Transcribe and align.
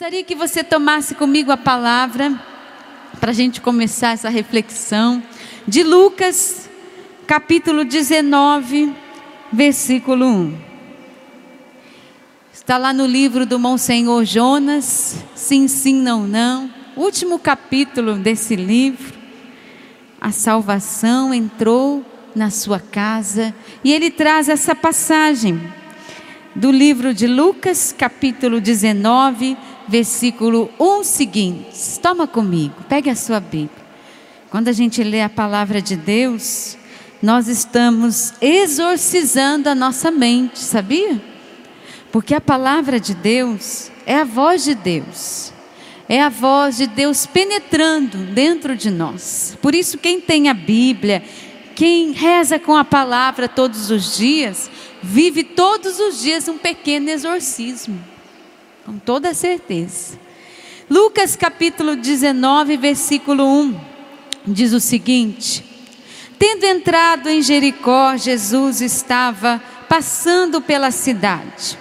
Gostaria 0.00 0.24
que 0.24 0.34
você 0.34 0.64
tomasse 0.64 1.14
comigo 1.14 1.52
a 1.52 1.58
palavra 1.58 2.32
para 3.20 3.32
a 3.32 3.34
gente 3.34 3.60
começar 3.60 4.12
essa 4.12 4.30
reflexão 4.30 5.22
de 5.68 5.82
Lucas, 5.82 6.70
capítulo 7.26 7.84
19, 7.84 8.94
versículo 9.52 10.24
1. 10.24 10.58
Está 12.50 12.78
lá 12.78 12.94
no 12.94 13.04
livro 13.04 13.44
do 13.44 13.58
Monsenhor 13.58 14.24
Jonas, 14.24 15.22
Sim, 15.34 15.68
Sim, 15.68 16.00
Não, 16.00 16.26
Não, 16.26 16.72
último 16.96 17.38
capítulo 17.38 18.14
desse 18.14 18.56
livro. 18.56 19.12
A 20.18 20.32
salvação 20.32 21.34
entrou 21.34 22.02
na 22.34 22.48
sua 22.48 22.80
casa 22.80 23.54
e 23.84 23.92
ele 23.92 24.10
traz 24.10 24.48
essa 24.48 24.74
passagem 24.74 25.60
do 26.54 26.70
livro 26.70 27.14
de 27.14 27.26
Lucas, 27.26 27.94
capítulo 27.96 28.60
19, 28.60 29.56
versículo 29.56 29.69
1 30.78 31.02
seguintes. 31.02 31.98
Toma 32.00 32.26
comigo, 32.26 32.74
pegue 32.88 33.10
a 33.10 33.16
sua 33.16 33.40
Bíblia. 33.40 33.70
Quando 34.48 34.68
a 34.68 34.72
gente 34.72 35.02
lê 35.02 35.20
a 35.20 35.28
palavra 35.28 35.82
de 35.82 35.96
Deus, 35.96 36.78
nós 37.20 37.48
estamos 37.48 38.32
exorcizando 38.40 39.68
a 39.68 39.74
nossa 39.74 40.12
mente, 40.12 40.60
sabia? 40.60 41.20
Porque 42.12 42.34
a 42.34 42.40
palavra 42.40 43.00
de 43.00 43.14
Deus 43.14 43.90
é 44.06 44.16
a 44.16 44.24
voz 44.24 44.62
de 44.62 44.76
Deus. 44.76 45.52
É 46.08 46.22
a 46.22 46.28
voz 46.28 46.76
de 46.76 46.86
Deus 46.86 47.26
penetrando 47.26 48.18
dentro 48.18 48.76
de 48.76 48.90
nós. 48.90 49.58
Por 49.60 49.74
isso, 49.74 49.98
quem 49.98 50.20
tem 50.20 50.48
a 50.48 50.54
Bíblia, 50.54 51.22
quem 51.74 52.12
reza 52.12 52.60
com 52.60 52.76
a 52.76 52.84
palavra 52.84 53.48
todos 53.48 53.90
os 53.90 54.16
dias, 54.16 54.70
vive 55.02 55.42
todos 55.42 55.98
os 55.98 56.20
dias 56.20 56.46
um 56.46 56.58
pequeno 56.58 57.10
exorcismo 57.10 58.09
com 58.90 58.98
toda 58.98 59.32
certeza. 59.32 60.18
Lucas 60.90 61.36
capítulo 61.36 61.94
19, 61.94 62.76
versículo 62.76 63.44
1, 63.44 63.80
diz 64.48 64.72
o 64.72 64.80
seguinte: 64.80 65.64
Tendo 66.36 66.64
entrado 66.64 67.28
em 67.28 67.40
Jericó, 67.40 68.16
Jesus 68.16 68.80
estava 68.80 69.62
passando 69.88 70.60
pela 70.60 70.90
cidade. 70.90 71.78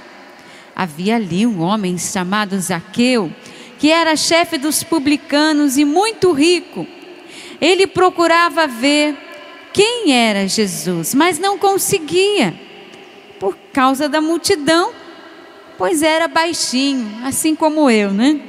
Havia 0.75 1.15
ali 1.15 1.47
um 1.47 1.61
homem 1.61 1.97
chamado 1.97 2.59
Zaqueu, 2.59 3.33
que 3.80 3.89
era 3.89 4.15
chefe 4.15 4.59
dos 4.59 4.83
publicanos 4.83 5.77
e 5.77 5.85
muito 5.85 6.31
rico. 6.31 6.85
Ele 7.59 7.87
procurava 7.87 8.67
ver 8.67 9.17
quem 9.73 10.13
era 10.13 10.47
Jesus, 10.47 11.15
mas 11.15 11.39
não 11.39 11.57
conseguia, 11.57 12.53
por 13.39 13.57
causa 13.73 14.07
da 14.07 14.21
multidão 14.21 15.08
pois 15.80 16.03
era 16.03 16.27
baixinho, 16.27 17.09
assim 17.23 17.55
como 17.55 17.89
eu, 17.89 18.11
né? 18.11 18.41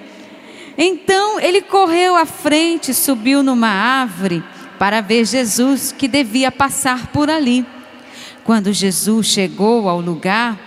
Então 0.76 1.38
ele 1.38 1.62
correu 1.62 2.16
à 2.16 2.26
frente, 2.26 2.92
subiu 2.92 3.40
numa 3.40 3.68
árvore 3.68 4.42
para 4.80 5.00
ver 5.00 5.24
Jesus 5.24 5.92
que 5.92 6.08
devia 6.08 6.50
passar 6.50 7.06
por 7.12 7.30
ali. 7.30 7.64
Quando 8.42 8.72
Jesus 8.72 9.28
chegou 9.28 9.88
ao 9.88 10.00
lugar, 10.00 10.58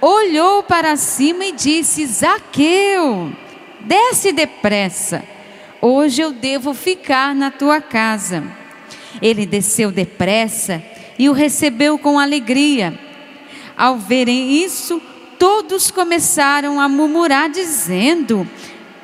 olhou 0.00 0.62
para 0.62 0.96
cima 0.96 1.44
e 1.44 1.52
disse: 1.52 2.06
Zaqueu, 2.06 3.30
desce 3.80 4.32
depressa, 4.32 5.22
hoje 5.82 6.22
eu 6.22 6.32
devo 6.32 6.72
ficar 6.72 7.34
na 7.34 7.50
tua 7.50 7.82
casa. 7.82 8.44
Ele 9.20 9.44
desceu 9.44 9.90
depressa 9.90 10.82
e 11.18 11.28
o 11.28 11.34
recebeu 11.34 11.98
com 11.98 12.18
alegria. 12.18 12.98
Ao 13.76 13.98
verem 13.98 14.64
isso, 14.64 15.02
todos 15.38 15.90
começaram 15.90 16.80
a 16.80 16.88
murmurar, 16.88 17.48
dizendo: 17.48 18.48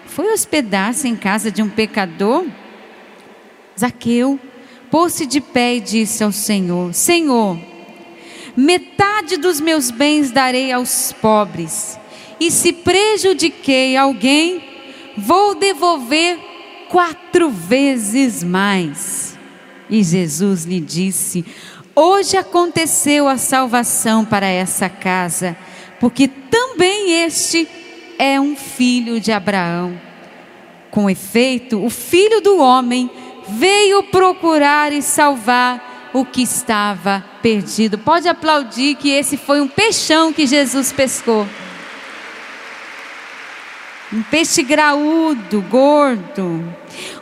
Foi 0.06 0.32
hospedar-se 0.32 1.08
em 1.08 1.16
casa 1.16 1.50
de 1.50 1.62
um 1.62 1.68
pecador? 1.68 2.46
Zaqueu 3.78 4.38
pôs-se 4.90 5.26
de 5.26 5.40
pé 5.40 5.76
e 5.76 5.80
disse 5.80 6.22
ao 6.22 6.32
Senhor: 6.32 6.92
Senhor, 6.92 7.58
metade 8.56 9.36
dos 9.36 9.60
meus 9.60 9.90
bens 9.90 10.30
darei 10.30 10.72
aos 10.72 11.12
pobres, 11.12 11.98
e 12.38 12.50
se 12.50 12.72
prejudiquei 12.72 13.96
alguém, 13.96 14.62
vou 15.16 15.54
devolver 15.54 16.38
quatro 16.88 17.50
vezes 17.50 18.42
mais. 18.42 19.38
E 19.88 20.02
Jesus 20.02 20.64
lhe 20.64 20.80
disse: 20.80 21.44
Hoje 21.94 22.36
aconteceu 22.36 23.28
a 23.28 23.36
salvação 23.36 24.24
para 24.24 24.46
essa 24.46 24.88
casa 24.88 25.56
porque 26.04 26.28
também 26.28 27.24
este 27.24 27.66
é 28.18 28.38
um 28.38 28.54
filho 28.54 29.18
de 29.18 29.32
Abraão. 29.32 29.98
Com 30.90 31.08
efeito, 31.08 31.82
o 31.82 31.88
filho 31.88 32.42
do 32.42 32.58
homem 32.58 33.10
veio 33.48 34.02
procurar 34.02 34.92
e 34.92 35.00
salvar 35.00 36.10
o 36.12 36.22
que 36.22 36.42
estava 36.42 37.24
perdido. 37.40 37.96
Pode 37.96 38.28
aplaudir 38.28 38.96
que 38.96 39.08
esse 39.08 39.38
foi 39.38 39.62
um 39.62 39.66
peixão 39.66 40.30
que 40.30 40.46
Jesus 40.46 40.92
pescou. 40.92 41.48
Um 44.12 44.22
peixe 44.24 44.62
graúdo, 44.62 45.62
gordo. 45.70 46.62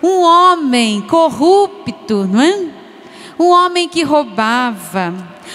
Um 0.03 0.23
homem 0.23 1.03
corrupto, 1.03 2.27
não 2.27 2.43
é? 2.43 2.67
Um 3.39 3.51
homem 3.51 3.89
que 3.89 4.03
roubava. 4.03 5.15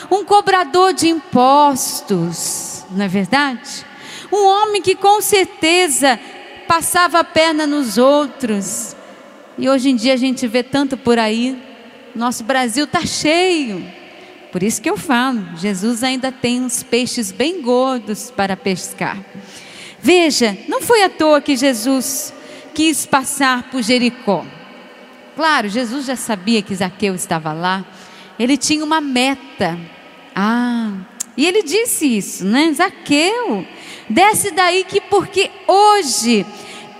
Um 0.09 0.23
cobrador 0.23 0.93
de 0.93 1.09
impostos 1.09 2.76
não 2.91 3.05
é 3.05 3.07
verdade? 3.07 3.85
Um 4.31 4.45
homem 4.45 4.81
que 4.81 4.95
com 4.95 5.21
certeza 5.21 6.19
passava 6.67 7.19
a 7.19 7.23
perna 7.23 7.65
nos 7.65 7.97
outros. 7.97 8.95
E 9.57 9.69
hoje 9.69 9.89
em 9.89 9.95
dia 9.95 10.13
a 10.13 10.17
gente 10.17 10.47
vê 10.47 10.61
tanto 10.63 10.97
por 10.97 11.17
aí. 11.17 11.61
Nosso 12.13 12.43
Brasil 12.43 12.85
está 12.85 13.05
cheio. 13.05 13.85
Por 14.51 14.63
isso 14.63 14.81
que 14.81 14.89
eu 14.89 14.97
falo, 14.97 15.43
Jesus 15.57 16.03
ainda 16.03 16.31
tem 16.31 16.61
uns 16.61 16.81
peixes 16.81 17.31
bem 17.31 17.61
gordos 17.61 18.31
para 18.31 18.55
pescar. 18.55 19.17
Veja, 19.99 20.57
não 20.67 20.81
foi 20.81 21.03
à 21.03 21.09
toa 21.09 21.41
que 21.41 21.55
Jesus 21.55 22.33
quis 22.73 23.05
passar 23.05 23.69
por 23.69 23.81
Jericó. 23.81 24.45
Claro, 25.35 25.69
Jesus 25.69 26.05
já 26.05 26.15
sabia 26.15 26.61
que 26.61 26.73
Zaqueu 26.73 27.13
estava 27.13 27.53
lá. 27.53 27.85
Ele 28.39 28.57
tinha 28.57 28.83
uma 28.83 29.01
meta. 29.01 29.77
Ah, 30.35 30.91
e 31.37 31.45
ele 31.45 31.61
disse 31.61 32.17
isso, 32.17 32.43
né? 32.43 32.73
Zaqueu, 32.73 33.65
desce 34.09 34.49
daí 34.51 34.83
que 34.83 34.99
porque 34.99 35.51
hoje 35.67 36.43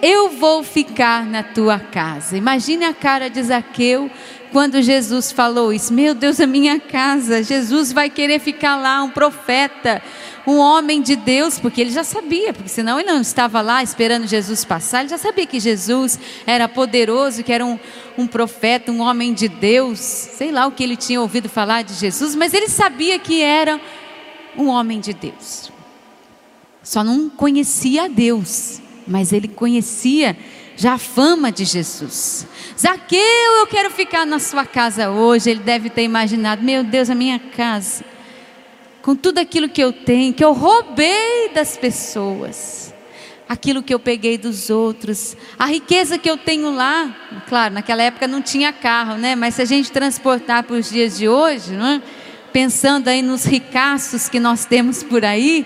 eu 0.02 0.30
vou 0.30 0.64
ficar 0.64 1.26
na 1.26 1.42
tua 1.42 1.80
casa. 1.80 2.38
Imagine 2.38 2.86
a 2.86 2.94
cara 2.94 3.30
de 3.30 3.42
Zaqueu 3.42 4.12
quando 4.52 4.82
Jesus 4.82 5.32
falou 5.32 5.74
isso. 5.74 5.92
Meu 5.94 6.14
Deus, 6.14 6.40
a 6.40 6.48
minha 6.48 6.80
casa, 6.80 7.44
Jesus 7.44 7.92
vai 7.92 8.10
querer 8.10 8.40
ficar 8.40 8.76
lá, 8.76 9.02
um 9.04 9.10
profeta, 9.10 10.02
um 10.46 10.58
homem 10.58 11.02
de 11.02 11.16
Deus, 11.16 11.60
porque 11.60 11.82
ele 11.82 11.92
já 11.92 12.04
sabia, 12.04 12.54
porque 12.54 12.70
senão 12.70 13.00
ele 13.00 13.12
não 13.12 13.22
estava 13.22 13.60
lá 13.62 13.84
esperando 13.84 14.28
Jesus 14.28 14.64
passar, 14.64 15.02
ele 15.02 15.10
já 15.10 15.18
sabia 15.18 15.46
que 15.46 15.60
Jesus 15.60 16.18
era 16.46 16.70
poderoso, 16.70 17.44
que 17.44 17.52
era 17.52 17.66
um, 17.66 17.78
um 18.18 18.26
profeta, 18.26 18.92
um 18.92 19.02
homem 19.02 19.34
de 19.34 19.50
Deus, 19.50 20.00
sei 20.00 20.52
lá 20.52 20.66
o 20.66 20.72
que 20.72 20.84
ele 20.84 20.96
tinha 20.96 21.20
ouvido 21.20 21.50
falar 21.50 21.82
de 21.82 21.94
Jesus, 21.96 22.34
mas 22.34 22.54
ele 22.54 22.70
sabia 22.70 23.20
que 23.20 23.42
era 23.42 23.82
um 24.58 24.68
homem 24.68 25.00
de 25.00 25.14
Deus. 25.14 25.72
Só 26.84 27.04
não 27.04 27.30
conhecia 27.30 28.06
a 28.06 28.08
Deus, 28.08 28.82
mas 29.06 29.34
ele 29.34 29.48
conhecia 29.48 30.38
já 30.78 30.94
a 30.94 30.98
fama 30.98 31.52
de 31.52 31.66
Jesus. 31.66 32.48
Zaqueu, 32.80 33.20
eu 33.20 33.68
quero 33.68 33.90
ficar 33.90 34.26
na 34.26 34.40
sua 34.40 34.66
casa 34.66 35.10
hoje. 35.10 35.50
Ele 35.50 35.60
deve 35.60 35.90
ter 35.90 36.04
imaginado: 36.04 36.64
meu 36.64 36.84
Deus, 36.84 37.10
a 37.10 37.16
minha 37.16 37.40
casa, 37.40 38.06
com 39.02 39.16
tudo 39.16 39.40
aquilo 39.40 39.68
que 39.68 39.84
eu 39.84 39.92
tenho, 39.92 40.34
que 40.34 40.46
eu 40.46 40.54
roubei 40.54 41.50
das 41.54 41.76
pessoas, 41.76 42.94
aquilo 43.50 43.82
que 43.82 43.94
eu 43.94 44.00
peguei 44.00 44.38
dos 44.38 44.70
outros, 44.70 45.36
a 45.58 45.66
riqueza 45.66 46.18
que 46.18 46.30
eu 46.30 46.38
tenho 46.38 46.74
lá. 46.74 47.16
Claro, 47.50 47.74
naquela 47.74 48.04
época 48.04 48.28
não 48.28 48.42
tinha 48.42 48.72
carro, 48.72 49.16
né? 49.16 49.36
Mas 49.36 49.56
se 49.56 49.62
a 49.62 49.66
gente 49.66 49.92
transportar 49.92 50.64
para 50.64 50.76
os 50.76 50.90
dias 50.90 51.18
de 51.18 51.28
hoje, 51.28 51.74
não 51.74 51.88
é? 51.88 52.02
Pensando 52.58 53.08
aí 53.08 53.22
nos 53.22 53.46
ricaços 53.46 54.28
que 54.28 54.40
nós 54.40 54.66
temos 54.66 55.04
por 55.04 55.24
aí, 55.24 55.64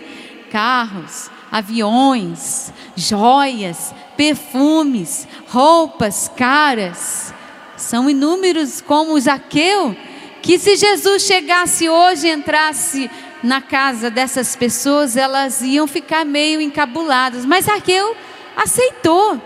carros, 0.51 1.31
aviões, 1.49 2.73
joias, 2.97 3.95
perfumes, 4.17 5.25
roupas 5.47 6.29
caras. 6.35 7.33
São 7.77 8.09
inúmeros 8.09 8.81
como 8.81 9.13
o 9.13 9.19
Zaqueu, 9.21 9.95
que 10.41 10.59
se 10.59 10.75
Jesus 10.75 11.23
chegasse 11.23 11.88
hoje 11.88 12.27
e 12.27 12.31
entrasse 12.33 13.09
na 13.41 13.61
casa 13.61 14.11
dessas 14.11 14.57
pessoas, 14.57 15.15
elas 15.15 15.61
iam 15.61 15.88
ficar 15.88 16.25
meio 16.25 16.59
encabuladas. 16.59 17.45
Mas 17.45 17.67
Zaqueu 17.67 18.17
aceitou, 18.53 19.41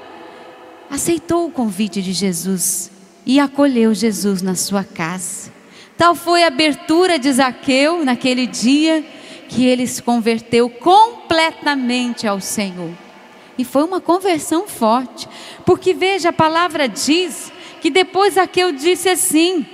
aceitou 0.89 1.45
o 1.45 1.51
convite 1.51 2.01
de 2.01 2.11
Jesus 2.11 2.89
e 3.23 3.39
acolheu 3.39 3.93
Jesus 3.93 4.41
na 4.41 4.55
sua 4.55 4.83
casa. 4.83 5.53
Tal 5.97 6.13
foi 6.13 6.43
a 6.43 6.47
abertura 6.47 7.17
de 7.17 7.31
Zaqueu 7.31 8.03
naquele 8.03 8.45
dia 8.45 9.05
que 9.47 9.65
ele 9.65 9.87
se 9.87 10.01
converteu 10.01 10.69
completamente 10.69 12.27
ao 12.27 12.41
Senhor. 12.41 12.91
E 13.57 13.63
foi 13.63 13.83
uma 13.83 14.01
conversão 14.01 14.67
forte. 14.67 15.27
Porque 15.65 15.93
veja, 15.93 16.29
a 16.29 16.33
palavra 16.33 16.89
diz 16.89 17.51
que 17.81 17.89
depois 17.89 18.33
Zaqueu 18.33 18.73
disse 18.73 19.07
assim: 19.07 19.65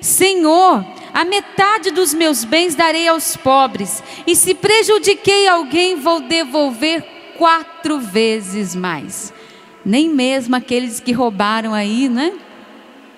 Senhor, 0.00 0.86
a 1.12 1.24
metade 1.24 1.90
dos 1.90 2.14
meus 2.14 2.44
bens 2.44 2.74
darei 2.74 3.08
aos 3.08 3.36
pobres, 3.36 4.02
e 4.26 4.34
se 4.34 4.54
prejudiquei 4.54 5.48
alguém, 5.48 5.96
vou 5.96 6.20
devolver 6.20 7.02
quatro 7.36 7.98
vezes 7.98 8.74
mais. 8.74 9.32
Nem 9.84 10.08
mesmo 10.08 10.56
aqueles 10.56 11.00
que 11.00 11.12
roubaram 11.12 11.74
aí, 11.74 12.08
né? 12.08 12.32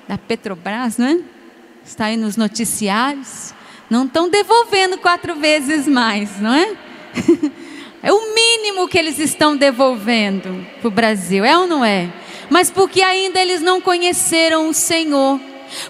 Da 0.09 0.19
Petrobras, 0.19 0.99
né? 0.99 1.23
Está 1.89 2.05
aí 2.05 2.19
nos 2.19 2.37
noticiários. 2.37 3.55
Não 3.89 4.05
estão 4.05 4.29
devolvendo 4.29 4.99
quatro 4.99 5.35
vezes 5.37 5.89
mais, 5.89 6.39
não 6.39 6.53
é? 6.53 6.77
É 8.01 8.13
o 8.13 8.33
mínimo 8.33 8.87
que 8.87 8.97
eles 8.97 9.19
estão 9.19 9.57
devolvendo 9.57 10.65
para 10.81 10.87
o 10.87 10.91
Brasil, 10.91 11.45
é 11.45 11.59
ou 11.59 11.67
não 11.67 11.85
é? 11.85 12.09
Mas 12.49 12.71
porque 12.71 13.03
ainda 13.03 13.41
eles 13.41 13.61
não 13.61 13.81
conheceram 13.81 14.69
o 14.69 14.73
Senhor. 14.73 15.41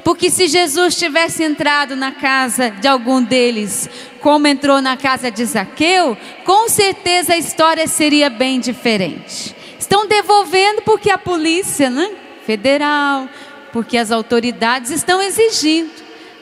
Porque 0.02 0.30
se 0.30 0.48
Jesus 0.48 0.96
tivesse 0.96 1.44
entrado 1.44 1.94
na 1.94 2.10
casa 2.10 2.70
de 2.70 2.88
algum 2.88 3.22
deles, 3.22 3.90
como 4.20 4.46
entrou 4.46 4.80
na 4.80 4.96
casa 4.96 5.30
de 5.30 5.44
Zaqueu, 5.44 6.16
com 6.46 6.66
certeza 6.70 7.34
a 7.34 7.38
história 7.38 7.86
seria 7.86 8.30
bem 8.30 8.58
diferente. 8.58 9.54
Estão 9.78 10.06
devolvendo 10.06 10.80
porque 10.80 11.10
a 11.10 11.18
polícia 11.18 11.90
né, 11.90 12.10
federal, 12.46 13.28
porque 13.72 13.96
as 13.96 14.10
autoridades 14.10 14.90
estão 14.90 15.20
exigindo, 15.20 15.90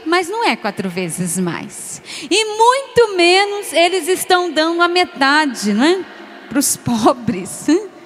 mas 0.04 0.28
não 0.28 0.44
é 0.44 0.56
quatro 0.56 0.88
vezes 0.88 1.38
mais. 1.38 2.00
E 2.30 2.44
muito 2.44 3.16
menos 3.16 3.72
eles 3.72 4.08
estão 4.08 4.50
dando 4.50 4.80
a 4.80 4.88
metade 4.88 5.72
né, 5.72 6.04
para 6.48 6.58
os 6.58 6.76
pobres. 6.76 7.66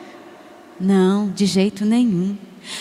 Não, 0.81 1.29
de 1.29 1.45
jeito 1.45 1.85
nenhum. 1.85 2.39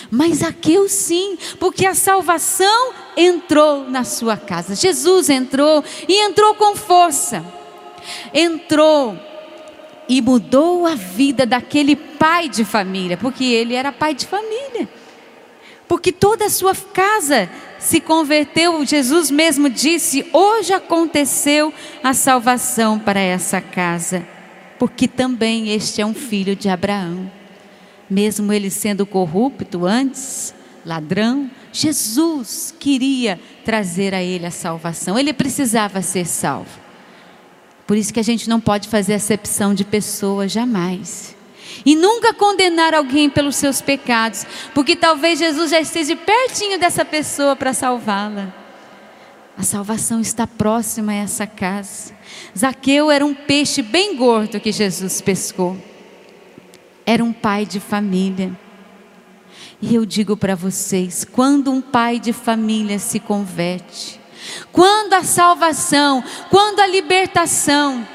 Mas 0.10 0.38
Zaqueu 0.38 0.88
sim, 0.88 1.38
porque 1.60 1.86
a 1.86 1.94
salvação 1.94 2.94
entrou 3.18 3.90
na 3.90 4.06
sua 4.06 4.38
casa. 4.38 4.74
Jesus 4.74 5.30
entrou 5.30 5.84
e 6.08 6.26
entrou 6.26 6.56
com 6.56 6.76
força. 6.76 7.44
Entrou 8.34 9.18
e 10.08 10.22
mudou 10.22 10.88
a 10.88 10.96
vida 10.96 11.46
daquele 11.46 11.96
pai 11.96 12.50
de 12.50 12.64
família, 12.66 13.18
porque 13.18 13.44
ele 13.44 13.76
era 13.76 13.92
pai 13.92 14.14
de 14.14 14.26
família. 14.26 14.90
Porque 15.90 16.14
toda 16.14 16.46
a 16.46 16.50
sua 16.50 16.74
casa 16.74 17.50
se 17.78 18.00
converteu, 18.00 18.86
Jesus 18.86 19.30
mesmo 19.30 19.70
disse: 19.70 20.26
Hoje 20.32 20.72
aconteceu 20.72 21.74
a 22.02 22.14
salvação 22.14 22.98
para 22.98 23.20
essa 23.20 23.60
casa, 23.60 24.26
porque 24.78 25.06
também 25.06 25.70
este 25.74 26.00
é 26.00 26.06
um 26.06 26.14
filho 26.14 26.56
de 26.56 26.70
Abraão 26.70 27.30
mesmo 28.10 28.52
ele 28.52 28.70
sendo 28.70 29.06
corrupto 29.06 29.86
antes, 29.86 30.54
ladrão, 30.86 31.50
Jesus 31.72 32.74
queria 32.80 33.40
trazer 33.64 34.16
a 34.16 34.24
ele 34.24 34.46
a 34.46 34.52
salvação. 34.52 35.20
Ele 35.20 35.32
precisava 35.32 36.02
ser 36.02 36.26
salvo. 36.26 36.80
Por 37.86 37.96
isso 37.96 38.14
que 38.14 38.20
a 38.20 38.24
gente 38.24 38.50
não 38.50 38.60
pode 38.60 38.88
fazer 38.88 39.14
acepção 39.14 39.74
de 39.74 39.84
pessoas 39.86 40.52
jamais. 40.52 41.36
E 41.86 41.96
nunca 41.96 42.34
condenar 42.34 42.94
alguém 42.94 43.30
pelos 43.30 43.56
seus 43.56 43.82
pecados, 43.82 44.46
porque 44.74 44.96
talvez 44.96 45.40
Jesus 45.40 45.72
já 45.72 45.80
esteja 45.80 46.16
pertinho 46.16 46.80
dessa 46.80 47.06
pessoa 47.06 47.56
para 47.56 47.74
salvá-la. 47.74 48.54
A 49.58 49.64
salvação 49.64 50.22
está 50.22 50.48
próxima 50.48 51.12
a 51.12 51.16
essa 51.16 51.46
casa. 51.46 52.14
Zaqueu 52.58 53.12
era 53.12 53.26
um 53.26 53.34
peixe 53.34 53.82
bem 53.82 54.16
gordo 54.16 54.60
que 54.60 54.72
Jesus 54.72 55.22
pescou 55.22 55.78
era 57.10 57.24
um 57.24 57.34
pai 57.34 57.66
de 57.66 57.80
família. 57.80 58.56
E 59.82 59.96
eu 59.96 60.06
digo 60.06 60.38
para 60.38 60.54
vocês: 60.54 61.26
quando 61.26 61.72
um 61.72 61.82
pai 61.82 62.20
de 62.20 62.32
família 62.32 63.00
se 63.00 63.20
converte, 63.20 64.20
quando 64.72 65.14
a 65.14 65.24
salvação, 65.24 66.24
quando 66.52 66.80
a 66.82 66.86
libertação, 66.86 68.08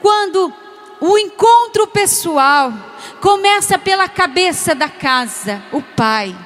quando 0.00 0.50
o 1.00 1.16
encontro 1.16 1.86
pessoal 1.86 2.72
começa 3.20 3.78
pela 3.78 4.08
cabeça 4.08 4.74
da 4.74 4.88
casa, 4.88 5.62
o 5.72 5.80
pai, 5.80 6.36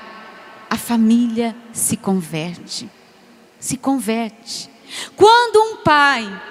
a 0.70 0.76
família 0.76 1.56
se 1.72 1.96
converte. 1.96 2.88
Se 3.58 3.76
converte. 3.76 4.70
Quando 5.16 5.56
um 5.56 5.76
pai 5.78 6.42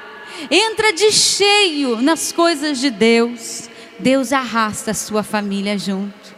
entra 0.52 0.92
de 0.92 1.12
cheio 1.12 2.02
nas 2.02 2.32
coisas 2.32 2.80
de 2.80 2.90
Deus, 2.90 3.70
Deus 4.00 4.34
arrasta 4.34 4.92
a 4.92 4.96
sua 4.96 5.24
família 5.24 5.78
junto. 5.78 6.36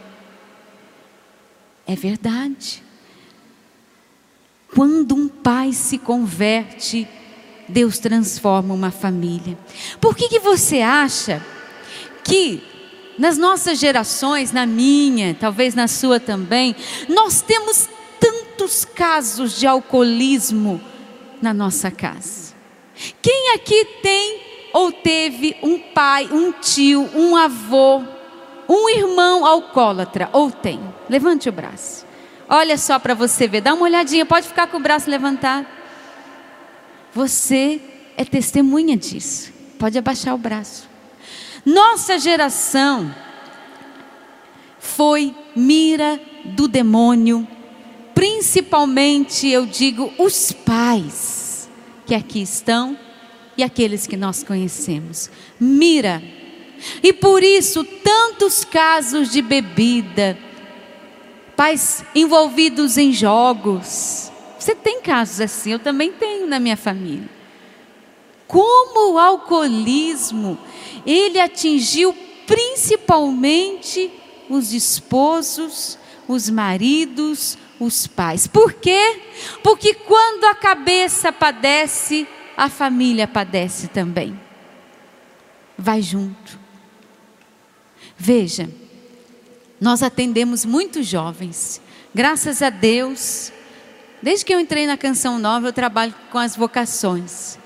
É 1.86 1.96
verdade. 1.96 2.82
Quando 4.74 5.14
um 5.14 5.28
pai 5.28 5.72
se 5.72 5.98
converte, 5.98 7.08
Deus 7.68 7.98
transforma 7.98 8.74
uma 8.74 8.90
família. 8.90 9.58
Por 10.00 10.14
que, 10.14 10.28
que 10.28 10.38
você 10.38 10.80
acha 10.80 11.42
que 12.26 12.60
nas 13.18 13.38
nossas 13.38 13.78
gerações, 13.78 14.52
na 14.52 14.66
minha, 14.66 15.34
talvez 15.34 15.74
na 15.74 15.88
sua 15.88 16.20
também, 16.20 16.74
nós 17.08 17.40
temos 17.40 17.88
tantos 18.20 18.84
casos 18.84 19.58
de 19.58 19.66
alcoolismo 19.66 20.80
na 21.40 21.54
nossa 21.54 21.90
casa? 21.90 22.54
Quem 23.22 23.54
aqui 23.54 23.84
tem 24.02 24.40
ou 24.72 24.92
teve 24.92 25.56
um 25.62 25.78
pai, 25.78 26.28
um 26.30 26.52
tio, 26.52 27.08
um 27.14 27.36
avô, 27.36 28.02
um 28.68 28.88
irmão 28.90 29.46
alcoólatra, 29.46 30.28
ou 30.32 30.50
tem. 30.50 30.80
Levante 31.08 31.48
o 31.48 31.52
braço. 31.52 32.04
Olha 32.48 32.76
só 32.76 32.98
para 32.98 33.14
você 33.14 33.48
ver, 33.48 33.60
dá 33.60 33.72
uma 33.72 33.84
olhadinha, 33.84 34.26
pode 34.26 34.46
ficar 34.46 34.66
com 34.66 34.76
o 34.76 34.80
braço 34.80 35.08
levantado. 35.08 35.66
Você 37.14 37.80
é 38.16 38.24
testemunha 38.24 38.96
disso. 38.96 39.52
Pode 39.78 39.96
abaixar 39.96 40.34
o 40.34 40.38
braço. 40.38 40.85
Nossa 41.66 42.16
geração 42.16 43.12
foi 44.78 45.34
mira 45.56 46.20
do 46.44 46.68
demônio, 46.68 47.46
principalmente, 48.14 49.48
eu 49.48 49.66
digo, 49.66 50.12
os 50.16 50.52
pais 50.52 51.68
que 52.06 52.14
aqui 52.14 52.40
estão 52.40 52.96
e 53.56 53.64
aqueles 53.64 54.06
que 54.06 54.16
nós 54.16 54.44
conhecemos. 54.44 55.28
Mira. 55.58 56.22
E 57.02 57.12
por 57.12 57.42
isso, 57.42 57.82
tantos 57.82 58.64
casos 58.64 59.32
de 59.32 59.42
bebida, 59.42 60.38
pais 61.56 62.04
envolvidos 62.14 62.96
em 62.96 63.12
jogos. 63.12 64.30
Você 64.56 64.72
tem 64.72 65.00
casos 65.00 65.40
assim, 65.40 65.72
eu 65.72 65.80
também 65.80 66.12
tenho 66.12 66.46
na 66.46 66.60
minha 66.60 66.76
família. 66.76 67.35
Como 68.46 69.14
o 69.14 69.18
alcoolismo, 69.18 70.58
ele 71.04 71.40
atingiu 71.40 72.14
principalmente 72.46 74.10
os 74.48 74.72
esposos, 74.72 75.98
os 76.28 76.48
maridos, 76.48 77.58
os 77.80 78.06
pais. 78.06 78.46
Por 78.46 78.72
quê? 78.72 79.20
Porque 79.62 79.94
quando 79.94 80.44
a 80.44 80.54
cabeça 80.54 81.32
padece, 81.32 82.26
a 82.56 82.68
família 82.68 83.26
padece 83.26 83.88
também. 83.88 84.38
Vai 85.76 86.00
junto. 86.00 86.58
Veja, 88.16 88.70
nós 89.80 90.02
atendemos 90.02 90.64
muitos 90.64 91.06
jovens. 91.06 91.80
Graças 92.14 92.62
a 92.62 92.70
Deus, 92.70 93.52
desde 94.22 94.44
que 94.44 94.54
eu 94.54 94.60
entrei 94.60 94.86
na 94.86 94.96
Canção 94.96 95.38
Nova, 95.38 95.68
eu 95.68 95.72
trabalho 95.72 96.14
com 96.30 96.38
as 96.38 96.56
vocações. 96.56 97.58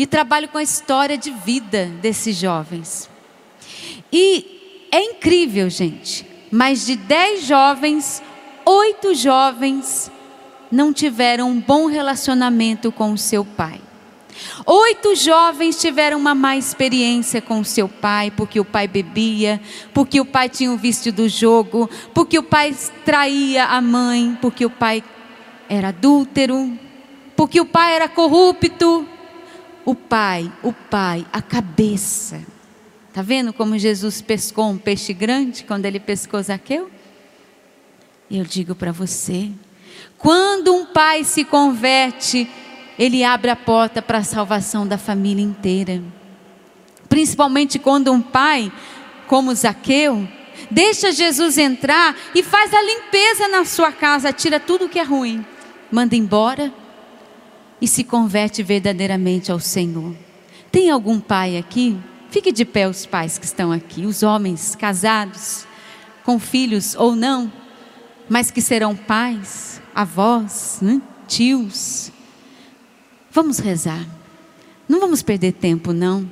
E 0.00 0.06
trabalho 0.06 0.48
com 0.48 0.56
a 0.56 0.62
história 0.62 1.18
de 1.18 1.30
vida 1.30 1.84
desses 2.00 2.34
jovens. 2.34 3.06
E 4.10 4.88
é 4.90 5.02
incrível, 5.02 5.68
gente. 5.68 6.24
Mais 6.50 6.86
de 6.86 6.96
dez 6.96 7.44
jovens, 7.44 8.22
oito 8.64 9.14
jovens 9.14 10.10
não 10.72 10.90
tiveram 10.90 11.50
um 11.50 11.60
bom 11.60 11.84
relacionamento 11.84 12.90
com 12.90 13.12
o 13.12 13.18
seu 13.18 13.44
pai. 13.44 13.78
Oito 14.64 15.14
jovens 15.14 15.78
tiveram 15.78 16.16
uma 16.16 16.34
má 16.34 16.56
experiência 16.56 17.42
com 17.42 17.60
o 17.60 17.64
seu 17.64 17.86
pai, 17.86 18.30
porque 18.30 18.58
o 18.58 18.64
pai 18.64 18.88
bebia, 18.88 19.60
porque 19.92 20.18
o 20.18 20.24
pai 20.24 20.48
tinha 20.48 20.72
o 20.72 20.78
vício 20.78 21.12
do 21.12 21.28
jogo, 21.28 21.90
porque 22.14 22.38
o 22.38 22.42
pai 22.42 22.74
traía 23.04 23.66
a 23.66 23.82
mãe, 23.82 24.38
porque 24.40 24.64
o 24.64 24.70
pai 24.70 25.04
era 25.68 25.88
adúltero, 25.88 26.72
porque 27.36 27.60
o 27.60 27.66
pai 27.66 27.96
era 27.96 28.08
corrupto. 28.08 29.06
O 29.84 29.94
pai, 29.94 30.52
o 30.62 30.72
pai, 30.72 31.26
a 31.32 31.40
cabeça. 31.40 32.40
Tá 33.12 33.22
vendo 33.22 33.52
como 33.52 33.78
Jesus 33.78 34.20
pescou 34.20 34.70
um 34.70 34.78
peixe 34.78 35.12
grande 35.12 35.64
quando 35.64 35.86
ele 35.86 35.98
pescou 35.98 36.42
Zaqueu? 36.42 36.90
Eu 38.30 38.44
digo 38.44 38.74
para 38.74 38.92
você, 38.92 39.50
quando 40.16 40.72
um 40.72 40.86
pai 40.86 41.24
se 41.24 41.44
converte, 41.44 42.48
ele 42.96 43.24
abre 43.24 43.50
a 43.50 43.56
porta 43.56 44.00
para 44.00 44.18
a 44.18 44.24
salvação 44.24 44.86
da 44.86 44.96
família 44.96 45.42
inteira. 45.42 46.00
Principalmente 47.08 47.78
quando 47.78 48.12
um 48.12 48.22
pai 48.22 48.70
como 49.26 49.54
Zaqueu, 49.54 50.28
deixa 50.70 51.10
Jesus 51.10 51.58
entrar 51.58 52.16
e 52.34 52.42
faz 52.42 52.72
a 52.72 52.82
limpeza 52.82 53.48
na 53.48 53.64
sua 53.64 53.90
casa, 53.90 54.32
tira 54.32 54.60
tudo 54.60 54.88
que 54.88 54.98
é 54.98 55.02
ruim, 55.02 55.44
manda 55.90 56.14
embora 56.14 56.72
e 57.80 57.88
se 57.88 58.04
converte 58.04 58.62
verdadeiramente 58.62 59.50
ao 59.50 59.58
Senhor. 59.58 60.14
Tem 60.70 60.90
algum 60.90 61.18
pai 61.18 61.56
aqui? 61.56 61.98
Fique 62.30 62.52
de 62.52 62.64
pé 62.64 62.88
os 62.88 63.06
pais 63.06 63.38
que 63.38 63.44
estão 63.44 63.72
aqui, 63.72 64.06
os 64.06 64.22
homens 64.22 64.76
casados, 64.76 65.66
com 66.24 66.38
filhos 66.38 66.94
ou 66.94 67.16
não, 67.16 67.50
mas 68.28 68.50
que 68.50 68.60
serão 68.60 68.94
pais, 68.94 69.82
avós, 69.94 70.78
né? 70.80 71.02
tios. 71.26 72.12
Vamos 73.30 73.58
rezar. 73.58 74.06
Não 74.88 75.00
vamos 75.00 75.22
perder 75.22 75.52
tempo, 75.52 75.92
não. 75.92 76.30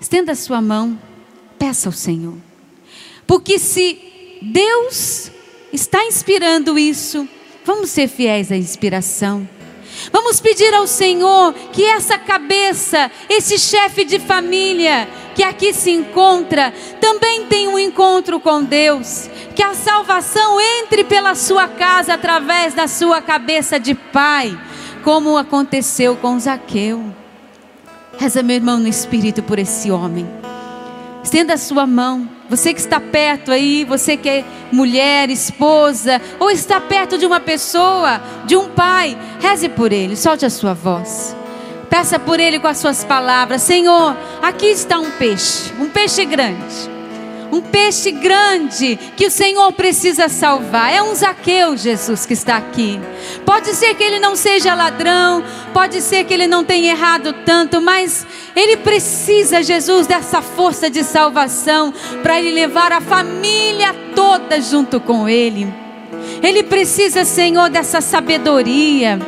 Estenda 0.00 0.32
a 0.32 0.36
sua 0.36 0.62
mão, 0.62 0.98
peça 1.58 1.88
ao 1.88 1.92
Senhor. 1.92 2.36
Porque 3.26 3.58
se 3.58 4.38
Deus 4.40 5.30
está 5.72 6.04
inspirando 6.04 6.78
isso, 6.78 7.28
vamos 7.64 7.90
ser 7.90 8.08
fiéis 8.08 8.50
à 8.50 8.56
inspiração. 8.56 9.48
Vamos 10.12 10.40
pedir 10.40 10.72
ao 10.74 10.86
Senhor 10.86 11.52
que 11.72 11.84
essa 11.84 12.18
cabeça, 12.18 13.10
esse 13.28 13.58
chefe 13.58 14.04
de 14.04 14.18
família 14.18 15.08
que 15.34 15.42
aqui 15.42 15.72
se 15.72 15.90
encontra, 15.90 16.72
também 17.00 17.46
tenha 17.46 17.70
um 17.70 17.78
encontro 17.78 18.40
com 18.40 18.62
Deus. 18.62 19.28
Que 19.54 19.62
a 19.62 19.74
salvação 19.74 20.60
entre 20.60 21.04
pela 21.04 21.34
sua 21.34 21.68
casa 21.68 22.14
através 22.14 22.74
da 22.74 22.88
sua 22.88 23.20
cabeça 23.20 23.78
de 23.78 23.94
pai, 23.94 24.58
como 25.04 25.36
aconteceu 25.36 26.16
com 26.16 26.38
Zaqueu. 26.38 27.04
Reza, 28.18 28.42
meu 28.42 28.56
irmão, 28.56 28.78
no 28.78 28.88
espírito 28.88 29.42
por 29.42 29.58
esse 29.58 29.90
homem. 29.90 30.28
Estenda 31.22 31.54
a 31.54 31.58
sua 31.58 31.86
mão. 31.86 32.37
Você 32.48 32.72
que 32.72 32.80
está 32.80 32.98
perto 32.98 33.52
aí, 33.52 33.84
você 33.84 34.16
que 34.16 34.28
é 34.28 34.44
mulher, 34.72 35.28
esposa, 35.30 36.20
ou 36.40 36.50
está 36.50 36.80
perto 36.80 37.18
de 37.18 37.26
uma 37.26 37.40
pessoa, 37.40 38.20
de 38.46 38.56
um 38.56 38.68
pai, 38.68 39.18
reze 39.40 39.68
por 39.68 39.92
ele, 39.92 40.16
solte 40.16 40.46
a 40.46 40.50
sua 40.50 40.72
voz. 40.72 41.36
Peça 41.90 42.18
por 42.18 42.40
ele 42.40 42.58
com 42.58 42.66
as 42.66 42.78
suas 42.78 43.04
palavras: 43.04 43.62
Senhor, 43.62 44.16
aqui 44.42 44.66
está 44.66 44.98
um 44.98 45.10
peixe, 45.12 45.72
um 45.78 45.88
peixe 45.88 46.24
grande 46.24 46.97
um 47.50 47.60
peixe 47.60 48.10
grande 48.10 48.98
que 49.16 49.26
o 49.26 49.30
Senhor 49.30 49.72
precisa 49.72 50.28
salvar. 50.28 50.92
É 50.92 51.02
um 51.02 51.14
Zaqueu, 51.14 51.76
Jesus, 51.76 52.26
que 52.26 52.34
está 52.34 52.56
aqui. 52.56 53.00
Pode 53.44 53.74
ser 53.74 53.94
que 53.94 54.02
ele 54.02 54.18
não 54.18 54.36
seja 54.36 54.74
ladrão, 54.74 55.42
pode 55.72 56.00
ser 56.00 56.24
que 56.24 56.34
ele 56.34 56.46
não 56.46 56.64
tenha 56.64 56.92
errado 56.92 57.32
tanto, 57.44 57.80
mas 57.80 58.26
ele 58.54 58.76
precisa, 58.76 59.62
Jesus, 59.62 60.06
dessa 60.06 60.42
força 60.42 60.90
de 60.90 61.02
salvação 61.02 61.92
para 62.22 62.38
ele 62.38 62.52
levar 62.52 62.92
a 62.92 63.00
família 63.00 63.94
toda 64.14 64.60
junto 64.60 65.00
com 65.00 65.28
ele. 65.28 65.72
Ele 66.42 66.62
precisa, 66.62 67.24
Senhor, 67.24 67.68
dessa 67.70 68.00
sabedoria 68.00 69.18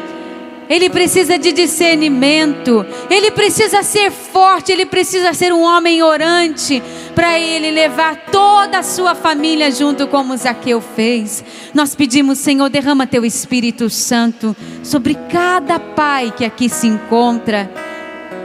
ele 0.70 0.88
precisa 0.88 1.36
de 1.36 1.50
discernimento, 1.50 2.86
ele 3.10 3.32
precisa 3.32 3.82
ser 3.82 4.12
forte, 4.12 4.70
ele 4.70 4.86
precisa 4.86 5.34
ser 5.34 5.52
um 5.52 5.62
homem 5.62 6.00
orante, 6.00 6.80
para 7.12 7.40
ele 7.40 7.72
levar 7.72 8.16
toda 8.30 8.78
a 8.78 8.82
sua 8.84 9.16
família 9.16 9.72
junto, 9.72 10.06
como 10.06 10.36
Zaqueu 10.36 10.80
fez. 10.80 11.44
Nós 11.74 11.96
pedimos, 11.96 12.38
Senhor, 12.38 12.70
derrama 12.70 13.04
teu 13.04 13.24
Espírito 13.24 13.90
Santo 13.90 14.56
sobre 14.84 15.16
cada 15.28 15.80
pai 15.80 16.32
que 16.34 16.44
aqui 16.44 16.68
se 16.68 16.86
encontra. 16.86 17.68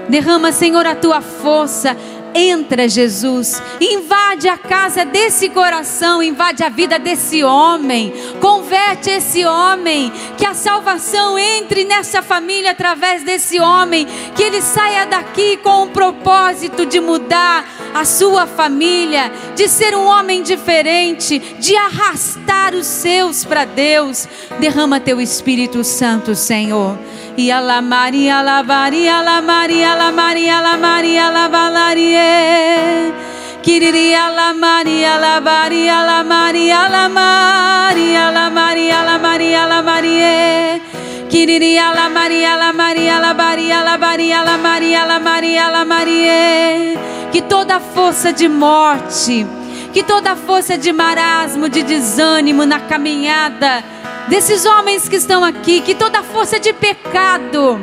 Derrama, 0.10 0.51
Senhor, 0.51 0.86
a 0.86 0.96
tua 0.96 1.22
força, 1.22 1.96
Entra, 2.38 2.89
Jesus, 2.89 3.63
invade 3.80 4.50
a 4.50 4.58
casa 4.58 5.06
desse 5.06 5.48
coração, 5.48 6.22
invade 6.22 6.65
a 6.65 6.68
vida 6.70 7.00
desse 7.00 7.46
homem, 7.46 8.13
converte 8.42 9.10
esse 9.10 9.46
homem, 9.46 10.12
que 10.38 10.46
a 10.46 10.54
salvação 10.54 11.39
entre 11.39 11.86
nessa 11.86 12.22
família 12.22 12.72
através 12.72 13.24
desse 13.24 13.58
homem, 13.62 14.06
que 14.36 14.44
ele 14.44 14.62
saia 14.62 15.06
daqui 15.06 15.56
com 15.56 15.84
o 15.84 15.89
propósito 15.92 16.86
de 16.86 17.00
mudar 17.00 17.65
a 17.94 18.04
sua 18.04 18.46
família, 18.46 19.32
de 19.56 19.70
ser 19.70 19.96
um 19.96 20.04
homem 20.04 20.44
diferente, 20.44 21.39
de 21.39 21.74
arrastar 21.77 22.75
os 22.75 22.86
seus 22.86 23.46
para 23.46 23.63
Deus. 23.63 24.27
Derrama 24.60 25.00
teu 25.00 25.22
Espírito 25.22 25.86
Santo, 25.86 26.36
Senhor. 26.36 26.98
E 27.38 27.51
a 27.51 27.60
la 27.60 27.82
Maria, 27.82 28.42
la 28.42 28.63
Maria, 28.63 29.22
la 29.22 29.42
Maria, 29.42 29.94
la 29.94 30.10
Maria, 30.10 30.62
la 30.62 30.77
Maria, 30.77 31.30
la 31.30 31.50
Valarie. 31.50 33.13
Kiriria 33.62 34.30
la 34.30 34.54
Maria, 34.54 35.18
la 35.18 35.42
Maria, 35.42 36.01
la 36.04 36.24
Maria, 36.24 36.88
la 36.88 37.10
Maria, 37.10 38.32
la 38.32 38.50
Maria, 38.50 39.04
la 39.04 39.18
Maria, 39.18 39.65
la 39.65 39.82
Maria. 39.82 40.82
Kiriria 41.30 41.94
la 41.94 42.08
Maria, 42.08 42.56
la 42.56 42.72
Maria, 42.72 43.20
la 43.20 43.34
Maria, 43.34 43.84
la 43.84 43.98
Maria, 43.98 44.44
la 44.44 44.58
Maria, 44.58 45.06
la 45.06 45.20
Maria, 45.20 45.70
la 45.70 45.84
Maria. 45.84 47.00
Que 47.34 47.42
toda 47.42 47.82
força 47.82 48.32
de 48.32 48.48
morte, 48.48 49.46
que 49.92 50.04
toda 50.04 50.38
força 50.38 50.77
de 50.77 50.94
marasmo, 50.94 51.68
de 51.68 51.84
desânimo 51.84 52.65
na 52.65 52.80
caminhada, 52.80 53.84
desses 54.27 54.65
homens 54.65 55.08
que 55.08 55.15
estão 55.15 55.44
aqui, 55.44 55.82
que 55.82 55.96
toda 55.96 56.24
força 56.24 56.60
de 56.60 56.74
pecado, 56.74 57.79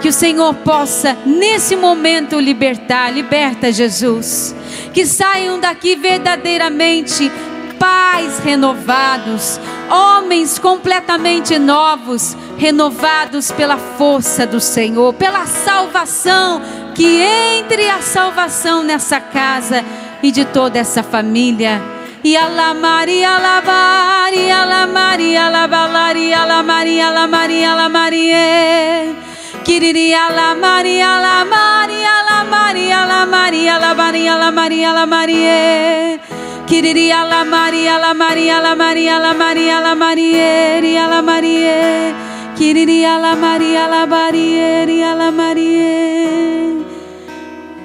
que 0.00 0.08
o 0.08 0.12
Senhor 0.12 0.54
possa 0.56 1.16
nesse 1.24 1.76
momento 1.76 2.38
libertar, 2.38 3.12
liberta 3.12 3.70
Jesus, 3.70 4.54
que 4.92 5.06
saiam 5.06 5.58
daqui 5.58 5.96
verdadeiramente 5.96 7.30
pais 7.78 8.38
renovados, 8.38 9.60
homens 9.90 10.58
completamente 10.58 11.58
novos, 11.58 12.36
renovados 12.56 13.50
pela 13.50 13.76
força 13.76 14.46
do 14.46 14.60
Senhor, 14.60 15.12
pela 15.14 15.44
salvação, 15.46 16.62
que 16.94 17.20
entre 17.20 17.88
a 17.90 18.00
salvação 18.00 18.82
nessa 18.82 19.20
casa 19.20 19.84
e 20.22 20.30
de 20.30 20.44
toda 20.44 20.78
essa 20.78 21.02
família 21.02 21.93
e 22.26 22.36
a 22.36 22.48
la 22.48 22.72
Maria 22.72 23.38
la 23.38 23.60
Maria 23.60 24.64
la 24.64 24.86
Maria 24.86 25.50
la 25.50 25.66
Valaria 25.66 26.46
la 26.46 26.62
Maria 26.62 27.10
la 27.10 27.26
Maria 27.26 27.74
la 27.74 27.88
Maria 27.90 29.14
Quiriria 29.62 30.30
la 30.30 30.54
Maria 30.54 31.20
la 31.20 31.44
Maria 31.44 32.14
la 32.30 32.44
Maria 32.44 33.04
la 33.04 33.26
Maria 33.26 33.78
la 33.78 33.92
Maria 33.94 34.36
la 34.38 34.50
Maria 34.50 34.92
la 34.92 35.04
Maria 35.06 36.18
Quiriria 36.66 37.24
la 37.24 37.44
Maria 37.44 37.98
la 37.98 38.14
Maria 38.14 38.58
la 38.58 38.74
Maria 38.74 39.18
la 39.18 39.34
Maria 39.34 39.80
la 39.80 39.94
Maria 39.94 41.06
la 41.06 41.20
Maria 41.20 42.14
Quiriria 42.56 43.18
la 43.18 43.34
Maria 43.36 43.86
la 43.86 44.06
Maria 44.06 45.14
la 45.14 45.30
Maria 45.30 46.84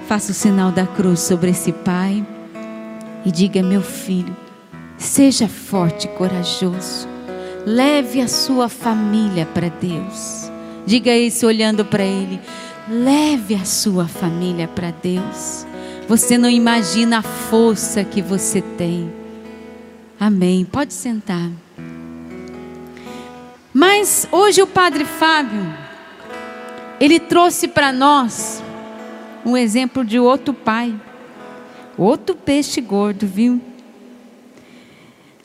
Faça 0.08 0.32
o 0.32 0.34
sinal 0.34 0.72
da 0.72 0.88
cruz 0.88 1.20
sobre 1.20 1.50
esse 1.52 1.74
pai 1.74 2.39
e 3.26 3.32
diga: 3.32 3.62
meu 3.62 3.82
filho, 3.82 4.36
seja 4.98 5.48
forte 5.48 6.06
e 6.06 6.10
corajoso, 6.12 7.08
leve 7.66 8.22
a 8.22 8.28
sua 8.28 8.70
família 8.70 9.46
para 9.46 9.70
Deus. 9.70 10.52
Diga 10.86 11.16
isso 11.16 11.46
olhando 11.46 11.86
para 11.86 12.04
ele: 12.04 12.40
leve 12.88 13.56
a 13.56 13.66
sua 13.66 14.08
família 14.08 14.68
para 14.68 14.92
Deus. 14.92 15.66
Você 16.08 16.38
não 16.38 16.50
imagina 16.50 17.20
a 17.20 17.22
força 17.22 18.04
que 18.04 18.22
você 18.22 18.62
tem. 18.62 19.14
Amém. 20.20 20.66
Pode 20.66 20.94
sentar. 20.94 21.50
Mas 23.72 24.28
hoje 24.32 24.62
o 24.62 24.68
Padre 24.68 25.06
Fábio, 25.06 25.72
ele 27.00 27.20
trouxe 27.20 27.68
para 27.68 27.94
nós 27.94 28.64
um 29.46 29.56
exemplo 29.56 30.04
de 30.04 30.20
outro 30.20 30.54
pai. 30.54 30.94
Outro 32.00 32.34
peixe 32.34 32.80
gordo, 32.80 33.28
viu? 33.28 33.62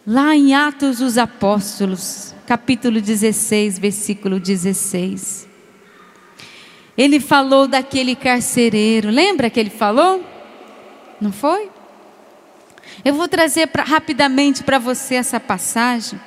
Lá 0.06 0.37
em 0.37 0.54
Atos 0.54 0.99
dos 0.99 1.18
Apóstolos, 1.18 2.32
capítulo 2.46 3.00
16, 3.00 3.76
versículo 3.76 4.38
16. 4.38 5.49
Ele 6.96 7.18
falou 7.18 7.66
daquele 7.66 8.14
carcereiro. 8.14 9.11
Lembra 9.11 9.50
que 9.50 9.58
ele 9.58 9.68
falou? 9.68 10.25
Não 11.20 11.32
foi? 11.32 11.68
Eu 13.04 13.14
vou 13.14 13.26
trazer 13.26 13.66
pra, 13.66 13.82
rapidamente 13.82 14.62
para 14.62 14.78
você 14.78 15.16
essa 15.16 15.40
passagem. 15.40 16.20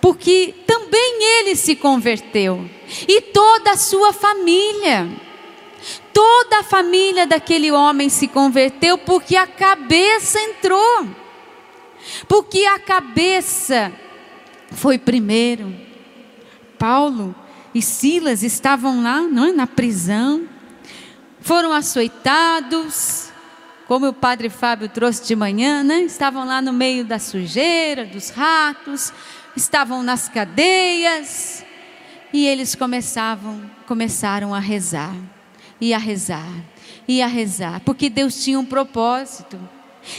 Porque 0.00 0.54
também 0.66 1.18
ele 1.40 1.54
se 1.54 1.76
converteu. 1.76 2.66
E 3.06 3.20
toda 3.20 3.72
a 3.72 3.76
sua 3.76 4.10
família. 4.10 5.27
Toda 6.12 6.60
a 6.60 6.64
família 6.64 7.26
daquele 7.26 7.70
homem 7.70 8.08
se 8.08 8.28
converteu 8.28 8.98
porque 8.98 9.36
a 9.36 9.46
cabeça 9.46 10.40
entrou. 10.40 11.06
Porque 12.26 12.64
a 12.64 12.78
cabeça 12.78 13.92
foi 14.72 14.98
primeiro. 14.98 15.74
Paulo 16.78 17.34
e 17.74 17.82
Silas 17.82 18.42
estavam 18.42 19.02
lá, 19.02 19.20
não 19.22 19.46
é, 19.46 19.52
na 19.52 19.66
prisão. 19.66 20.48
Foram 21.40 21.72
açoitados, 21.72 23.30
como 23.86 24.08
o 24.08 24.12
padre 24.12 24.50
Fábio 24.50 24.88
trouxe 24.88 25.24
de 25.26 25.34
manhã, 25.34 25.82
né? 25.82 26.00
Estavam 26.02 26.46
lá 26.46 26.60
no 26.60 26.72
meio 26.72 27.04
da 27.04 27.18
sujeira, 27.18 28.04
dos 28.04 28.30
ratos, 28.30 29.12
estavam 29.56 30.02
nas 30.02 30.28
cadeias, 30.28 31.64
e 32.32 32.46
eles 32.46 32.74
começavam, 32.74 33.70
começaram 33.86 34.54
a 34.54 34.58
rezar, 34.58 35.14
e 35.80 35.94
a 35.94 35.98
rezar, 35.98 36.52
e 37.06 37.22
a 37.22 37.26
rezar, 37.26 37.80
porque 37.84 38.08
Deus 38.10 38.42
tinha 38.42 38.58
um 38.58 38.64
propósito. 38.64 39.58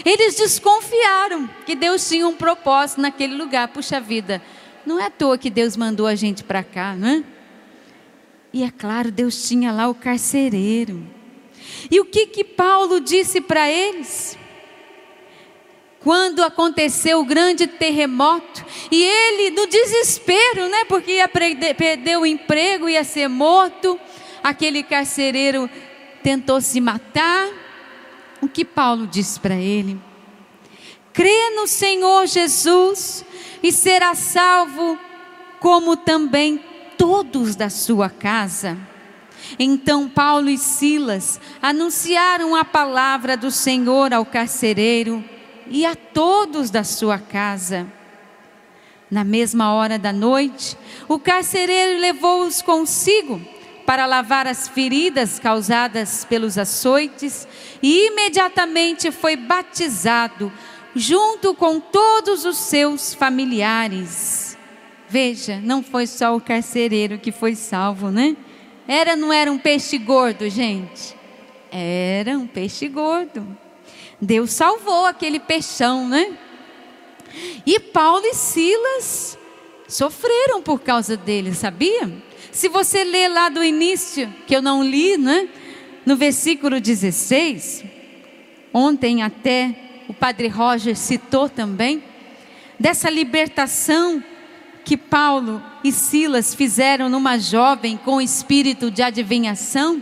Eles 0.06 0.36
desconfiaram 0.36 1.50
que 1.66 1.76
Deus 1.76 2.08
tinha 2.08 2.28
um 2.28 2.36
propósito 2.36 3.02
naquele 3.02 3.36
lugar. 3.36 3.68
Puxa 3.70 4.00
vida, 4.00 4.42
não 4.86 5.00
é 5.00 5.06
à 5.06 5.10
toa 5.10 5.38
que 5.38 5.50
Deus 5.50 5.76
mandou 5.76 6.06
a 6.08 6.16
gente 6.16 6.44
para 6.44 6.64
cá, 6.64 6.96
não 6.96 7.08
é? 7.08 7.24
E 8.52 8.64
é 8.64 8.72
claro, 8.72 9.12
Deus 9.12 9.48
tinha 9.48 9.72
lá 9.72 9.88
o 9.88 9.96
carcereiro. 9.96 11.06
E 11.90 12.00
o 12.00 12.06
que 12.06 12.26
que 12.28 12.44
Paulo 12.44 13.00
disse 13.00 13.40
para 13.42 13.70
eles? 13.70 14.38
Quando 16.00 16.42
aconteceu 16.42 17.20
o 17.20 17.26
grande 17.26 17.68
terremoto, 17.68 18.66
e 18.90 19.04
ele, 19.04 19.52
no 19.52 19.68
desespero, 19.68 20.70
né, 20.70 20.86
porque 20.86 21.12
ia 21.14 21.28
perder 21.28 22.18
o 22.18 22.26
emprego, 22.26 22.88
ia 22.88 23.04
ser 23.04 23.28
morto, 23.28 24.00
aquele 24.44 24.84
carcereiro 24.84 25.70
tentou 26.24 26.62
se 26.62 26.80
matar. 26.80 27.48
O 28.42 28.48
que 28.48 28.64
Paulo 28.64 29.08
disse 29.08 29.40
para 29.40 29.56
ele? 29.56 30.00
Crê 31.14 31.50
no 31.56 31.68
Senhor 31.68 32.28
Jesus 32.28 33.26
e 33.62 33.72
será 33.72 34.16
salvo, 34.16 34.98
como 35.60 35.98
também 35.98 36.64
todos 36.98 37.56
da 37.56 37.70
sua 37.70 38.10
casa. 38.10 38.78
Então 39.58 40.08
Paulo 40.08 40.50
e 40.50 40.58
Silas 40.58 41.40
anunciaram 41.62 42.56
a 42.56 42.64
palavra 42.64 43.36
do 43.36 43.52
Senhor 43.52 44.14
ao 44.14 44.26
carcereiro 44.26 45.24
e 45.68 45.86
a 45.86 45.96
todos 45.96 46.70
da 46.70 46.84
sua 46.84 47.18
casa. 47.18 47.88
Na 49.10 49.24
mesma 49.24 49.74
hora 49.74 49.98
da 49.98 50.14
noite, 50.14 50.78
o 51.08 51.18
carcereiro 51.18 52.00
levou-os 52.00 52.62
consigo 52.62 53.42
para 53.90 54.06
lavar 54.06 54.46
as 54.46 54.68
feridas 54.68 55.40
causadas 55.40 56.24
pelos 56.24 56.60
açoites 56.60 57.48
e 57.82 58.06
imediatamente 58.06 59.10
foi 59.10 59.36
batizado 59.36 60.54
junto 60.96 61.56
com 61.56 61.80
todos 61.80 62.46
os 62.46 62.56
seus 62.56 63.16
familiares. 63.16 64.56
Veja, 65.10 65.60
não 65.64 65.82
foi 65.82 66.06
só 66.06 66.36
o 66.36 66.40
carcereiro 66.40 67.18
que 67.18 67.32
foi 67.32 67.56
salvo, 67.56 68.12
né? 68.12 68.38
Era 68.88 69.16
não 69.16 69.34
era 69.34 69.52
um 69.52 69.58
peixe 69.58 69.98
gordo, 69.98 70.48
gente? 70.52 71.18
Era 71.72 72.38
um 72.38 72.46
peixe 72.46 72.88
gordo. 72.88 73.58
Deus 74.22 74.52
salvou 74.52 75.08
aquele 75.08 75.40
peixão, 75.40 76.08
né? 76.08 76.38
E 77.66 77.80
Paulo 77.80 78.24
e 78.24 78.36
Silas 78.36 79.36
sofreram 79.88 80.62
por 80.62 80.80
causa 80.80 81.18
dele, 81.18 81.56
sabia? 81.56 82.29
Se 82.52 82.68
você 82.68 83.04
ler 83.04 83.30
lá 83.30 83.50
do 83.50 83.64
início, 83.64 84.34
que 84.48 84.56
eu 84.56 84.62
não 84.62 84.84
li, 84.84 85.18
né? 85.18 85.48
No 86.06 86.16
versículo 86.16 86.82
16, 86.82 87.84
ontem 88.74 89.22
até 89.22 89.76
o 90.08 90.14
padre 90.14 90.48
Roger 90.48 90.96
citou 90.96 91.48
também, 91.48 92.04
dessa 92.80 93.10
libertação 93.10 94.24
que 94.84 94.98
Paulo 94.98 95.62
e 95.84 95.92
Silas 95.92 96.56
fizeram 96.56 97.10
numa 97.10 97.38
jovem 97.38 97.96
com 97.98 98.20
espírito 98.20 98.90
de 98.90 99.04
adivinhação. 99.04 100.02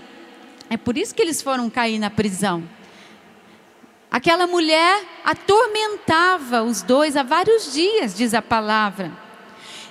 É 0.69 0.77
por 0.77 0.97
isso 0.97 1.13
que 1.13 1.21
eles 1.21 1.41
foram 1.41 1.69
cair 1.69 1.99
na 1.99 2.09
prisão. 2.09 2.63
Aquela 4.09 4.47
mulher 4.47 5.03
atormentava 5.25 6.63
os 6.63 6.81
dois 6.81 7.17
há 7.17 7.23
vários 7.23 7.73
dias, 7.73 8.15
diz 8.15 8.33
a 8.33 8.41
palavra. 8.41 9.26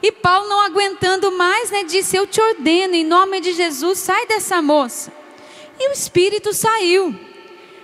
E 0.07 0.13
Paulo, 0.13 0.49
não 0.49 0.61
aguentando 0.61 1.33
mais, 1.33 1.73
né, 1.73 1.83
disse: 1.83 2.17
Eu 2.17 2.29
te 2.29 2.41
ordeno, 2.41 2.95
em 2.95 3.05
nome 3.05 3.41
de 3.41 3.53
Jesus, 3.53 3.99
sai 3.99 4.25
dessa 4.25 4.63
moça. 4.63 5.13
E 5.81 5.89
o 5.89 5.93
espírito 5.93 6.53
saiu. 6.53 7.13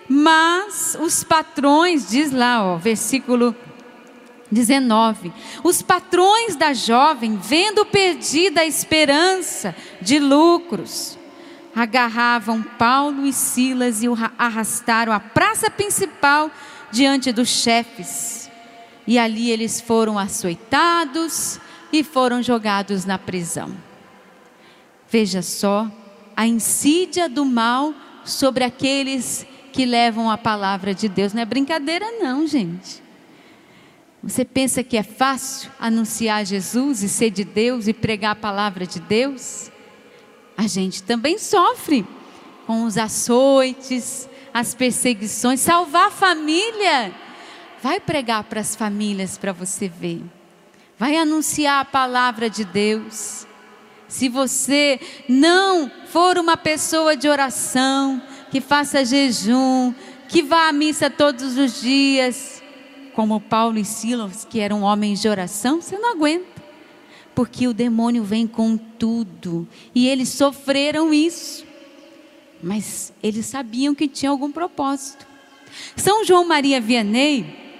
Mas 0.08 0.96
os 1.00 1.24
patrões, 1.24 2.08
diz 2.08 2.30
lá, 2.30 2.64
ó, 2.64 2.76
versículo 2.76 3.56
19: 4.52 5.32
Os 5.64 5.82
patrões 5.82 6.54
da 6.54 6.72
jovem, 6.72 7.36
vendo 7.42 7.84
perdida 7.84 8.60
a 8.60 8.66
esperança 8.66 9.74
de 10.00 10.20
lucros, 10.20 11.18
agarravam 11.74 12.62
Paulo 12.62 13.26
e 13.26 13.32
Silas 13.32 14.00
e 14.00 14.08
o 14.08 14.16
arrastaram 14.38 15.12
à 15.12 15.18
praça 15.18 15.68
principal 15.68 16.52
diante 16.92 17.32
dos 17.32 17.48
chefes. 17.48 18.48
E 19.08 19.18
ali 19.18 19.50
eles 19.50 19.80
foram 19.80 20.16
açoitados 20.16 21.58
e 21.92 22.02
foram 22.02 22.42
jogados 22.42 23.04
na 23.04 23.18
prisão. 23.18 23.76
Veja 25.08 25.42
só 25.42 25.90
a 26.34 26.46
insídia 26.46 27.28
do 27.28 27.44
mal 27.44 27.94
sobre 28.24 28.64
aqueles 28.64 29.46
que 29.72 29.84
levam 29.84 30.30
a 30.30 30.38
palavra 30.38 30.94
de 30.94 31.08
Deus. 31.08 31.32
Não 31.32 31.42
é 31.42 31.44
brincadeira, 31.44 32.06
não, 32.12 32.46
gente. 32.46 33.02
Você 34.22 34.44
pensa 34.44 34.82
que 34.84 34.96
é 34.96 35.02
fácil 35.02 35.70
anunciar 35.80 36.46
Jesus 36.46 37.02
e 37.02 37.08
ser 37.08 37.30
de 37.30 37.44
Deus 37.44 37.88
e 37.88 37.92
pregar 37.92 38.32
a 38.32 38.36
palavra 38.36 38.86
de 38.86 39.00
Deus? 39.00 39.70
A 40.56 40.66
gente 40.66 41.02
também 41.02 41.38
sofre 41.38 42.06
com 42.66 42.84
os 42.84 42.96
açoites, 42.96 44.28
as 44.54 44.74
perseguições, 44.74 45.60
salvar 45.60 46.08
a 46.08 46.10
família. 46.10 47.12
Vai 47.82 47.98
pregar 47.98 48.44
para 48.44 48.60
as 48.60 48.76
famílias 48.76 49.36
para 49.36 49.52
você 49.52 49.88
ver. 49.88 50.22
Vai 51.02 51.16
anunciar 51.16 51.80
a 51.80 51.84
palavra 51.84 52.48
de 52.48 52.64
Deus. 52.64 53.44
Se 54.06 54.28
você 54.28 55.00
não 55.28 55.90
for 56.06 56.38
uma 56.38 56.56
pessoa 56.56 57.16
de 57.16 57.28
oração, 57.28 58.22
que 58.52 58.60
faça 58.60 59.04
jejum, 59.04 59.92
que 60.28 60.44
vá 60.44 60.68
à 60.68 60.72
missa 60.72 61.10
todos 61.10 61.58
os 61.58 61.80
dias, 61.80 62.62
como 63.16 63.40
Paulo 63.40 63.78
e 63.78 63.84
Silas, 63.84 64.46
que 64.48 64.60
eram 64.60 64.82
homens 64.82 65.20
de 65.20 65.28
oração, 65.28 65.80
você 65.80 65.98
não 65.98 66.12
aguenta. 66.12 66.62
Porque 67.34 67.66
o 67.66 67.74
demônio 67.74 68.22
vem 68.22 68.46
com 68.46 68.76
tudo. 68.76 69.66
E 69.92 70.06
eles 70.06 70.28
sofreram 70.28 71.12
isso. 71.12 71.66
Mas 72.62 73.12
eles 73.20 73.46
sabiam 73.46 73.92
que 73.92 74.06
tinha 74.06 74.30
algum 74.30 74.52
propósito. 74.52 75.26
São 75.96 76.24
João 76.24 76.44
Maria 76.44 76.80
Vianney, 76.80 77.71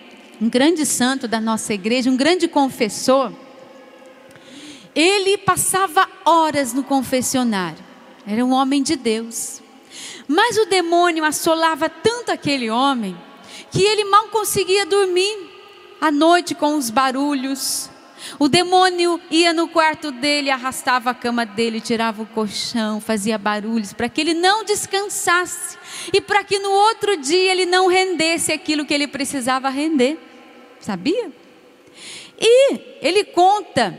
um 0.43 0.49
grande 0.49 0.85
santo 0.85 1.29
da 1.29 1.41
nossa 1.41 1.73
igreja, 1.73 2.11
um 2.11 2.17
grande 2.17 2.49
confessor, 2.49 3.33
ele 4.93 5.39
passava 5.39 6.09
horas 6.25 6.73
no 6.73 6.83
confessionário. 6.83 7.79
Era 8.27 8.45
um 8.45 8.51
homem 8.51 8.83
de 8.83 8.97
Deus. 8.97 9.63
Mas 10.27 10.57
o 10.57 10.65
demônio 10.65 11.25
assolava 11.25 11.89
tanto 11.89 12.33
aquele 12.33 12.69
homem 12.71 13.17
que 13.71 13.85
ele 13.85 14.05
mal 14.07 14.27
conseguia 14.31 14.85
dormir 14.85 15.49
à 16.01 16.11
noite 16.11 16.57
com 16.57 16.75
os 16.75 16.91
barulhos. 16.91 17.89
O 18.37 18.49
demônio 18.49 19.21
ia 19.31 19.53
no 19.53 19.69
quarto 19.69 20.11
dele, 20.11 20.51
arrastava 20.51 21.11
a 21.11 21.15
cama 21.15 21.47
dele, 21.47 21.81
tirava 21.81 22.21
o 22.21 22.27
colchão, 22.27 23.01
fazia 23.01 23.39
barulhos 23.39 23.93
para 23.93 24.09
que 24.09 24.21
ele 24.21 24.35
não 24.35 24.65
descansasse 24.65 25.79
e 26.13 26.21
para 26.21 26.43
que 26.43 26.59
no 26.59 26.71
outro 26.71 27.17
dia 27.17 27.53
ele 27.53 27.65
não 27.65 27.87
rendesse 27.87 28.51
aquilo 28.51 28.85
que 28.85 28.93
ele 28.93 29.07
precisava 29.07 29.69
render 29.69 30.32
sabia? 30.85 31.31
E 32.39 32.99
ele 33.01 33.25
conta 33.25 33.97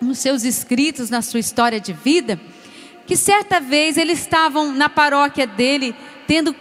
nos 0.00 0.18
seus 0.18 0.44
escritos, 0.44 1.10
na 1.10 1.22
sua 1.22 1.40
história 1.40 1.80
de 1.80 1.92
vida, 1.92 2.40
que 3.06 3.16
certa 3.16 3.60
vez 3.60 3.96
eles 3.96 4.20
estavam 4.20 4.72
na 4.72 4.88
paróquia 4.88 5.46
dele 5.46 5.94
tendo 6.26 6.54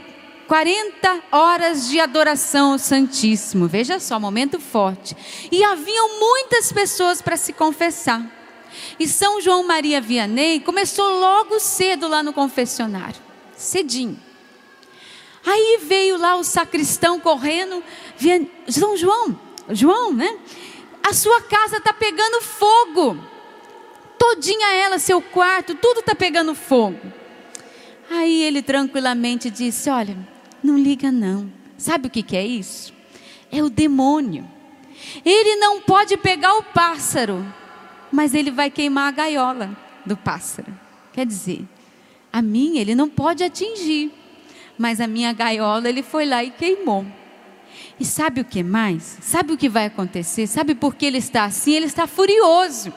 40 0.48 1.22
horas 1.32 1.90
de 1.90 2.00
adoração 2.00 2.74
ao 2.74 2.80
Santíssimo. 2.80 3.68
Veja 3.68 4.00
só, 4.00 4.20
momento 4.20 4.60
forte. 4.60 5.16
E 5.52 5.64
haviam 5.64 6.20
muitas 6.20 6.72
pessoas 6.72 7.22
para 7.22 7.38
se 7.38 7.54
confessar. 7.54 8.30
E 9.00 9.08
São 9.08 9.40
João 9.40 9.66
Maria 9.66 10.02
Vianney 10.02 10.60
começou 10.60 11.20
logo 11.20 11.60
cedo 11.60 12.08
lá 12.08 12.24
no 12.24 12.34
confessionário, 12.34 13.22
cedinho. 13.56 14.20
Aí 15.46 15.80
veio 15.84 16.18
lá 16.18 16.36
o 16.36 16.44
sacristão 16.44 17.20
correndo, 17.20 17.84
São 18.68 18.96
João, 18.98 19.38
João, 19.70 20.14
né? 20.14 20.38
A 21.02 21.14
sua 21.14 21.42
casa 21.42 21.78
está 21.78 21.94
pegando 21.94 22.42
fogo. 22.42 23.18
Todinha 24.18 24.74
ela, 24.74 25.00
seu 25.00 25.22
quarto, 25.22 25.76
tudo 25.76 26.00
está 26.00 26.16
pegando 26.16 26.56
fogo. 26.56 27.00
Aí 28.10 28.44
ele 28.44 28.62
tranquilamente 28.62 29.50
disse: 29.50 29.90
Olha, 29.90 30.18
não 30.64 30.78
liga 30.78 31.12
não. 31.12 31.52
Sabe 31.78 32.08
o 32.08 32.10
que, 32.10 32.24
que 32.24 32.38
é 32.38 32.46
isso? 32.46 32.94
É 33.52 33.62
o 33.62 33.70
demônio. 33.70 34.48
Ele 35.26 35.58
não 35.58 35.82
pode 35.82 36.16
pegar 36.18 36.56
o 36.56 36.64
pássaro, 36.64 37.46
mas 38.12 38.34
ele 38.34 38.52
vai 38.52 38.70
queimar 38.70 39.10
a 39.10 39.12
gaiola 39.12 39.78
do 40.06 40.16
pássaro. 40.16 40.74
Quer 41.12 41.26
dizer, 41.26 41.66
a 42.32 42.42
mim 42.42 42.78
ele 42.78 42.96
não 42.96 43.10
pode 43.10 43.44
atingir, 43.44 44.12
mas 44.78 45.02
a 45.02 45.08
minha 45.08 45.34
gaiola 45.34 45.90
ele 45.90 46.02
foi 46.02 46.26
lá 46.26 46.44
e 46.44 46.52
queimou. 46.52 47.06
E 48.00 48.06
sabe 48.06 48.42
o 48.42 48.46
que 48.46 48.64
mais? 48.64 49.18
Sabe 49.22 49.54
o 49.54 49.58
que 49.58 49.70
vai 49.70 49.86
acontecer? 49.86 50.48
Sabe 50.48 50.76
por 50.76 50.96
que 50.96 51.06
ele 51.06 51.18
está 51.18 51.46
assim? 51.46 51.74
Ele 51.74 51.86
está 51.86 52.08
furioso. 52.08 52.92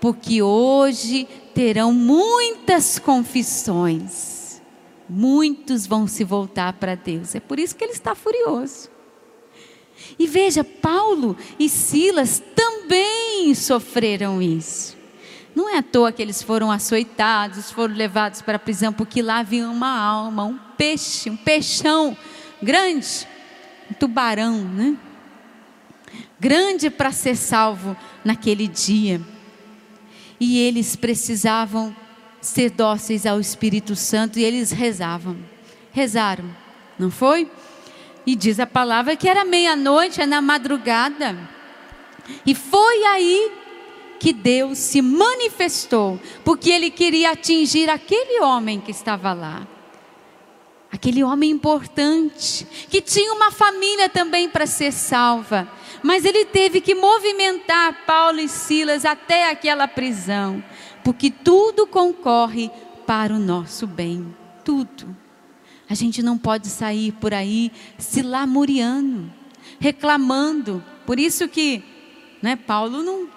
Porque 0.00 0.42
hoje 0.42 1.28
terão 1.54 1.92
muitas 1.92 2.98
confissões. 2.98 4.60
Muitos 5.08 5.86
vão 5.86 6.06
se 6.06 6.24
voltar 6.24 6.72
para 6.74 6.94
Deus. 6.94 7.34
É 7.34 7.40
por 7.40 7.58
isso 7.58 7.76
que 7.76 7.84
ele 7.84 7.92
está 7.92 8.14
furioso. 8.14 8.88
E 10.18 10.26
veja, 10.26 10.64
Paulo 10.64 11.36
e 11.58 11.68
Silas 11.68 12.42
também 12.54 13.54
sofreram 13.54 14.40
isso. 14.40 14.96
Não 15.54 15.68
é 15.68 15.78
à 15.78 15.82
toa 15.82 16.12
que 16.12 16.22
eles 16.22 16.42
foram 16.42 16.70
açoitados, 16.70 17.70
foram 17.70 17.94
levados 17.94 18.40
para 18.40 18.56
a 18.56 18.58
prisão, 18.58 18.92
porque 18.92 19.20
lá 19.20 19.38
havia 19.38 19.68
uma 19.68 19.98
alma, 19.98 20.44
um 20.44 20.58
peixe, 20.76 21.28
um 21.28 21.36
peixão 21.36 22.16
grande, 22.62 23.26
tubarão, 23.98 24.58
né? 24.58 24.96
Grande 26.38 26.90
para 26.90 27.12
ser 27.12 27.36
salvo 27.36 27.96
naquele 28.24 28.66
dia. 28.66 29.20
E 30.38 30.58
eles 30.58 30.96
precisavam 30.96 31.94
ser 32.40 32.70
dóceis 32.70 33.26
ao 33.26 33.38
Espírito 33.38 33.94
Santo 33.94 34.38
e 34.38 34.44
eles 34.44 34.70
rezavam. 34.70 35.36
Rezaram, 35.92 36.44
não 36.98 37.10
foi? 37.10 37.50
E 38.26 38.34
diz 38.34 38.58
a 38.60 38.66
palavra 38.66 39.16
que 39.16 39.28
era 39.28 39.44
meia-noite, 39.44 40.20
é 40.20 40.26
na 40.26 40.40
madrugada. 40.40 41.36
E 42.46 42.54
foi 42.54 43.04
aí 43.04 43.52
que 44.18 44.32
Deus 44.32 44.78
se 44.78 45.00
manifestou, 45.00 46.20
porque 46.44 46.70
ele 46.70 46.90
queria 46.90 47.32
atingir 47.32 47.88
aquele 47.88 48.40
homem 48.42 48.80
que 48.80 48.90
estava 48.90 49.32
lá. 49.32 49.66
Aquele 50.92 51.22
homem 51.22 51.50
importante, 51.50 52.66
que 52.88 53.00
tinha 53.00 53.32
uma 53.32 53.50
família 53.50 54.08
também 54.08 54.48
para 54.48 54.66
ser 54.66 54.92
salva, 54.92 55.70
mas 56.02 56.24
ele 56.24 56.44
teve 56.44 56.80
que 56.80 56.94
movimentar 56.94 58.04
Paulo 58.04 58.40
e 58.40 58.48
Silas 58.48 59.04
até 59.04 59.50
aquela 59.50 59.86
prisão, 59.86 60.62
porque 61.04 61.30
tudo 61.30 61.86
concorre 61.86 62.70
para 63.06 63.32
o 63.32 63.38
nosso 63.38 63.86
bem, 63.86 64.34
tudo. 64.64 65.16
A 65.88 65.94
gente 65.94 66.22
não 66.22 66.38
pode 66.38 66.68
sair 66.68 67.12
por 67.12 67.34
aí 67.34 67.72
se 67.98 68.22
lamuriando, 68.22 69.30
reclamando. 69.78 70.84
Por 71.04 71.18
isso 71.18 71.48
que, 71.48 71.82
né, 72.40 72.56
Paulo 72.56 73.02
não 73.02 73.28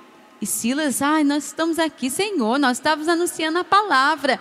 e 0.43 0.45
Silas, 0.45 1.01
ai, 1.01 1.23
nós 1.23 1.45
estamos 1.45 1.79
aqui, 1.79 2.09
Senhor, 2.09 2.59
nós 2.59 2.77
estávamos 2.77 3.07
anunciando 3.07 3.59
a 3.59 3.63
palavra. 3.63 4.37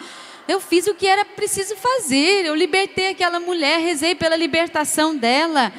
Eu 0.52 0.60
fiz 0.60 0.86
o 0.86 0.94
que 0.94 1.06
era 1.06 1.24
preciso 1.24 1.74
fazer. 1.76 2.44
Eu 2.44 2.54
libertei 2.54 3.08
aquela 3.08 3.40
mulher, 3.40 3.80
rezei 3.80 4.14
pela 4.14 4.36
libertação 4.36 5.16
dela. 5.16 5.72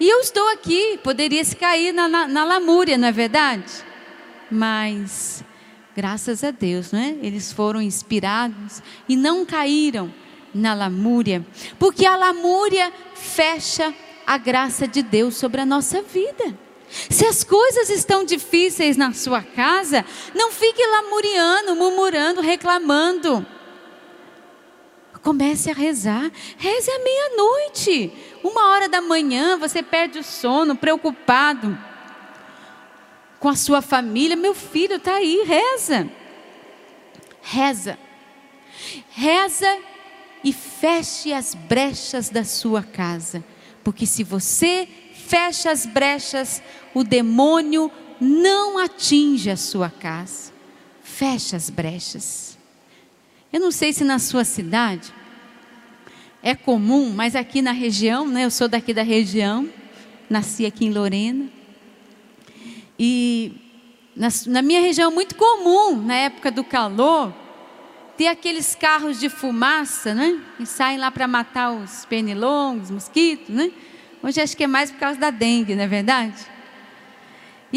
E 0.00 0.08
eu 0.08 0.20
estou 0.20 0.48
aqui, 0.48 0.98
poderia 1.04 1.44
se 1.44 1.54
cair 1.54 1.92
na, 1.92 2.08
na, 2.08 2.26
na 2.26 2.44
lamúria, 2.44 2.96
não 2.96 3.08
é 3.08 3.12
verdade? 3.12 3.84
Mas, 4.50 5.44
graças 5.94 6.42
a 6.42 6.50
Deus, 6.50 6.90
não 6.90 6.98
é? 6.98 7.16
Eles 7.20 7.52
foram 7.52 7.82
inspirados 7.82 8.82
e 9.06 9.14
não 9.14 9.44
caíram 9.44 10.10
na 10.54 10.72
lamúria, 10.72 11.44
porque 11.78 12.06
a 12.06 12.16
lamúria 12.16 12.90
fecha 13.14 13.92
a 14.26 14.38
graça 14.38 14.88
de 14.88 15.02
Deus 15.02 15.36
sobre 15.36 15.60
a 15.60 15.66
nossa 15.66 16.00
vida. 16.00 16.56
Se 16.88 17.26
as 17.26 17.44
coisas 17.44 17.90
estão 17.90 18.24
difíceis 18.24 18.96
na 18.96 19.12
sua 19.12 19.42
casa, 19.42 20.02
não 20.34 20.50
fique 20.50 20.82
lamuriando, 20.86 21.76
murmurando, 21.76 22.40
reclamando. 22.40 23.46
Comece 25.26 25.72
a 25.72 25.74
rezar. 25.74 26.30
Reze 26.56 26.88
à 26.88 27.00
meia-noite. 27.00 28.12
Uma 28.44 28.68
hora 28.68 28.88
da 28.88 29.00
manhã, 29.00 29.58
você 29.58 29.82
perde 29.82 30.20
o 30.20 30.22
sono, 30.22 30.76
preocupado 30.76 31.76
com 33.40 33.48
a 33.48 33.56
sua 33.56 33.82
família. 33.82 34.36
Meu 34.36 34.54
filho 34.54 34.94
está 34.94 35.16
aí, 35.16 35.42
reza. 35.44 36.08
Reza. 37.42 37.98
Reza 39.10 39.78
e 40.44 40.52
feche 40.52 41.32
as 41.32 41.56
brechas 41.56 42.28
da 42.28 42.44
sua 42.44 42.84
casa. 42.84 43.44
Porque 43.82 44.06
se 44.06 44.22
você 44.22 44.86
fecha 45.12 45.72
as 45.72 45.84
brechas, 45.86 46.62
o 46.94 47.02
demônio 47.02 47.90
não 48.20 48.78
atinge 48.78 49.50
a 49.50 49.56
sua 49.56 49.90
casa. 49.90 50.52
Fecha 51.02 51.56
as 51.56 51.68
brechas. 51.68 52.55
Eu 53.56 53.60
não 53.60 53.70
sei 53.70 53.90
se 53.90 54.04
na 54.04 54.18
sua 54.18 54.44
cidade 54.44 55.14
é 56.42 56.54
comum, 56.54 57.10
mas 57.10 57.34
aqui 57.34 57.62
na 57.62 57.72
região, 57.72 58.28
né, 58.28 58.44
eu 58.44 58.50
sou 58.50 58.68
daqui 58.68 58.92
da 58.92 59.02
região, 59.02 59.66
nasci 60.28 60.66
aqui 60.66 60.84
em 60.84 60.92
Lorena. 60.92 61.48
E 62.98 63.54
na, 64.14 64.28
na 64.48 64.60
minha 64.60 64.82
região 64.82 65.10
é 65.10 65.14
muito 65.14 65.36
comum, 65.36 65.96
na 66.02 66.14
época 66.16 66.50
do 66.50 66.62
calor, 66.62 67.34
ter 68.14 68.26
aqueles 68.26 68.74
carros 68.74 69.18
de 69.18 69.30
fumaça, 69.30 70.14
né? 70.14 70.38
Que 70.58 70.66
saem 70.66 70.98
lá 70.98 71.10
para 71.10 71.26
matar 71.26 71.72
os 71.72 72.04
pernilongos, 72.04 72.90
mosquitos, 72.90 73.48
né? 73.48 73.70
Hoje 74.22 74.38
acho 74.38 74.54
que 74.54 74.64
é 74.64 74.66
mais 74.66 74.90
por 74.90 75.00
causa 75.00 75.18
da 75.18 75.30
dengue, 75.30 75.74
não 75.74 75.84
é 75.84 75.88
verdade? 75.88 76.36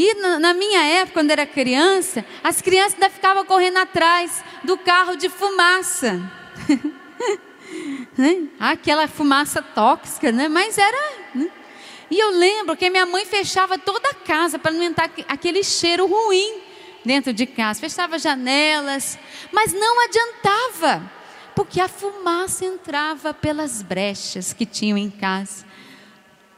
E 0.02 0.14
na 0.14 0.54
minha 0.54 0.82
época, 0.82 1.20
quando 1.20 1.32
era 1.32 1.46
criança, 1.46 2.24
as 2.42 2.62
crianças 2.62 2.94
ainda 2.94 3.10
ficavam 3.10 3.44
correndo 3.44 3.80
atrás 3.80 4.42
do 4.64 4.78
carro 4.78 5.18
de 5.18 5.28
fumaça. 5.28 6.22
Né? 8.18 8.48
Aquela 8.60 9.08
fumaça 9.08 9.62
tóxica, 9.62 10.32
né? 10.32 10.50
Mas 10.50 10.76
era. 10.78 11.14
Né? 11.36 11.48
E 12.10 12.20
eu 12.20 12.32
lembro 12.32 12.76
que 12.76 12.90
minha 12.90 13.06
mãe 13.06 13.24
fechava 13.24 13.78
toda 13.78 14.10
a 14.10 14.14
casa 14.16 14.58
para 14.58 14.72
não 14.72 14.82
entrar 14.82 15.12
aquele 15.28 15.64
cheiro 15.64 16.08
ruim 16.08 16.62
dentro 17.06 17.32
de 17.32 17.46
casa. 17.46 17.80
Fechava 17.80 18.18
janelas, 18.18 19.20
mas 19.52 19.72
não 19.72 20.04
adiantava, 20.04 21.10
porque 21.56 21.80
a 21.80 21.88
fumaça 21.88 22.66
entrava 22.66 23.36
pelas 23.36 23.84
brechas 23.84 24.52
que 24.52 24.66
tinham 24.66 24.98
em 24.98 25.12
casa 25.12 25.64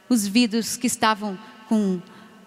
os 0.08 0.26
vidros 0.26 0.78
que 0.78 0.86
estavam 0.86 1.38
com 1.68 2.00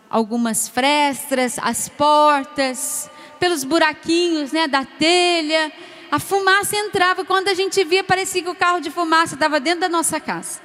algumas 0.10 0.68
frestas, 0.68 1.58
as 1.62 1.89
portas, 1.89 3.10
pelos 3.39 3.63
buraquinhos 3.63 4.52
né, 4.52 4.68
da 4.68 4.86
telha. 4.86 5.72
A 6.12 6.20
fumaça 6.20 6.76
entrava, 6.76 7.26
quando 7.26 7.48
a 7.48 7.54
gente 7.54 7.84
via, 7.84 8.04
parecia 8.04 8.41
que 8.41 8.50
o 8.50 8.56
carro 8.56 8.80
de 8.80 8.89
fumaça 8.89 9.36
estava 9.36 9.60
dentro 9.60 9.82
da 9.82 9.89
nossa 9.89 10.20
casa. 10.20 10.62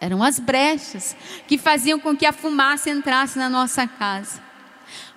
Eram 0.00 0.22
as 0.22 0.38
brechas 0.38 1.16
que 1.46 1.56
faziam 1.56 1.98
com 1.98 2.16
que 2.16 2.26
a 2.26 2.32
fumaça 2.32 2.90
entrasse 2.90 3.38
na 3.38 3.48
nossa 3.48 3.86
casa. 3.86 4.44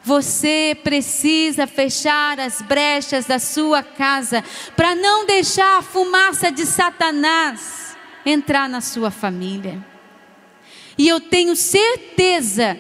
Você 0.01 0.77
precisa 0.83 1.67
fechar 1.67 2.39
as 2.39 2.61
brechas 2.61 3.25
da 3.25 3.37
sua 3.37 3.83
casa 3.83 4.43
para 4.75 4.95
não 4.95 5.25
deixar 5.25 5.77
a 5.77 5.81
fumaça 5.81 6.51
de 6.51 6.65
Satanás 6.65 7.97
entrar 8.25 8.69
na 8.69 8.79
sua 8.79 9.11
família. 9.11 9.88
E 10.99 11.07
eu 11.07 11.21
tenho 11.21 11.55
certeza 11.55 12.77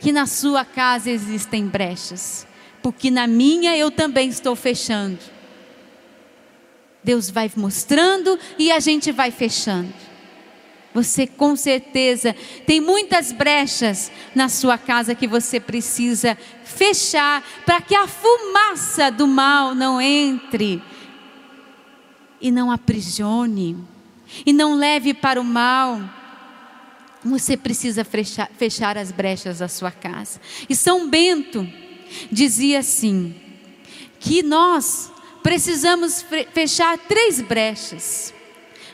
que 0.00 0.12
na 0.12 0.26
sua 0.26 0.64
casa 0.64 1.10
existem 1.10 1.66
brechas, 1.66 2.46
porque 2.80 3.10
na 3.10 3.26
minha 3.26 3.76
eu 3.76 3.90
também 3.90 4.28
estou 4.28 4.54
fechando. 4.54 5.18
Deus 7.02 7.28
vai 7.28 7.50
mostrando 7.56 8.38
e 8.56 8.70
a 8.70 8.78
gente 8.78 9.10
vai 9.10 9.32
fechando. 9.32 9.92
Você 10.94 11.26
com 11.26 11.56
certeza 11.56 12.32
tem 12.64 12.80
muitas 12.80 13.32
brechas 13.32 14.12
na 14.36 14.48
sua 14.48 14.78
casa 14.78 15.12
que 15.12 15.26
você 15.26 15.58
precisa 15.58 16.38
fechar 16.62 17.42
para 17.66 17.80
que 17.80 17.96
a 17.96 18.06
fumaça 18.06 19.10
do 19.10 19.26
mal 19.26 19.74
não 19.74 20.00
entre 20.00 20.80
e 22.40 22.52
não 22.52 22.70
aprisione 22.70 23.76
e 24.46 24.52
não 24.52 24.76
leve 24.76 25.12
para 25.12 25.40
o 25.40 25.44
mal 25.44 26.21
você 27.24 27.56
precisa 27.56 28.04
fechar, 28.04 28.50
fechar 28.56 28.98
as 28.98 29.12
brechas 29.12 29.58
da 29.58 29.68
sua 29.68 29.90
casa. 29.90 30.40
E 30.68 30.74
São 30.74 31.08
Bento 31.08 31.66
dizia 32.30 32.80
assim: 32.80 33.34
que 34.18 34.42
nós 34.42 35.10
precisamos 35.42 36.24
fechar 36.52 36.98
três 36.98 37.40
brechas. 37.40 38.32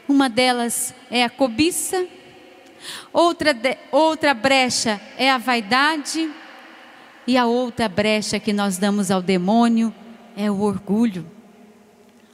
Uma 0.09 0.29
delas 0.29 0.95
é 1.11 1.23
a 1.23 1.29
cobiça, 1.29 2.07
outra, 3.13 3.53
de, 3.53 3.77
outra 3.93 4.33
brecha 4.33 5.01
é 5.19 5.31
a 5.31 5.37
vaidade, 5.37 6.31
e 7.27 7.37
a 7.37 7.45
outra 7.45 7.91
brecha 7.91 8.41
que 8.41 8.55
nós 8.55 8.79
damos 8.79 9.11
ao 9.11 9.21
demônio 9.21 9.95
é 10.35 10.51
o 10.51 10.63
orgulho, 10.63 11.31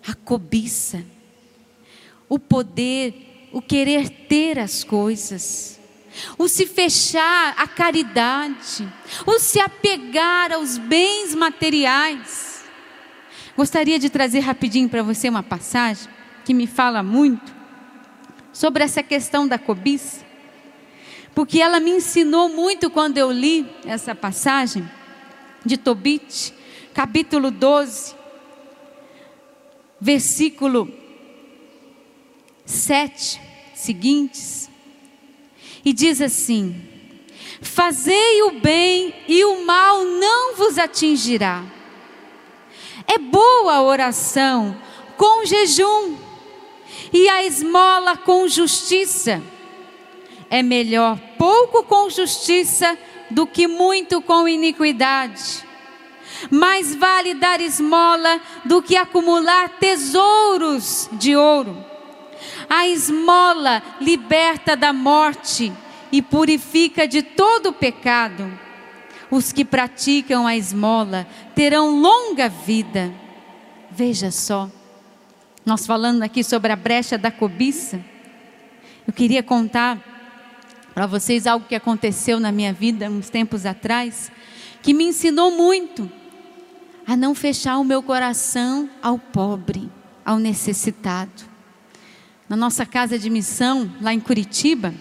a 0.07 0.15
cobiça, 0.15 1.05
o 2.29 2.39
poder, 2.39 3.49
o 3.53 3.61
querer 3.61 4.09
ter 4.09 4.57
as 4.57 4.85
coisas 4.85 5.74
o 6.39 6.49
se 6.49 6.67
fechar 6.67 7.55
à 7.57 7.67
caridade, 7.67 8.87
o 9.27 9.39
se 9.39 9.61
apegar 9.61 10.53
aos 10.53 10.79
bens 10.79 11.35
materiais. 11.35 12.65
Gostaria 13.57 13.99
de 13.99 14.11
trazer 14.11 14.41
rapidinho 14.41 14.89
para 14.89 15.03
você 15.03 15.29
uma 15.29 15.43
passagem 15.43 16.09
que 16.45 16.53
me 16.53 16.67
fala 16.67 17.03
muito 17.03 17.55
sobre 18.53 18.85
essa 18.85 19.03
questão 19.03 19.47
da 19.47 19.59
cobiça, 19.59 20.25
porque 21.35 21.61
ela 21.61 21.81
me 21.81 21.91
ensinou 21.91 22.49
muito 22.49 22.91
quando 22.91 23.19
eu 23.19 23.31
li 23.31 23.67
essa 23.85 24.15
passagem 24.15 24.89
de 25.65 25.77
Tobit, 25.77 26.55
capítulo 26.93 27.51
12, 27.51 28.15
versículo 30.01 30.93
7 32.65 33.41
seguintes, 33.75 34.71
e 35.85 35.93
diz 35.93 36.21
assim: 36.21 36.75
Fazei 37.61 38.43
o 38.43 38.53
bem 38.61 39.15
e 39.29 39.45
o 39.45 39.65
mal 39.65 40.05
não 40.05 40.57
vos 40.57 40.79
atingirá. 40.79 41.63
É 43.07 43.19
boa 43.19 43.75
a 43.75 43.83
oração 43.83 44.77
com 45.17 45.45
jejum 45.45 46.17
e 47.13 47.29
a 47.29 47.45
esmola 47.45 48.17
com 48.17 48.49
justiça. 48.49 49.43
É 50.51 50.63
melhor 50.63 51.19
pouco 51.39 51.83
com 51.83 52.09
justiça 52.09 52.97
do 53.31 53.47
que 53.47 53.67
muito 53.67 54.23
com 54.23 54.49
iniquidade. 54.49 55.65
Mais 56.51 56.95
vale 56.95 57.35
dar 57.35 57.61
esmola 57.61 58.41
do 58.65 58.83
que 58.83 58.97
acumular 58.97 59.69
tesouros 59.79 61.09
de 61.13 61.37
ouro. 61.37 61.94
A 62.69 62.87
esmola 62.89 63.83
liberta 64.01 64.77
da 64.77 64.93
morte 64.93 65.73
e 66.11 66.23
purifica 66.23 67.09
de 67.09 67.23
todo 67.23 67.73
pecado. 67.73 68.51
Os 69.31 69.53
que 69.53 69.65
praticam 69.65 70.47
a 70.47 70.57
esmola 70.57 71.27
terão 71.55 72.01
longa 72.01 72.49
vida. 72.49 73.13
Veja 73.91 74.31
só, 74.31 74.71
nós 75.65 75.87
falando 75.87 76.23
aqui 76.23 76.45
sobre 76.45 76.73
a 76.73 76.77
brecha 76.77 77.17
da 77.17 77.31
cobiça, 77.31 78.01
eu 79.07 79.13
queria 79.13 79.43
contar 79.43 79.99
para 80.95 81.07
vocês 81.07 81.47
algo 81.47 81.67
que 81.67 81.75
aconteceu 81.75 82.39
na 82.39 82.53
minha 82.53 82.73
vida 82.73 83.11
uns 83.11 83.29
tempos 83.29 83.67
atrás, 83.67 84.31
que 84.83 84.95
me 84.95 85.05
ensinou 85.05 85.51
muito 85.51 86.11
a 87.07 87.17
não 87.17 87.35
fechar 87.35 87.79
o 87.79 87.85
meu 87.85 88.03
coração 88.03 88.89
ao 89.03 89.19
pobre, 89.19 89.91
ao 90.25 90.39
necessitado. 90.39 91.54
Na 92.49 92.57
nossa 92.57 92.85
casa 92.85 93.19
de 93.19 93.31
missão, 93.31 93.91
lá 94.03 94.13
em 94.13 94.21
Curitiba, 94.21 94.95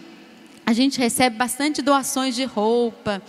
a 0.65 0.71
gente 0.71 0.97
recebe 0.97 1.36
bastante 1.36 1.82
doações 1.82 2.36
de 2.36 2.45
roupa. 2.45 3.21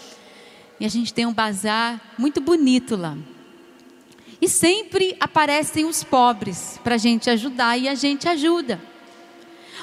E 0.79 0.85
a 0.85 0.89
gente 0.89 1.13
tem 1.13 1.27
um 1.27 1.33
bazar 1.33 2.01
muito 2.17 2.41
bonito 2.41 2.95
lá. 2.95 3.17
E 4.41 4.49
sempre 4.49 5.17
aparecem 5.19 5.85
os 5.85 6.05
pobres 6.05 6.79
para 6.85 6.95
a 6.95 6.99
gente 6.99 7.29
ajudar 7.29 7.77
e 7.77 7.89
a 7.89 7.95
gente 7.95 8.29
ajuda. 8.29 8.81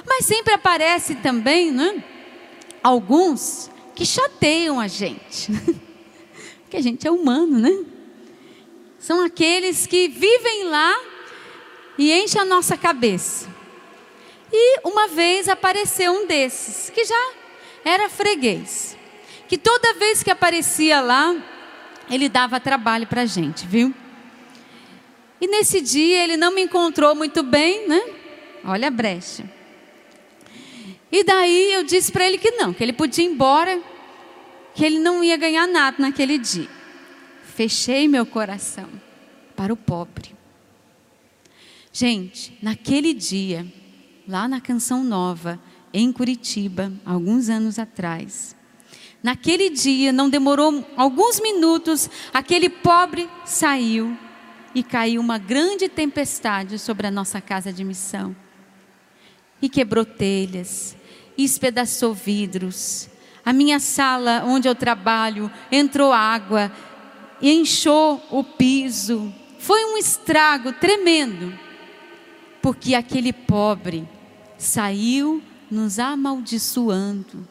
Mas 0.06 0.26
sempre 0.26 0.54
aparece 0.54 1.16
também, 1.16 1.72
né? 1.72 2.04
Alguns 2.82 3.70
que 3.96 4.06
chateiam 4.06 4.80
a 4.80 4.88
gente. 4.88 5.52
Porque 6.64 6.78
a 6.78 6.82
gente 6.82 7.06
é 7.06 7.12
humano, 7.12 7.60
né? 7.60 7.86
São 8.98 9.24
aqueles 9.26 9.86
que 9.86 10.08
vivem 10.08 10.66
lá 10.66 10.96
e 11.98 12.14
enchem 12.14 12.42
a 12.42 12.46
nossa 12.46 12.78
cabeça. 12.78 13.61
E 14.52 14.82
uma 14.84 15.08
vez 15.08 15.48
apareceu 15.48 16.12
um 16.12 16.28
desses, 16.28 16.90
que 16.90 17.06
já 17.06 17.34
era 17.86 18.10
freguês. 18.10 18.98
Que 19.48 19.58
toda 19.58 19.94
vez 19.94 20.24
que 20.24 20.32
aparecia 20.32 21.02
lá, 21.02 21.36
ele 22.10 22.28
dava 22.28 22.60
trabalho 22.60 23.08
para 23.08 23.22
a 23.22 23.26
gente, 23.26 23.66
viu? 23.66 23.94
E 25.40 25.48
nesse 25.48 25.82
dia 25.82 26.24
ele 26.24 26.38
não 26.38 26.54
me 26.54 26.62
encontrou 26.62 27.16
muito 27.16 27.42
bem, 27.42 27.88
né? 27.88 28.02
Olha 28.64 28.90
a 28.90 28.92
brecha. 28.92 29.50
E 31.12 31.24
daí 31.24 31.74
eu 31.74 31.84
disse 31.84 32.12
para 32.12 32.26
ele 32.26 32.38
que 32.38 32.52
não, 32.52 32.74
que 32.74 32.84
ele 32.84 32.94
podia 32.94 33.26
ir 33.26 33.30
embora, 33.30 33.82
que 34.74 34.86
ele 34.86 35.00
não 35.00 35.24
ia 35.24 35.36
ganhar 35.36 35.68
nada 35.68 35.98
naquele 36.00 36.38
dia. 36.38 36.70
Fechei 37.56 38.08
meu 38.08 38.26
coração 38.26 38.90
para 39.56 39.74
o 39.74 39.78
pobre. 39.78 40.36
Gente, 41.92 42.58
naquele 42.62 43.14
dia, 43.14 43.66
lá 44.28 44.48
na 44.48 44.62
Canção 44.62 45.04
Nova, 45.04 45.60
em 45.94 46.12
Curitiba, 46.12 46.92
alguns 47.06 47.50
anos 47.50 47.78
atrás. 47.78 48.56
Naquele 49.22 49.70
dia, 49.70 50.12
não 50.12 50.30
demorou 50.30 50.86
alguns 50.98 51.40
minutos, 51.40 52.10
aquele 52.34 52.70
pobre 52.70 53.30
saiu 53.46 54.18
e 54.74 54.82
caiu 54.82 55.22
uma 55.22 55.38
grande 55.38 55.88
tempestade 55.90 56.80
sobre 56.80 57.08
a 57.08 57.12
nossa 57.12 57.40
casa 57.40 57.72
de 57.72 57.84
missão. 57.84 58.36
E 59.62 59.70
quebrou 59.70 60.06
telhas, 60.06 60.96
e 61.38 61.44
espedaçou 61.44 62.14
vidros. 62.14 63.10
A 63.46 63.54
minha 63.54 63.80
sala 63.80 64.44
onde 64.46 64.68
eu 64.68 64.76
trabalho 64.76 65.52
entrou 65.72 66.12
água 66.12 66.72
e 67.42 67.52
encheu 67.52 68.22
o 68.30 68.44
piso. 68.44 69.34
Foi 69.60 69.86
um 69.86 69.98
estrago 69.98 70.74
tremendo, 70.74 71.54
porque 72.62 72.96
aquele 72.96 73.34
pobre 73.34 74.08
saiu 74.58 75.42
nos 75.70 76.00
amaldiçoando. 76.00 77.48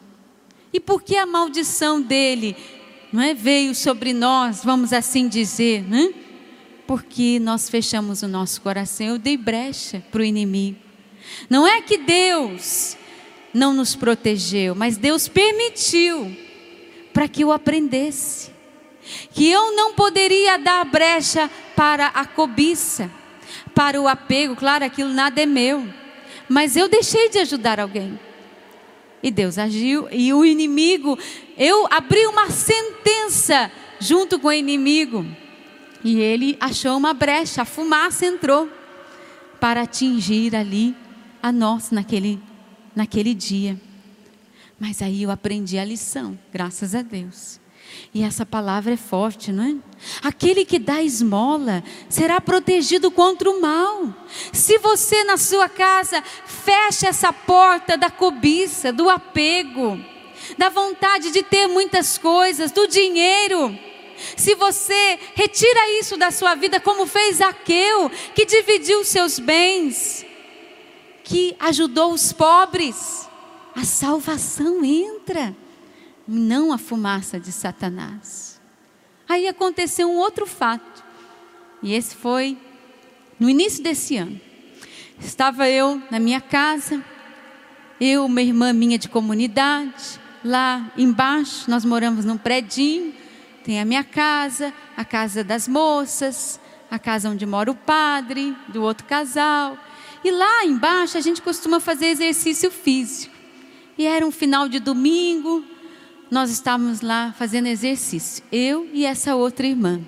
E 0.73 0.79
por 0.79 1.01
que 1.01 1.17
a 1.17 1.25
maldição 1.25 2.01
dele 2.01 2.55
não 3.11 3.21
é, 3.21 3.33
veio 3.33 3.75
sobre 3.75 4.13
nós, 4.13 4.63
vamos 4.63 4.93
assim 4.93 5.27
dizer, 5.27 5.83
né? 5.83 6.13
Porque 6.87 7.39
nós 7.39 7.69
fechamos 7.69 8.21
o 8.21 8.27
nosso 8.27 8.61
coração, 8.61 9.05
eu 9.05 9.17
dei 9.17 9.35
brecha 9.35 10.03
para 10.11 10.21
o 10.21 10.23
inimigo. 10.23 10.77
Não 11.49 11.67
é 11.67 11.81
que 11.81 11.97
Deus 11.97 12.95
não 13.53 13.73
nos 13.73 13.95
protegeu, 13.95 14.73
mas 14.73 14.97
Deus 14.97 15.27
permitiu 15.27 16.35
para 17.13 17.27
que 17.27 17.43
eu 17.43 17.51
aprendesse 17.51 18.51
que 19.31 19.49
eu 19.49 19.75
não 19.75 19.93
poderia 19.93 20.57
dar 20.57 20.85
brecha 20.85 21.49
para 21.75 22.07
a 22.07 22.25
cobiça, 22.25 23.11
para 23.73 24.01
o 24.01 24.07
apego, 24.07 24.55
claro, 24.55 24.85
aquilo 24.85 25.13
nada 25.13 25.41
é 25.41 25.45
meu 25.45 25.87
mas 26.51 26.75
eu 26.75 26.89
deixei 26.89 27.29
de 27.29 27.39
ajudar 27.39 27.79
alguém. 27.79 28.19
E 29.23 29.31
Deus 29.31 29.57
agiu, 29.57 30.09
e 30.11 30.33
o 30.33 30.43
inimigo, 30.43 31.17
eu 31.57 31.87
abri 31.89 32.25
uma 32.25 32.49
sentença 32.49 33.71
junto 34.01 34.37
com 34.37 34.49
o 34.49 34.53
inimigo, 34.53 35.25
e 36.03 36.19
ele 36.19 36.57
achou 36.59 36.97
uma 36.97 37.13
brecha, 37.13 37.61
a 37.61 37.65
fumaça 37.65 38.25
entrou 38.25 38.67
para 39.61 39.83
atingir 39.83 40.53
ali 40.53 40.93
a 41.41 41.53
nós 41.53 41.89
naquele, 41.89 42.37
naquele 42.93 43.33
dia. 43.33 43.79
Mas 44.77 45.01
aí 45.01 45.23
eu 45.23 45.31
aprendi 45.31 45.77
a 45.77 45.85
lição, 45.85 46.37
graças 46.51 46.93
a 46.93 47.01
Deus. 47.01 47.60
E 48.13 48.23
essa 48.23 48.45
palavra 48.45 48.93
é 48.93 48.97
forte, 48.97 49.51
não 49.51 49.63
é? 49.63 49.75
Aquele 50.21 50.65
que 50.65 50.77
dá 50.77 51.01
esmola 51.01 51.83
será 52.09 52.41
protegido 52.41 53.09
contra 53.09 53.49
o 53.49 53.61
mal. 53.61 54.13
Se 54.51 54.77
você 54.79 55.23
na 55.23 55.37
sua 55.37 55.69
casa 55.69 56.21
fecha 56.45 57.07
essa 57.07 57.31
porta 57.31 57.97
da 57.97 58.09
cobiça, 58.09 58.91
do 58.91 59.09
apego, 59.09 59.97
da 60.57 60.69
vontade 60.69 61.31
de 61.31 61.41
ter 61.41 61.67
muitas 61.67 62.17
coisas, 62.17 62.71
do 62.71 62.87
dinheiro, 62.87 63.77
se 64.35 64.55
você 64.55 65.19
retira 65.35 65.99
isso 65.99 66.17
da 66.17 66.31
sua 66.31 66.55
vida, 66.55 66.79
como 66.79 67.05
fez 67.05 67.37
Zaqueu, 67.37 68.09
que 68.35 68.45
dividiu 68.45 69.03
seus 69.03 69.39
bens, 69.39 70.25
que 71.23 71.55
ajudou 71.59 72.11
os 72.11 72.33
pobres, 72.33 73.29
a 73.75 73.85
salvação 73.85 74.83
entra 74.83 75.55
não 76.31 76.71
a 76.71 76.77
fumaça 76.77 77.39
de 77.39 77.51
Satanás. 77.51 78.59
Aí 79.27 79.47
aconteceu 79.47 80.09
um 80.09 80.17
outro 80.17 80.45
fato, 80.45 81.03
e 81.83 81.93
esse 81.93 82.15
foi 82.15 82.57
no 83.39 83.49
início 83.49 83.83
desse 83.83 84.17
ano. 84.17 84.39
Estava 85.19 85.69
eu 85.69 86.01
na 86.09 86.19
minha 86.19 86.41
casa, 86.41 87.03
eu, 87.99 88.25
uma 88.25 88.41
irmã 88.41 88.73
minha 88.73 88.97
de 88.97 89.07
comunidade, 89.07 90.19
lá 90.43 90.91
embaixo, 90.97 91.69
nós 91.69 91.85
moramos 91.85 92.25
num 92.25 92.37
predinho, 92.37 93.13
tem 93.63 93.79
a 93.79 93.85
minha 93.85 94.03
casa, 94.03 94.73
a 94.97 95.05
casa 95.05 95.43
das 95.43 95.67
moças, 95.67 96.59
a 96.89 96.97
casa 96.97 97.29
onde 97.29 97.45
mora 97.45 97.69
o 97.69 97.75
padre, 97.75 98.55
do 98.67 98.81
outro 98.81 99.05
casal. 99.05 99.77
E 100.23 100.31
lá 100.31 100.65
embaixo 100.65 101.17
a 101.17 101.21
gente 101.21 101.41
costuma 101.41 101.79
fazer 101.79 102.07
exercício 102.07 102.71
físico. 102.71 103.33
E 103.97 104.05
era 104.05 104.25
um 104.25 104.31
final 104.31 104.67
de 104.67 104.79
domingo, 104.79 105.63
nós 106.31 106.49
estávamos 106.49 107.01
lá 107.01 107.35
fazendo 107.37 107.67
exercício, 107.67 108.41
eu 108.49 108.89
e 108.93 109.05
essa 109.05 109.35
outra 109.35 109.67
irmã. 109.67 110.01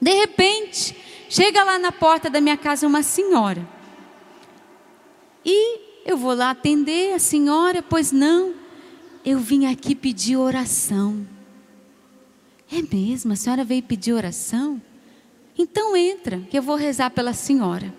De 0.00 0.10
repente, 0.10 0.96
chega 1.28 1.62
lá 1.62 1.78
na 1.78 1.92
porta 1.92 2.30
da 2.30 2.40
minha 2.40 2.56
casa 2.56 2.86
uma 2.86 3.02
senhora. 3.02 3.68
E 5.44 5.78
eu 6.06 6.16
vou 6.16 6.34
lá 6.34 6.50
atender 6.50 7.12
a 7.12 7.18
senhora, 7.18 7.82
pois 7.82 8.10
não, 8.10 8.54
eu 9.22 9.38
vim 9.38 9.66
aqui 9.66 9.94
pedir 9.94 10.38
oração. 10.38 11.26
É 12.72 12.80
mesmo? 12.80 13.34
A 13.34 13.36
senhora 13.36 13.62
veio 13.62 13.82
pedir 13.82 14.14
oração? 14.14 14.80
Então 15.58 15.94
entra, 15.94 16.40
que 16.50 16.56
eu 16.56 16.62
vou 16.62 16.76
rezar 16.76 17.10
pela 17.10 17.34
senhora. 17.34 17.92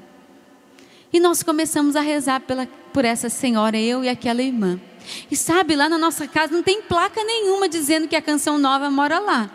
E 1.13 1.19
nós 1.19 1.43
começamos 1.43 1.95
a 1.95 2.01
rezar 2.01 2.39
pela, 2.39 2.65
por 2.91 3.05
essa 3.05 3.29
senhora, 3.29 3.77
eu 3.77 4.03
e 4.03 4.09
aquela 4.09 4.41
irmã. 4.41 4.81
E 5.29 5.35
sabe, 5.35 5.75
lá 5.75 5.89
na 5.89 5.97
nossa 5.97 6.27
casa 6.27 6.53
não 6.53 6.63
tem 6.63 6.81
placa 6.81 7.23
nenhuma 7.23 7.67
dizendo 7.67 8.07
que 8.07 8.15
a 8.15 8.21
canção 8.21 8.57
nova 8.57 8.89
mora 8.89 9.19
lá. 9.19 9.49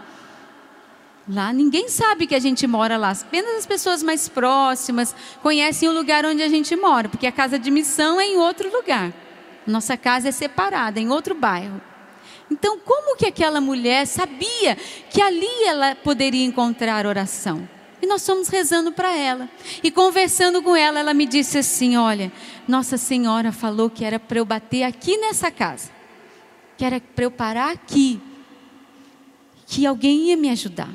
Lá 1.28 1.52
ninguém 1.52 1.88
sabe 1.88 2.26
que 2.26 2.34
a 2.34 2.38
gente 2.38 2.66
mora 2.66 2.96
lá, 2.96 3.10
apenas 3.10 3.56
as 3.56 3.66
pessoas 3.66 4.02
mais 4.02 4.28
próximas 4.28 5.14
conhecem 5.42 5.88
o 5.88 5.92
lugar 5.92 6.24
onde 6.24 6.42
a 6.42 6.48
gente 6.48 6.74
mora, 6.74 7.08
porque 7.08 7.26
a 7.26 7.32
casa 7.32 7.58
de 7.58 7.70
missão 7.70 8.18
é 8.18 8.26
em 8.26 8.38
outro 8.38 8.72
lugar. 8.72 9.12
Nossa 9.66 9.96
casa 9.96 10.30
é 10.30 10.32
separada, 10.32 10.98
em 10.98 11.10
outro 11.10 11.34
bairro. 11.34 11.80
Então, 12.50 12.78
como 12.78 13.14
que 13.16 13.26
aquela 13.26 13.60
mulher 13.60 14.06
sabia 14.06 14.76
que 15.10 15.20
ali 15.20 15.64
ela 15.66 15.94
poderia 15.94 16.46
encontrar 16.46 17.04
oração? 17.04 17.68
E 18.00 18.06
nós 18.06 18.24
fomos 18.24 18.48
rezando 18.48 18.92
para 18.92 19.16
ela. 19.16 19.48
E 19.82 19.90
conversando 19.90 20.62
com 20.62 20.76
ela, 20.76 21.00
ela 21.00 21.12
me 21.12 21.26
disse 21.26 21.58
assim: 21.58 21.96
Olha, 21.96 22.32
Nossa 22.66 22.96
Senhora 22.96 23.50
falou 23.50 23.90
que 23.90 24.04
era 24.04 24.18
para 24.20 24.38
eu 24.38 24.44
bater 24.44 24.84
aqui 24.84 25.16
nessa 25.16 25.50
casa, 25.50 25.90
que 26.76 26.84
era 26.84 27.00
para 27.00 27.24
eu 27.24 27.30
parar 27.30 27.70
aqui, 27.72 28.20
que 29.66 29.84
alguém 29.84 30.28
ia 30.28 30.36
me 30.36 30.48
ajudar. 30.50 30.90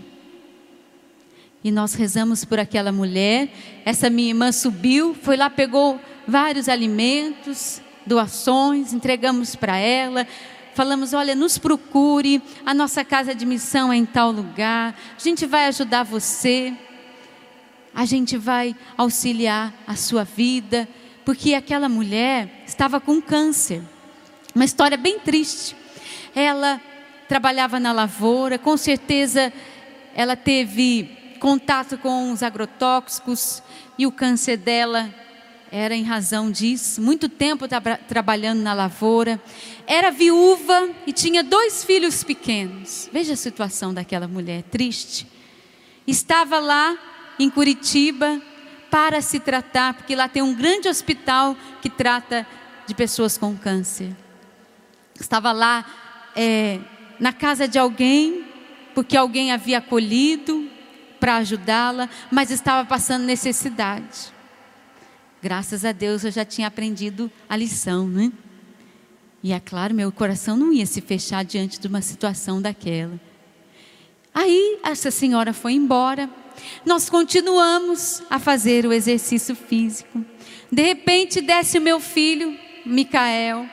E 1.64 1.72
nós 1.72 1.94
rezamos 1.94 2.44
por 2.44 2.60
aquela 2.60 2.92
mulher. 2.92 3.50
Essa 3.86 4.10
minha 4.10 4.30
irmã 4.30 4.52
subiu, 4.52 5.16
foi 5.22 5.38
lá, 5.38 5.50
pegou 5.50 6.00
vários 6.28 6.68
alimentos, 6.68 7.82
doações, 8.06 8.94
entregamos 8.94 9.56
para 9.56 9.78
ela. 9.78 10.28
Falamos, 10.74 11.14
olha, 11.14 11.36
nos 11.36 11.58
procure, 11.58 12.42
a 12.66 12.74
nossa 12.74 13.06
casa 13.06 13.36
de 13.36 13.46
missão 13.46 13.94
é 13.94 13.96
em 13.96 14.06
tal 14.06 14.32
lugar, 14.32 15.00
a 15.16 15.22
gente 15.22 15.46
vai 15.46 15.68
ajudar 15.68 16.02
você 16.02 16.74
a 17.94 18.06
gente 18.06 18.38
vai 18.38 18.76
auxiliar 18.98 19.74
a 19.86 19.96
sua 19.96 20.24
vida, 20.24 20.88
porque 21.24 21.54
aquela 21.54 21.88
mulher 21.88 22.64
estava 22.66 23.00
com 23.00 23.22
câncer. 23.22 23.82
Uma 24.54 24.66
história 24.66 24.98
bem 24.98 25.20
triste. 25.20 25.76
Ela 26.36 26.82
trabalhava 27.28 27.80
na 27.80 27.92
lavoura, 27.92 28.58
com 28.58 28.76
certeza 28.78 29.54
ela 30.16 30.36
teve 30.36 31.10
contato 31.40 31.98
com 31.98 32.32
os 32.32 32.44
agrotóxicos 32.44 33.62
e 33.98 34.06
o 34.06 34.12
câncer 34.12 34.58
dela 34.58 35.14
era 35.72 35.96
em 35.96 36.04
razão 36.04 36.52
disso. 36.52 37.02
Muito 37.02 37.28
tempo 37.28 37.68
tra 37.68 37.82
trabalhando 37.98 38.62
na 38.62 38.76
lavoura. 38.76 39.42
Era 39.88 40.12
viúva 40.12 40.90
e 41.08 41.12
tinha 41.12 41.44
dois 41.44 41.84
filhos 41.84 42.24
pequenos. 42.24 43.10
Veja 43.12 43.34
a 43.34 43.36
situação 43.38 43.92
daquela 43.92 44.28
mulher, 44.28 44.62
triste. 44.64 45.28
Estava 46.06 46.60
lá 46.60 46.96
em 47.40 47.50
Curitiba 47.50 48.42
para 48.90 49.22
se 49.22 49.40
tratar, 49.40 49.94
porque 49.96 50.16
lá 50.16 50.28
tem 50.28 50.42
um 50.42 50.54
grande 50.54 50.88
hospital 50.88 51.58
que 51.82 51.90
trata 51.90 52.46
de 52.86 52.94
pessoas 52.94 53.38
com 53.38 53.56
câncer. 53.58 54.16
Estava 55.20 55.52
lá 55.52 55.86
é, 56.36 56.80
na 57.20 57.34
casa 57.34 57.68
de 57.68 57.80
alguém, 57.80 58.46
porque 58.94 59.18
alguém 59.18 59.52
havia 59.52 59.80
acolhido 59.80 60.70
para 61.20 61.38
ajudá-la, 61.38 62.10
mas 62.32 62.52
estava 62.52 62.88
passando 62.88 63.24
necessidade. 63.24 64.34
Graças 65.42 65.84
a 65.84 65.92
Deus 65.92 66.24
eu 66.24 66.32
já 66.32 66.46
tinha 66.46 66.68
aprendido 66.68 67.32
a 67.50 67.56
lição, 67.56 68.08
né? 68.08 68.32
E 69.42 69.52
é 69.52 69.60
claro, 69.60 69.94
meu 69.94 70.12
coração 70.12 70.56
não 70.56 70.72
ia 70.72 70.86
se 70.86 71.02
fechar 71.02 71.44
diante 71.44 71.80
de 71.80 71.88
uma 71.88 72.02
situação 72.02 72.62
daquela. 72.62 73.20
Aí 74.34 74.80
essa 74.84 75.12
senhora 75.12 75.54
foi 75.54 75.74
embora, 75.74 76.30
nós 76.86 77.10
continuamos 77.10 78.24
a 78.30 78.40
fazer 78.40 78.86
o 78.86 78.94
exercício 78.94 79.56
físico. 79.56 80.24
De 80.72 80.82
repente 80.82 81.42
desce 81.42 81.78
o 81.78 81.82
meu 81.82 82.00
filho, 82.00 82.58
Micael, 82.86 83.68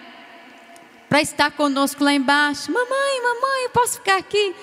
para 1.09 1.21
estar 1.21 1.51
conosco 1.51 2.05
lá 2.05 2.13
embaixo. 2.13 2.71
Mamãe, 2.73 3.23
mamãe, 3.23 3.65
eu 3.65 3.71
posso 3.71 3.95
ficar 3.99 4.19
aqui? 4.19 4.55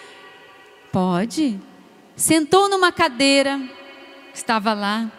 Pode. 0.92 1.60
Sentou 2.16 2.70
numa 2.70 2.92
cadeira, 2.92 3.60
estava 4.34 4.74
lá. 4.74 5.12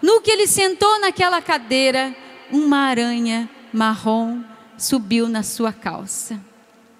No 0.00 0.20
que 0.20 0.30
ele 0.30 0.46
sentou 0.46 1.00
naquela 1.00 1.40
cadeira, 1.40 2.14
uma 2.50 2.78
aranha 2.78 3.48
marrom 3.72 4.42
subiu 4.76 5.28
na 5.28 5.42
sua 5.42 5.72
calça. 5.72 6.40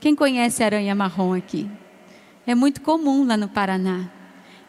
Quem 0.00 0.14
conhece 0.14 0.62
aranha 0.62 0.94
marrom 0.94 1.34
aqui? 1.34 1.68
É 2.46 2.54
muito 2.54 2.80
comum 2.80 3.26
lá 3.26 3.36
no 3.36 3.48
Paraná 3.48 4.10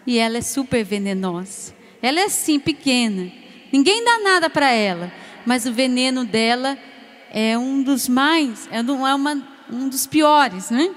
e 0.06 0.18
ela 0.18 0.38
é 0.38 0.42
super 0.42 0.84
venenosa. 0.84 1.74
Ela 2.02 2.20
é 2.20 2.26
assim, 2.26 2.60
pequena. 2.60 3.32
Ninguém 3.72 4.04
dá 4.04 4.20
nada 4.20 4.50
para 4.50 4.70
ela, 4.72 5.12
mas 5.46 5.66
o 5.66 5.74
veneno 5.74 6.26
dela 6.26 6.78
é 7.32 7.58
um 7.58 7.82
dos 7.82 8.08
mais, 8.08 8.68
é, 8.72 8.78
é 8.78 9.16
uma, 9.16 9.42
um 9.70 9.90
dos 9.90 10.06
piores, 10.06 10.70
né? 10.70 10.94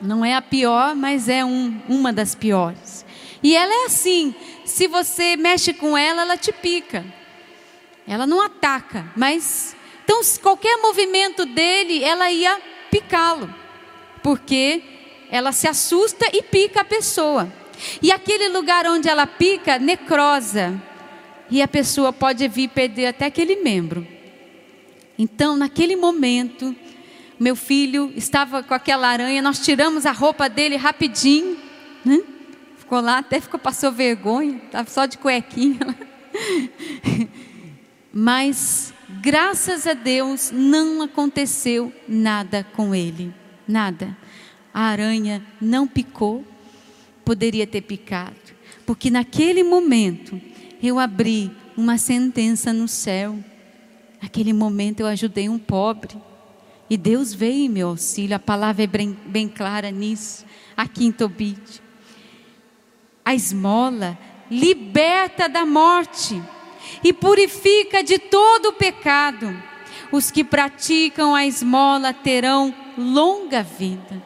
Não 0.00 0.24
é 0.24 0.34
a 0.34 0.42
pior, 0.42 0.96
mas 0.96 1.28
é 1.28 1.44
um, 1.44 1.80
uma 1.88 2.12
das 2.12 2.34
piores. 2.34 3.04
E 3.42 3.54
ela 3.54 3.72
é 3.72 3.86
assim: 3.86 4.34
se 4.64 4.88
você 4.88 5.36
mexe 5.36 5.72
com 5.72 5.96
ela, 5.96 6.22
ela 6.22 6.36
te 6.36 6.52
pica. 6.52 7.04
Ela 8.06 8.26
não 8.26 8.40
ataca, 8.42 9.12
mas 9.14 9.76
então 10.02 10.20
qualquer 10.42 10.76
movimento 10.78 11.46
dele, 11.46 12.02
ela 12.02 12.32
ia 12.32 12.60
picá-lo, 12.90 13.54
porque 14.22 14.82
ela 15.30 15.52
se 15.52 15.68
assusta 15.68 16.26
e 16.32 16.42
pica 16.42 16.80
a 16.80 16.84
pessoa. 16.84 17.59
E 18.02 18.12
aquele 18.12 18.48
lugar 18.48 18.86
onde 18.86 19.08
ela 19.08 19.26
pica, 19.26 19.78
necrosa. 19.78 20.80
E 21.50 21.60
a 21.60 21.68
pessoa 21.68 22.12
pode 22.12 22.46
vir 22.48 22.68
perder 22.68 23.06
até 23.06 23.26
aquele 23.26 23.56
membro. 23.56 24.06
Então, 25.18 25.56
naquele 25.56 25.96
momento, 25.96 26.74
meu 27.38 27.56
filho 27.56 28.12
estava 28.14 28.62
com 28.62 28.74
aquela 28.74 29.08
aranha, 29.08 29.42
nós 29.42 29.58
tiramos 29.58 30.06
a 30.06 30.12
roupa 30.12 30.48
dele 30.48 30.76
rapidinho. 30.76 31.58
Né? 32.04 32.22
Ficou 32.76 33.00
lá, 33.00 33.18
até 33.18 33.40
ficou, 33.40 33.58
passou 33.58 33.90
vergonha, 33.90 34.60
estava 34.64 34.88
só 34.88 35.06
de 35.06 35.18
cuequinha. 35.18 35.80
Mas, 38.12 38.92
graças 39.20 39.86
a 39.86 39.94
Deus, 39.94 40.50
não 40.52 41.02
aconteceu 41.02 41.92
nada 42.08 42.66
com 42.74 42.94
ele. 42.94 43.34
Nada. 43.66 44.16
A 44.72 44.82
aranha 44.82 45.44
não 45.60 45.86
picou, 45.86 46.44
poderia 47.24 47.66
ter 47.66 47.82
picado, 47.82 48.36
porque 48.86 49.10
naquele 49.10 49.62
momento 49.62 50.40
eu 50.82 50.98
abri 50.98 51.50
uma 51.76 51.98
sentença 51.98 52.72
no 52.72 52.88
céu. 52.88 53.38
Naquele 54.22 54.52
momento 54.52 55.00
eu 55.00 55.06
ajudei 55.06 55.48
um 55.48 55.58
pobre. 55.58 56.16
E 56.88 56.96
Deus 56.96 57.32
veio 57.32 57.66
em 57.66 57.68
meu 57.68 57.88
auxílio, 57.88 58.34
a 58.34 58.40
palavra 58.40 58.82
é 58.82 58.86
bem, 58.86 59.16
bem 59.26 59.48
clara 59.48 59.90
nisso, 59.90 60.44
aqui 60.76 61.06
em 61.06 61.12
Tobit. 61.12 61.80
A 63.24 63.34
esmola 63.34 64.18
liberta 64.50 65.48
da 65.48 65.64
morte 65.64 66.42
e 67.04 67.12
purifica 67.12 68.02
de 68.02 68.18
todo 68.18 68.70
o 68.70 68.72
pecado. 68.72 69.56
Os 70.10 70.30
que 70.30 70.42
praticam 70.42 71.34
a 71.34 71.46
esmola 71.46 72.12
terão 72.12 72.74
longa 72.98 73.62
vida. 73.62 74.20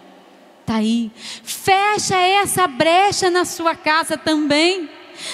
Está 0.65 0.77
aí. 0.77 1.13
Fecha 1.45 2.17
essa 2.17 2.67
brecha 2.67 3.29
na 3.29 3.45
sua 3.45 3.75
casa 3.75 4.17
também. 4.17 4.89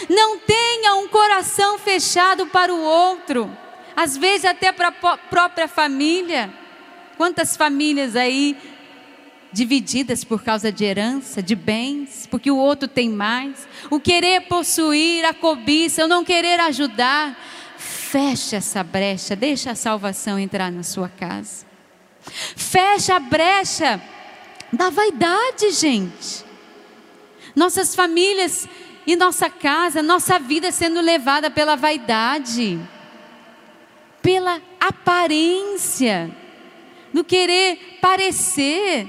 Não 0.09 0.39
tenha 0.39 0.97
um 0.97 1.07
coração 1.07 1.79
fechado 1.79 2.47
para 2.47 2.75
o 2.75 2.81
outro. 2.81 3.49
Às 3.95 4.17
vezes 4.17 4.45
até 4.45 4.73
para 4.73 4.89
a 4.89 5.17
própria 5.17 5.69
família. 5.69 6.53
Quantas 7.17 7.57
famílias 7.57 8.17
aí 8.17 8.57
divididas 9.53 10.25
por 10.25 10.43
causa 10.43 10.73
de 10.73 10.85
herança, 10.85 11.41
de 11.41 11.55
bens, 11.55 12.27
porque 12.29 12.51
o 12.51 12.57
outro 12.57 12.89
tem 12.89 13.09
mais. 13.09 13.69
O 13.89 14.01
querer 14.01 14.43
possuir, 14.43 15.25
a 15.25 15.33
cobiça, 15.33 16.05
o 16.05 16.09
não 16.09 16.25
querer 16.25 16.59
ajudar. 16.59 17.39
Fecha 17.79 18.57
essa 18.57 18.83
brecha, 18.83 19.37
deixa 19.37 19.71
a 19.71 19.75
salvação 19.77 20.41
entrar 20.41 20.73
na 20.73 20.83
sua 20.83 21.09
casa. 21.09 21.65
Fecha 22.57 23.15
a 23.15 23.21
brecha 23.21 24.03
da 24.73 24.91
vaidade, 24.91 25.71
gente. 25.73 26.45
Nossas 27.55 27.95
famílias 27.95 28.69
e 29.07 29.17
nossa 29.17 29.51
casa, 29.51 30.03
nossa 30.03 30.39
vida 30.39 30.71
sendo 30.71 31.01
levada 31.01 31.51
pela 31.51 31.77
vaidade, 31.77 32.79
pela 34.23 34.61
aparência, 34.79 36.31
no 37.13 37.25
querer 37.25 37.99
parecer 38.01 39.09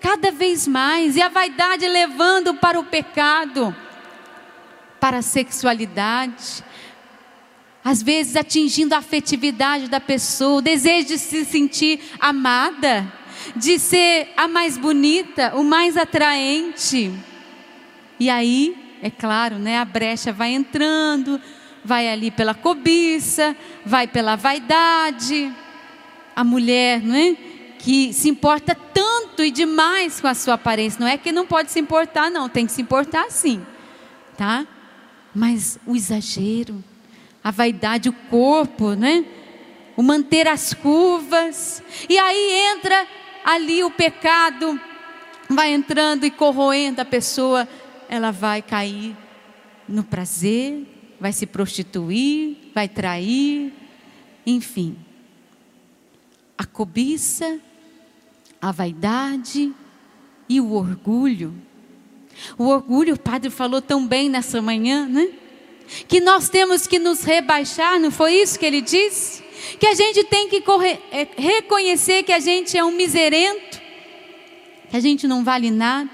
cada 0.00 0.30
vez 0.30 0.68
mais, 0.68 1.16
e 1.16 1.22
a 1.22 1.28
vaidade 1.28 1.88
levando 1.88 2.54
para 2.54 2.78
o 2.78 2.84
pecado, 2.84 3.74
para 5.00 5.18
a 5.18 5.22
sexualidade, 5.22 6.62
às 7.82 8.02
vezes 8.02 8.36
atingindo 8.36 8.94
a 8.94 8.98
afetividade 8.98 9.88
da 9.88 9.98
pessoa, 9.98 10.58
o 10.58 10.62
desejo 10.62 11.08
de 11.08 11.18
se 11.18 11.44
sentir 11.44 12.00
amada 12.20 13.12
de 13.54 13.78
ser 13.78 14.32
a 14.36 14.48
mais 14.48 14.76
bonita, 14.76 15.54
o 15.54 15.62
mais 15.62 15.96
atraente. 15.96 17.12
E 18.18 18.30
aí, 18.30 18.76
é 19.02 19.10
claro, 19.10 19.56
né, 19.56 19.78
a 19.78 19.84
brecha 19.84 20.32
vai 20.32 20.52
entrando, 20.52 21.40
vai 21.84 22.08
ali 22.08 22.30
pela 22.30 22.54
cobiça, 22.54 23.56
vai 23.84 24.06
pela 24.06 24.36
vaidade. 24.36 25.52
A 26.34 26.42
mulher, 26.42 27.00
não 27.00 27.14
é? 27.14 27.36
Que 27.78 28.12
se 28.12 28.28
importa 28.28 28.74
tanto 28.74 29.44
e 29.44 29.50
demais 29.50 30.20
com 30.20 30.26
a 30.26 30.34
sua 30.34 30.54
aparência. 30.54 30.98
Não 30.98 31.06
é 31.06 31.16
que 31.16 31.30
não 31.30 31.46
pode 31.46 31.70
se 31.70 31.78
importar, 31.78 32.30
não, 32.30 32.48
tem 32.48 32.66
que 32.66 32.72
se 32.72 32.82
importar 32.82 33.30
sim, 33.30 33.64
tá? 34.36 34.66
Mas 35.34 35.78
o 35.86 35.94
exagero, 35.94 36.82
a 37.44 37.50
vaidade, 37.50 38.08
o 38.08 38.12
corpo, 38.12 38.94
né? 38.94 39.24
O 39.96 40.02
manter 40.02 40.48
as 40.48 40.74
curvas. 40.74 41.82
E 42.08 42.18
aí 42.18 42.72
entra 42.74 43.06
ali 43.46 43.84
o 43.84 43.90
pecado, 43.92 44.78
vai 45.48 45.72
entrando 45.72 46.26
e 46.26 46.32
corroendo 46.32 47.00
a 47.00 47.04
pessoa, 47.04 47.68
ela 48.08 48.32
vai 48.32 48.60
cair 48.60 49.16
no 49.88 50.02
prazer, 50.02 50.84
vai 51.20 51.32
se 51.32 51.46
prostituir, 51.46 52.56
vai 52.74 52.88
trair, 52.88 53.72
enfim. 54.44 54.96
A 56.58 56.66
cobiça, 56.66 57.60
a 58.60 58.72
vaidade 58.72 59.72
e 60.48 60.60
o 60.60 60.72
orgulho. 60.72 61.54
O 62.58 62.64
orgulho, 62.64 63.14
o 63.14 63.18
padre 63.18 63.48
falou 63.48 63.80
tão 63.80 64.04
bem 64.04 64.28
nessa 64.28 64.60
manhã, 64.60 65.06
né? 65.06 65.28
Que 66.08 66.20
nós 66.20 66.48
temos 66.48 66.84
que 66.84 66.98
nos 66.98 67.22
rebaixar, 67.22 68.00
não 68.00 68.10
foi 68.10 68.34
isso 68.34 68.58
que 68.58 68.66
ele 68.66 68.80
disse? 68.80 69.45
Que 69.78 69.86
a 69.86 69.94
gente 69.94 70.24
tem 70.24 70.48
que 70.48 70.62
é, 71.12 71.28
reconhecer 71.36 72.22
que 72.22 72.32
a 72.32 72.38
gente 72.38 72.76
é 72.76 72.84
um 72.84 72.92
miserento, 72.92 73.80
que 74.90 74.96
a 74.96 75.00
gente 75.00 75.26
não 75.26 75.44
vale 75.44 75.70
nada, 75.70 76.10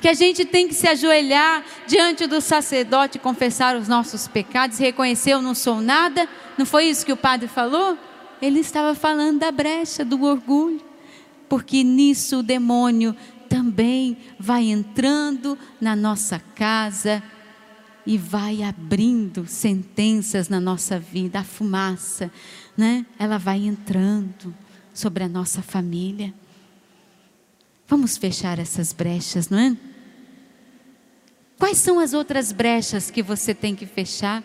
que 0.00 0.08
a 0.08 0.14
gente 0.14 0.44
tem 0.44 0.68
que 0.68 0.74
se 0.74 0.86
ajoelhar 0.86 1.64
diante 1.86 2.26
do 2.26 2.40
sacerdote, 2.40 3.18
confessar 3.18 3.76
os 3.76 3.88
nossos 3.88 4.28
pecados, 4.28 4.78
reconhecer 4.78 5.32
eu 5.32 5.42
não 5.42 5.54
sou 5.54 5.80
nada. 5.80 6.28
Não 6.56 6.66
foi 6.66 6.86
isso 6.86 7.04
que 7.04 7.12
o 7.12 7.16
padre 7.16 7.48
falou? 7.48 7.96
Ele 8.40 8.60
estava 8.60 8.94
falando 8.94 9.38
da 9.38 9.50
brecha, 9.50 10.04
do 10.04 10.22
orgulho, 10.24 10.80
porque 11.48 11.84
nisso 11.84 12.38
o 12.38 12.42
demônio 12.42 13.14
também 13.48 14.16
vai 14.38 14.64
entrando 14.64 15.58
na 15.80 15.94
nossa 15.94 16.42
casa 16.54 17.22
e 18.04 18.18
vai 18.18 18.62
abrindo 18.62 19.46
sentenças 19.46 20.48
na 20.48 20.60
nossa 20.60 20.98
vida, 20.98 21.40
a 21.40 21.44
fumaça, 21.44 22.32
né? 22.76 23.06
Ela 23.18 23.38
vai 23.38 23.58
entrando 23.58 24.54
sobre 24.92 25.24
a 25.24 25.28
nossa 25.28 25.62
família. 25.62 26.32
Vamos 27.86 28.16
fechar 28.16 28.58
essas 28.58 28.92
brechas, 28.92 29.48
não 29.48 29.58
é? 29.58 29.76
Quais 31.58 31.78
são 31.78 32.00
as 32.00 32.12
outras 32.12 32.50
brechas 32.50 33.10
que 33.10 33.22
você 33.22 33.54
tem 33.54 33.74
que 33.74 33.86
fechar? 33.86 34.42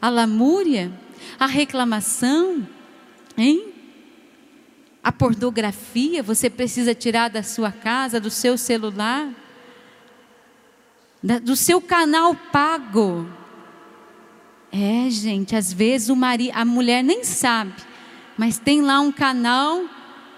A 0.00 0.08
lamúria, 0.08 0.92
a 1.38 1.46
reclamação, 1.46 2.66
hein? 3.36 3.72
A 5.02 5.12
pornografia, 5.12 6.22
você 6.22 6.48
precisa 6.48 6.94
tirar 6.94 7.28
da 7.28 7.42
sua 7.42 7.70
casa, 7.70 8.18
do 8.18 8.30
seu 8.30 8.56
celular, 8.56 9.32
do 11.42 11.54
seu 11.54 11.80
canal 11.80 12.34
pago. 12.34 13.28
É, 14.72 15.10
gente, 15.10 15.54
às 15.54 15.72
vezes 15.72 16.08
o 16.08 16.16
marido, 16.16 16.52
a 16.54 16.64
mulher 16.64 17.04
nem 17.04 17.22
sabe, 17.24 17.74
mas 18.38 18.58
tem 18.58 18.80
lá 18.80 19.00
um 19.00 19.12
canal, 19.12 19.84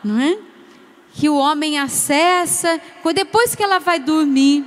não 0.03 0.21
é? 0.21 0.39
que 1.15 1.29
o 1.29 1.37
homem 1.37 1.79
acessa 1.79 2.81
depois 3.15 3.55
que 3.55 3.63
ela 3.63 3.79
vai 3.79 4.01
dormir. 4.01 4.65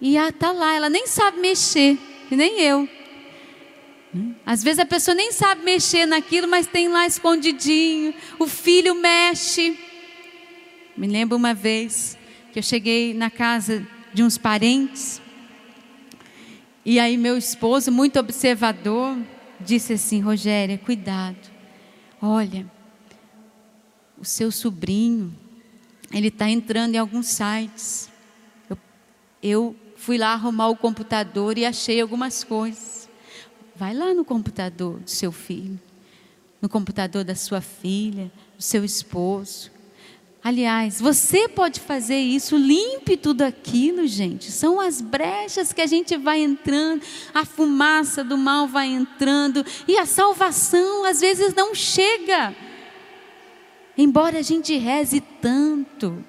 E 0.00 0.16
ela 0.16 0.30
está 0.30 0.50
lá, 0.50 0.74
ela 0.74 0.90
nem 0.90 1.06
sabe 1.06 1.38
mexer, 1.38 1.96
nem 2.28 2.60
eu. 2.60 2.88
Às 4.44 4.62
vezes 4.62 4.80
a 4.80 4.84
pessoa 4.84 5.14
nem 5.14 5.30
sabe 5.30 5.64
mexer 5.64 6.06
naquilo, 6.06 6.48
mas 6.48 6.66
tem 6.66 6.88
lá 6.88 7.06
escondidinho. 7.06 8.12
O 8.38 8.46
filho 8.46 8.96
mexe. 8.96 9.78
Me 10.96 11.06
lembro 11.06 11.36
uma 11.36 11.54
vez 11.54 12.18
que 12.52 12.58
eu 12.58 12.62
cheguei 12.62 13.14
na 13.14 13.30
casa 13.30 13.86
de 14.12 14.24
uns 14.24 14.36
parentes. 14.36 15.21
E 16.84 16.98
aí 16.98 17.16
meu 17.16 17.36
esposo, 17.36 17.92
muito 17.92 18.18
observador, 18.18 19.16
disse 19.60 19.92
assim: 19.92 20.20
Rogéria, 20.20 20.76
cuidado. 20.76 21.50
Olha, 22.20 22.66
o 24.18 24.24
seu 24.24 24.50
sobrinho, 24.50 25.36
ele 26.12 26.28
está 26.28 26.48
entrando 26.48 26.94
em 26.94 26.98
alguns 26.98 27.26
sites. 27.26 28.10
Eu, 28.68 28.78
eu 29.42 29.76
fui 29.96 30.18
lá 30.18 30.32
arrumar 30.32 30.68
o 30.68 30.76
computador 30.76 31.56
e 31.56 31.64
achei 31.64 32.00
algumas 32.00 32.42
coisas. 32.42 33.08
Vai 33.76 33.94
lá 33.94 34.12
no 34.12 34.24
computador 34.24 34.98
do 35.00 35.10
seu 35.10 35.32
filho, 35.32 35.80
no 36.60 36.68
computador 36.68 37.24
da 37.24 37.34
sua 37.34 37.60
filha, 37.60 38.30
do 38.56 38.62
seu 38.62 38.84
esposo. 38.84 39.70
Aliás, 40.44 41.00
você 41.00 41.48
pode 41.48 41.78
fazer 41.78 42.18
isso, 42.18 42.56
limpe 42.56 43.16
tudo 43.16 43.42
aquilo, 43.42 44.08
gente. 44.08 44.50
São 44.50 44.80
as 44.80 45.00
brechas 45.00 45.72
que 45.72 45.80
a 45.80 45.86
gente 45.86 46.16
vai 46.16 46.40
entrando, 46.40 47.00
a 47.32 47.44
fumaça 47.44 48.24
do 48.24 48.36
mal 48.36 48.66
vai 48.66 48.88
entrando 48.88 49.64
e 49.86 49.96
a 49.96 50.04
salvação 50.04 51.04
às 51.04 51.20
vezes 51.20 51.54
não 51.54 51.72
chega. 51.76 52.56
Embora 53.96 54.40
a 54.40 54.42
gente 54.42 54.76
reze 54.76 55.20
tanto, 55.20 56.24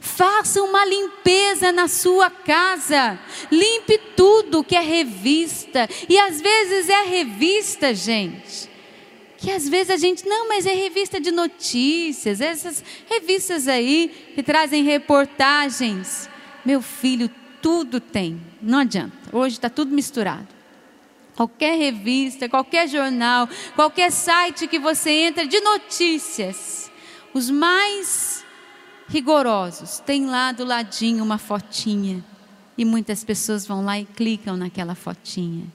faça 0.00 0.62
uma 0.62 0.84
limpeza 0.84 1.72
na 1.72 1.88
sua 1.88 2.30
casa, 2.30 3.18
limpe 3.50 3.98
tudo 4.14 4.62
que 4.62 4.76
é 4.76 4.80
revista, 4.80 5.88
e 6.08 6.16
às 6.18 6.40
vezes 6.40 6.88
é 6.88 7.02
revista, 7.02 7.92
gente, 7.92 8.70
que 9.46 9.52
às 9.52 9.68
vezes 9.68 9.90
a 9.90 9.96
gente, 9.96 10.26
não, 10.26 10.48
mas 10.48 10.66
é 10.66 10.74
revista 10.74 11.20
de 11.20 11.30
notícias, 11.30 12.40
essas 12.40 12.82
revistas 13.08 13.68
aí 13.68 14.32
que 14.34 14.42
trazem 14.42 14.82
reportagens. 14.82 16.28
Meu 16.64 16.82
filho, 16.82 17.30
tudo 17.62 18.00
tem, 18.00 18.40
não 18.60 18.80
adianta, 18.80 19.16
hoje 19.32 19.54
está 19.54 19.70
tudo 19.70 19.94
misturado. 19.94 20.48
Qualquer 21.36 21.78
revista, 21.78 22.48
qualquer 22.48 22.88
jornal, 22.88 23.48
qualquer 23.76 24.10
site 24.10 24.66
que 24.66 24.80
você 24.80 25.10
entra 25.10 25.46
de 25.46 25.60
notícias, 25.60 26.90
os 27.32 27.48
mais 27.48 28.44
rigorosos 29.06 30.00
têm 30.00 30.26
lá 30.26 30.50
do 30.50 30.64
ladinho 30.64 31.22
uma 31.22 31.38
fotinha. 31.38 32.24
E 32.76 32.84
muitas 32.84 33.22
pessoas 33.22 33.64
vão 33.64 33.84
lá 33.84 33.96
e 33.96 34.06
clicam 34.06 34.56
naquela 34.56 34.96
fotinha. 34.96 35.72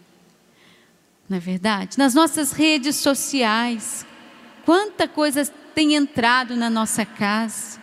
Não 1.31 1.37
é 1.37 1.39
verdade? 1.39 1.97
Nas 1.97 2.13
nossas 2.13 2.51
redes 2.51 2.97
sociais, 2.97 4.05
quanta 4.65 5.07
coisa 5.07 5.45
tem 5.73 5.95
entrado 5.95 6.57
na 6.57 6.69
nossa 6.69 7.05
casa. 7.05 7.79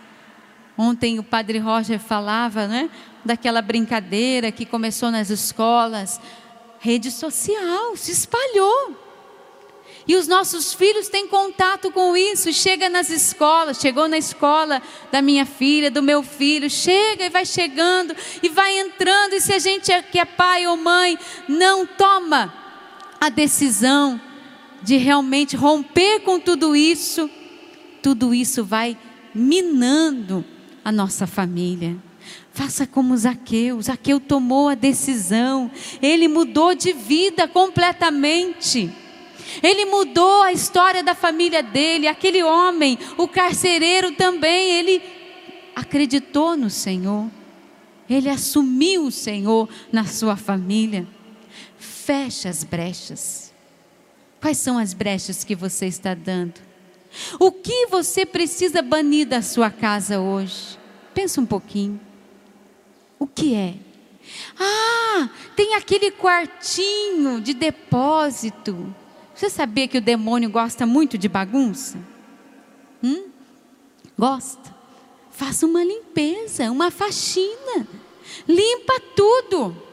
Ontem 0.77 1.19
o 1.19 1.23
padre 1.23 1.57
Roger 1.57 1.99
falava, 1.99 2.67
né, 2.69 2.91
daquela 3.25 3.63
brincadeira 3.63 4.53
que 4.53 4.67
começou 4.67 5.11
nas 5.11 5.31
escolas, 5.31 6.21
rede 6.79 7.11
social, 7.11 7.97
se 7.97 8.13
espalhou. 8.13 8.95
E 10.07 10.15
os 10.15 10.29
nossos 10.29 10.75
filhos 10.75 11.09
têm 11.09 11.27
contato 11.27 11.91
com 11.91 12.15
isso, 12.15 12.53
chega 12.53 12.91
nas 12.91 13.09
escolas, 13.09 13.81
chegou 13.81 14.09
na 14.09 14.19
escola 14.19 14.83
da 15.11 15.23
minha 15.23 15.47
filha, 15.47 15.91
do 15.91 16.03
meu 16.03 16.23
filho, 16.23 16.69
chega 16.69 17.25
e 17.25 17.31
vai 17.31 17.47
chegando 17.47 18.15
e 18.43 18.51
vai 18.51 18.79
entrando, 18.79 19.33
e 19.33 19.41
se 19.41 19.55
a 19.55 19.59
gente 19.59 19.91
é, 19.91 20.03
que 20.03 20.19
é 20.19 20.27
pai 20.27 20.67
ou 20.67 20.77
mãe 20.77 21.19
não 21.49 21.87
toma 21.87 22.68
a 23.21 23.29
decisão 23.29 24.21
de 24.83 24.97
realmente 24.97 25.57
romper 25.57 26.21
com 26.21 26.39
tudo 26.39 26.75
isso, 26.77 27.29
tudo 28.03 28.33
isso 28.33 28.65
vai 28.65 28.97
minando 29.35 30.45
a 30.85 30.93
nossa 30.93 31.27
família. 31.27 31.97
Faça 32.53 32.87
como 32.87 33.17
Zaqueu. 33.17 33.81
Zaqueu 33.81 34.19
tomou 34.19 34.69
a 34.69 34.75
decisão, 34.75 35.71
ele 36.01 36.29
mudou 36.29 36.75
de 36.75 36.93
vida 36.93 37.47
completamente. 37.47 38.91
Ele 39.63 39.87
mudou 39.87 40.43
a 40.43 40.53
história 40.53 41.03
da 41.03 41.15
família 41.15 41.63
dele. 41.63 42.07
Aquele 42.07 42.43
homem, 42.43 42.99
o 43.17 43.27
carcereiro 43.27 44.13
também, 44.13 44.71
ele 44.73 45.03
acreditou 45.75 46.57
no 46.57 46.69
Senhor. 46.69 47.31
Ele 48.09 48.29
assumiu 48.29 49.05
o 49.05 49.11
Senhor 49.11 49.69
na 49.93 50.05
sua 50.05 50.37
família. 50.37 51.07
Fecha 52.09 52.49
as 52.49 52.65
brechas. 52.65 53.53
Quais 54.41 54.57
são 54.57 54.79
as 54.79 54.95
brechas 54.95 55.45
que 55.45 55.55
você 55.55 55.85
está 55.85 56.15
dando? 56.15 56.55
O 57.39 57.53
que 57.53 57.87
você 57.89 58.25
precisa 58.25 58.81
banir 58.81 59.27
da 59.27 59.43
sua 59.43 59.71
casa 59.71 60.19
hoje? 60.19 60.79
Pensa 61.13 61.39
um 61.39 61.47
pouquinho. 61.47 62.01
O 63.19 63.27
que 63.27 63.55
é? 63.55 63.75
Ah, 64.59 65.29
tem 65.55 65.75
aquele 65.75 66.11
quartinho 66.11 67.41
de 67.43 67.53
depósito 67.53 68.95
você 69.39 69.49
sabia 69.49 69.87
que 69.87 69.99
o 69.99 70.01
demônio 70.01 70.51
gosta 70.51 70.85
muito 70.85 71.17
de 71.17 71.29
bagunça? 71.29 71.97
Hum? 73.01 73.29
Gosta. 74.19 74.75
Faça 75.31 75.65
uma 75.65 75.85
limpeza, 75.85 76.73
uma 76.73 76.91
faxina. 76.91 77.87
Limpa 78.49 79.01
tudo. 79.15 79.88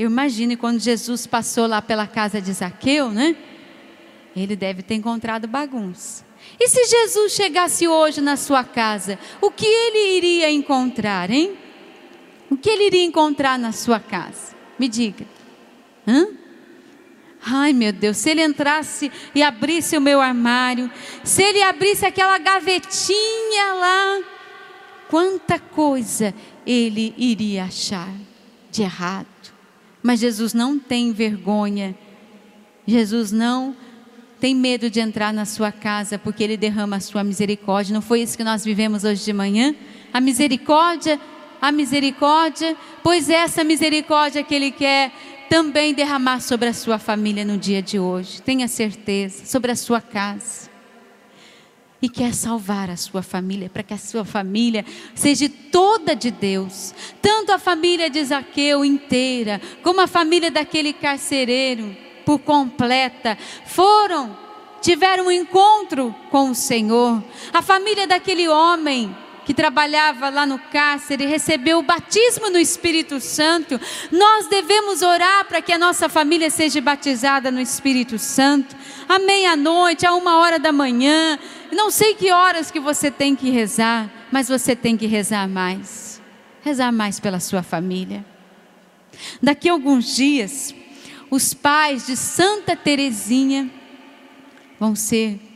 Eu 0.00 0.08
imagino 0.08 0.56
quando 0.56 0.80
Jesus 0.80 1.26
passou 1.26 1.66
lá 1.66 1.82
pela 1.82 2.06
casa 2.06 2.40
de 2.40 2.50
Zaqueu, 2.54 3.10
né? 3.10 3.36
Ele 4.34 4.56
deve 4.56 4.82
ter 4.82 4.94
encontrado 4.94 5.46
bagunça. 5.46 6.24
E 6.58 6.68
se 6.68 6.86
Jesus 6.86 7.34
chegasse 7.34 7.86
hoje 7.86 8.18
na 8.22 8.34
sua 8.38 8.64
casa, 8.64 9.18
o 9.42 9.50
que 9.50 9.66
ele 9.66 10.16
iria 10.16 10.50
encontrar, 10.50 11.30
hein? 11.30 11.54
O 12.48 12.56
que 12.56 12.70
ele 12.70 12.86
iria 12.86 13.04
encontrar 13.04 13.58
na 13.58 13.72
sua 13.72 14.00
casa? 14.00 14.56
Me 14.78 14.88
diga. 14.88 15.26
Hã? 16.08 16.28
Ai 17.44 17.74
meu 17.74 17.92
Deus, 17.92 18.16
se 18.16 18.30
ele 18.30 18.42
entrasse 18.42 19.12
e 19.34 19.42
abrisse 19.42 19.98
o 19.98 20.00
meu 20.00 20.22
armário, 20.22 20.90
se 21.22 21.42
ele 21.42 21.62
abrisse 21.62 22.06
aquela 22.06 22.38
gavetinha 22.38 23.74
lá, 23.74 24.22
quanta 25.10 25.58
coisa 25.58 26.32
ele 26.64 27.14
iria 27.18 27.64
achar 27.64 28.08
de 28.70 28.80
errado. 28.80 29.29
Mas 30.02 30.20
Jesus 30.20 30.54
não 30.54 30.78
tem 30.78 31.12
vergonha, 31.12 31.94
Jesus 32.86 33.30
não 33.30 33.76
tem 34.40 34.54
medo 34.54 34.88
de 34.88 35.00
entrar 35.00 35.32
na 35.32 35.44
sua 35.44 35.70
casa 35.70 36.18
porque 36.18 36.42
ele 36.42 36.56
derrama 36.56 36.96
a 36.96 37.00
sua 37.00 37.22
misericórdia. 37.22 37.92
Não 37.92 38.00
foi 38.00 38.22
isso 38.22 38.36
que 38.36 38.44
nós 38.44 38.64
vivemos 38.64 39.04
hoje 39.04 39.22
de 39.22 39.32
manhã? 39.32 39.74
A 40.12 40.20
misericórdia, 40.20 41.20
a 41.60 41.70
misericórdia, 41.70 42.74
pois 43.02 43.28
é 43.28 43.34
essa 43.34 43.62
misericórdia 43.62 44.42
que 44.42 44.54
ele 44.54 44.70
quer 44.70 45.12
também 45.50 45.92
derramar 45.92 46.40
sobre 46.40 46.68
a 46.68 46.72
sua 46.72 46.98
família 46.98 47.44
no 47.44 47.58
dia 47.58 47.82
de 47.82 47.98
hoje. 47.98 48.40
Tenha 48.40 48.66
certeza, 48.66 49.44
sobre 49.44 49.70
a 49.70 49.76
sua 49.76 50.00
casa. 50.00 50.69
E 52.02 52.08
quer 52.08 52.34
salvar 52.34 52.88
a 52.88 52.96
sua 52.96 53.22
família, 53.22 53.68
para 53.68 53.82
que 53.82 53.92
a 53.92 53.98
sua 53.98 54.24
família 54.24 54.84
seja 55.14 55.50
toda 55.70 56.16
de 56.16 56.30
Deus. 56.30 56.94
Tanto 57.20 57.52
a 57.52 57.58
família 57.58 58.08
de 58.08 58.24
Zaqueu 58.24 58.84
inteira, 58.84 59.60
como 59.82 60.00
a 60.00 60.06
família 60.06 60.50
daquele 60.50 60.92
carcereiro 60.92 61.94
por 62.24 62.38
completa. 62.38 63.36
Foram, 63.66 64.36
tiveram 64.80 65.26
um 65.26 65.30
encontro 65.30 66.14
com 66.30 66.50
o 66.50 66.54
Senhor. 66.54 67.22
A 67.52 67.60
família 67.60 68.06
daquele 68.06 68.48
homem 68.48 69.14
que 69.44 69.54
trabalhava 69.54 70.28
lá 70.28 70.46
no 70.46 70.58
cárcere 70.58 71.26
recebeu 71.26 71.78
o 71.78 71.82
batismo 71.82 72.50
no 72.50 72.58
Espírito 72.58 73.20
Santo. 73.20 73.80
Nós 74.10 74.46
devemos 74.46 75.02
orar 75.02 75.44
para 75.46 75.62
que 75.62 75.72
a 75.72 75.78
nossa 75.78 76.08
família 76.08 76.50
seja 76.50 76.80
batizada 76.80 77.50
no 77.50 77.60
Espírito 77.60 78.18
Santo. 78.18 78.76
À 79.08 79.18
meia-noite, 79.18 80.06
a 80.06 80.14
uma 80.14 80.38
hora 80.38 80.58
da 80.58 80.72
manhã. 80.72 81.38
Não 81.72 81.90
sei 81.90 82.14
que 82.14 82.30
horas 82.30 82.70
que 82.70 82.80
você 82.80 83.10
tem 83.10 83.34
que 83.34 83.50
rezar, 83.50 84.10
mas 84.30 84.48
você 84.48 84.76
tem 84.76 84.96
que 84.96 85.06
rezar 85.06 85.48
mais. 85.48 86.20
Rezar 86.62 86.92
mais 86.92 87.18
pela 87.18 87.40
sua 87.40 87.62
família. 87.62 88.24
Daqui 89.42 89.68
a 89.68 89.72
alguns 89.72 90.14
dias, 90.14 90.74
os 91.30 91.54
pais 91.54 92.06
de 92.06 92.16
Santa 92.16 92.76
Teresinha 92.76 93.70
vão 94.78 94.94
ser 94.94 95.49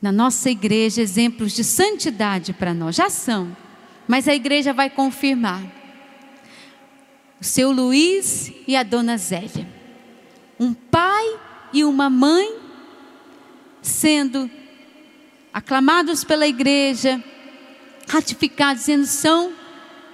na 0.00 0.12
nossa 0.12 0.50
igreja 0.50 1.00
exemplos 1.00 1.52
de 1.52 1.64
santidade 1.64 2.52
para 2.52 2.74
nós. 2.74 2.96
Já 2.96 3.08
são, 3.10 3.56
mas 4.06 4.28
a 4.28 4.34
igreja 4.34 4.72
vai 4.72 4.90
confirmar. 4.90 5.62
O 7.40 7.44
seu 7.44 7.70
Luiz 7.70 8.52
e 8.66 8.76
a 8.76 8.82
dona 8.82 9.16
Zélia. 9.18 9.68
Um 10.58 10.72
pai 10.72 11.38
e 11.72 11.84
uma 11.84 12.08
mãe 12.08 12.56
sendo 13.82 14.50
aclamados 15.52 16.24
pela 16.24 16.46
igreja, 16.46 17.22
ratificados, 18.08 18.82
dizendo 18.82 19.06
são 19.06 19.52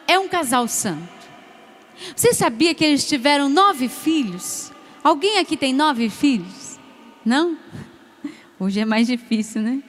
é 0.07 0.19
um 0.19 0.29
casal 0.29 0.69
santo. 0.69 1.09
Você 2.15 2.35
sabia 2.35 2.75
que 2.75 2.85
eles 2.85 3.07
tiveram 3.07 3.49
nove 3.49 3.89
filhos? 3.89 4.73
Alguém 5.03 5.39
aqui 5.39 5.57
tem 5.57 5.73
nove 5.73 6.09
filhos? 6.09 6.79
Não? 7.25 7.57
Hoje 8.63 8.79
é 8.79 8.85
mais 8.85 9.09
difícil, 9.09 9.61
né? 9.61 9.83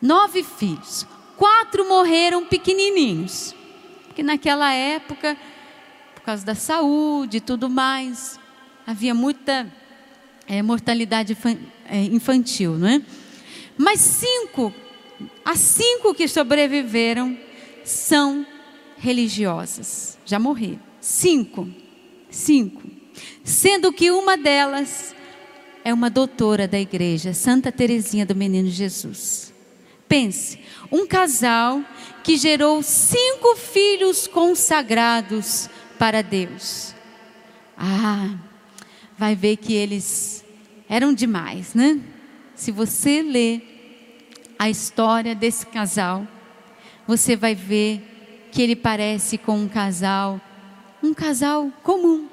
Nove 0.00 0.42
filhos. 0.42 1.06
Quatro 1.36 1.86
morreram 1.86 2.46
pequenininhos. 2.46 3.54
Porque 4.06 4.22
naquela 4.22 4.72
época, 4.72 5.36
por 6.14 6.22
causa 6.22 6.46
da 6.46 6.54
saúde 6.54 7.36
e 7.36 7.40
tudo 7.42 7.68
mais, 7.68 8.40
havia 8.86 9.12
muita 9.12 9.70
é, 10.48 10.62
mortalidade 10.62 11.36
é, 11.90 12.02
infantil, 12.04 12.78
não 12.78 12.88
é? 12.88 13.02
Mas 13.76 14.00
cinco, 14.00 14.72
as 15.44 15.58
cinco 15.58 16.14
que 16.14 16.26
sobreviveram 16.28 17.36
são 17.84 18.46
religiosas. 18.96 20.18
Já 20.24 20.38
morreram. 20.38 20.80
Cinco. 21.02 21.68
Cinco. 22.30 22.82
Sendo 23.44 23.92
que 23.92 24.10
uma 24.10 24.38
delas 24.38 25.14
é 25.84 25.92
uma 25.92 26.08
doutora 26.08 26.68
da 26.68 26.78
igreja, 26.78 27.34
Santa 27.34 27.72
Teresinha 27.72 28.24
do 28.24 28.34
Menino 28.34 28.68
Jesus. 28.68 29.52
Pense, 30.08 30.58
um 30.90 31.06
casal 31.06 31.82
que 32.22 32.36
gerou 32.36 32.82
cinco 32.82 33.56
filhos 33.56 34.26
consagrados 34.26 35.68
para 35.98 36.22
Deus. 36.22 36.94
Ah, 37.76 38.36
vai 39.16 39.34
ver 39.34 39.56
que 39.56 39.72
eles 39.72 40.44
eram 40.88 41.14
demais, 41.14 41.74
né? 41.74 42.00
Se 42.54 42.70
você 42.70 43.22
ler 43.22 43.68
a 44.58 44.68
história 44.68 45.34
desse 45.34 45.66
casal, 45.66 46.26
você 47.06 47.34
vai 47.34 47.54
ver 47.54 48.48
que 48.52 48.62
ele 48.62 48.76
parece 48.76 49.38
com 49.38 49.58
um 49.58 49.68
casal, 49.68 50.40
um 51.02 51.14
casal 51.14 51.72
comum, 51.82 52.28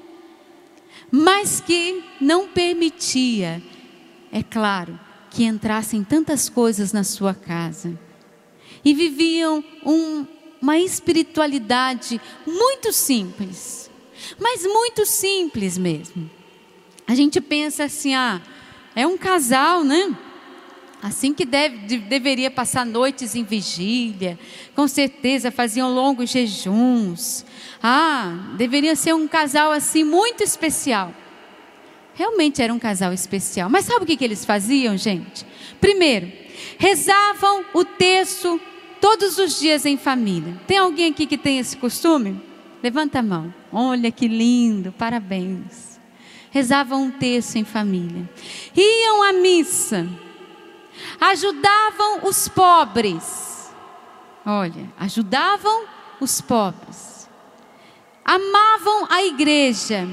mas 1.10 1.60
que 1.60 2.02
não 2.20 2.48
permitia, 2.48 3.62
é 4.32 4.42
claro, 4.42 4.98
que 5.30 5.44
entrassem 5.44 6.04
tantas 6.04 6.48
coisas 6.48 6.92
na 6.92 7.04
sua 7.04 7.34
casa. 7.34 7.98
E 8.84 8.94
viviam 8.94 9.62
um, 9.84 10.26
uma 10.60 10.78
espiritualidade 10.78 12.20
muito 12.46 12.92
simples, 12.92 13.90
mas 14.38 14.62
muito 14.64 15.04
simples 15.04 15.76
mesmo. 15.76 16.30
A 17.06 17.14
gente 17.14 17.40
pensa 17.40 17.84
assim, 17.84 18.14
ah, 18.14 18.40
é 18.94 19.06
um 19.06 19.18
casal, 19.18 19.82
né? 19.82 20.16
Assim 21.02 21.32
que 21.32 21.46
deve, 21.46 21.98
deveria 21.98 22.50
passar 22.50 22.84
noites 22.84 23.34
em 23.34 23.42
vigília, 23.42 24.38
com 24.74 24.86
certeza 24.86 25.50
faziam 25.50 25.94
longos 25.94 26.28
jejuns. 26.28 27.44
Ah, 27.82 28.52
deveria 28.58 28.94
ser 28.94 29.14
um 29.14 29.26
casal 29.26 29.72
assim 29.72 30.04
muito 30.04 30.42
especial. 30.42 31.14
Realmente 32.14 32.60
era 32.60 32.72
um 32.72 32.78
casal 32.78 33.14
especial. 33.14 33.70
Mas 33.70 33.86
sabe 33.86 34.04
o 34.04 34.06
que, 34.06 34.16
que 34.16 34.24
eles 34.24 34.44
faziam, 34.44 34.94
gente? 34.94 35.46
Primeiro, 35.80 36.30
rezavam 36.76 37.64
o 37.72 37.82
texto 37.82 38.60
todos 39.00 39.38
os 39.38 39.58
dias 39.58 39.86
em 39.86 39.96
família. 39.96 40.60
Tem 40.66 40.76
alguém 40.76 41.12
aqui 41.12 41.24
que 41.26 41.38
tem 41.38 41.58
esse 41.58 41.78
costume? 41.78 42.38
Levanta 42.82 43.20
a 43.20 43.22
mão. 43.22 43.54
Olha 43.72 44.10
que 44.10 44.28
lindo, 44.28 44.92
parabéns. 44.92 45.98
Rezavam 46.50 47.04
um 47.04 47.10
texto 47.10 47.56
em 47.56 47.64
família. 47.64 48.28
Iam 48.76 49.22
à 49.22 49.32
missa 49.32 50.06
ajudavam 51.20 52.20
os 52.24 52.48
pobres. 52.48 53.72
Olha, 54.44 54.92
ajudavam 54.98 55.84
os 56.20 56.40
pobres. 56.40 57.28
Amavam 58.24 59.06
a 59.10 59.24
igreja. 59.24 60.06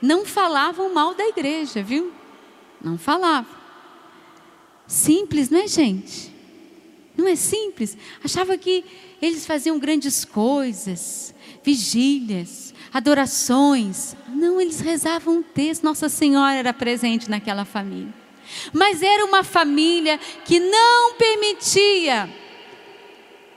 Não 0.00 0.24
falavam 0.24 0.92
mal 0.92 1.14
da 1.14 1.26
igreja, 1.26 1.82
viu? 1.82 2.12
Não 2.80 2.96
falavam. 2.96 3.60
Simples, 4.86 5.50
não 5.50 5.60
é, 5.60 5.68
gente? 5.68 6.34
Não 7.16 7.28
é 7.28 7.36
simples? 7.36 7.96
Achava 8.24 8.56
que 8.56 8.84
eles 9.20 9.46
faziam 9.46 9.78
grandes 9.78 10.24
coisas, 10.24 11.34
vigílias, 11.62 12.74
adorações. 12.92 14.16
Não, 14.28 14.60
eles 14.60 14.80
rezavam 14.80 15.38
um 15.38 15.42
texto. 15.42 15.84
Nossa 15.84 16.08
Senhora 16.08 16.54
era 16.54 16.72
presente 16.72 17.28
naquela 17.28 17.64
família. 17.64 18.19
Mas 18.72 19.02
era 19.02 19.24
uma 19.24 19.42
família 19.42 20.18
que 20.44 20.58
não 20.58 21.14
permitia 21.14 22.28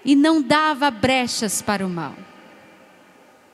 e 0.06 0.16
não 0.16 0.41
dava 0.41 0.91
brechas 0.91 1.62
para 1.62 1.86
o 1.86 1.89
mal. 1.89 2.16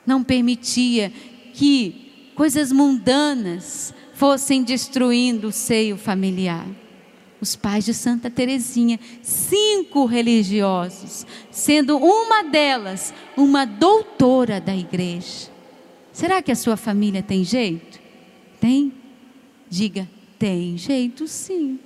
Não 0.05 0.23
permitia 0.23 1.11
que 1.53 2.31
coisas 2.35 2.71
mundanas 2.71 3.93
fossem 4.13 4.63
destruindo 4.63 5.47
o 5.47 5.51
seio 5.51 5.97
familiar. 5.97 6.65
Os 7.41 7.55
pais 7.55 7.85
de 7.85 7.93
Santa 7.93 8.29
Teresinha, 8.29 8.99
cinco 9.21 10.05
religiosos, 10.05 11.25
sendo 11.49 11.97
uma 11.97 12.43
delas 12.43 13.13
uma 13.37 13.65
doutora 13.65 14.59
da 14.59 14.75
igreja. 14.75 15.49
Será 16.11 16.41
que 16.41 16.51
a 16.51 16.55
sua 16.55 16.75
família 16.75 17.23
tem 17.23 17.45
jeito? 17.45 17.99
Tem? 18.59 18.91
Diga, 19.69 20.09
tem 20.39 20.77
jeito 20.77 21.27
sim. 21.27 21.77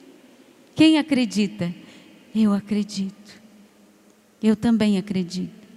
Quem 0.76 1.00
acredita? 1.00 1.74
Eu 2.34 2.54
acredito. 2.54 3.42
Eu 4.42 4.56
também 4.56 4.98
acredito. 4.98 5.68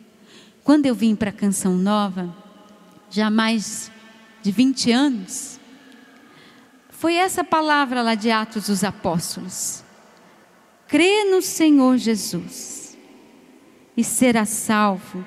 Quando 0.62 0.86
eu 0.86 0.94
vim 0.94 1.16
para 1.16 1.30
a 1.30 1.32
Canção 1.32 1.76
Nova, 1.76 2.36
já 3.08 3.28
há 3.28 3.30
mais 3.30 3.90
de 4.42 4.52
20 4.52 4.92
anos, 4.92 5.58
foi 6.90 7.14
essa 7.14 7.42
palavra 7.42 8.02
lá 8.02 8.14
de 8.14 8.30
Atos 8.30 8.66
dos 8.66 8.84
Apóstolos. 8.84 9.82
Crê 10.88 11.24
no 11.24 11.40
Senhor 11.40 11.96
Jesus 11.96 12.96
e 13.96 14.04
será 14.04 14.44
salvo, 14.44 15.24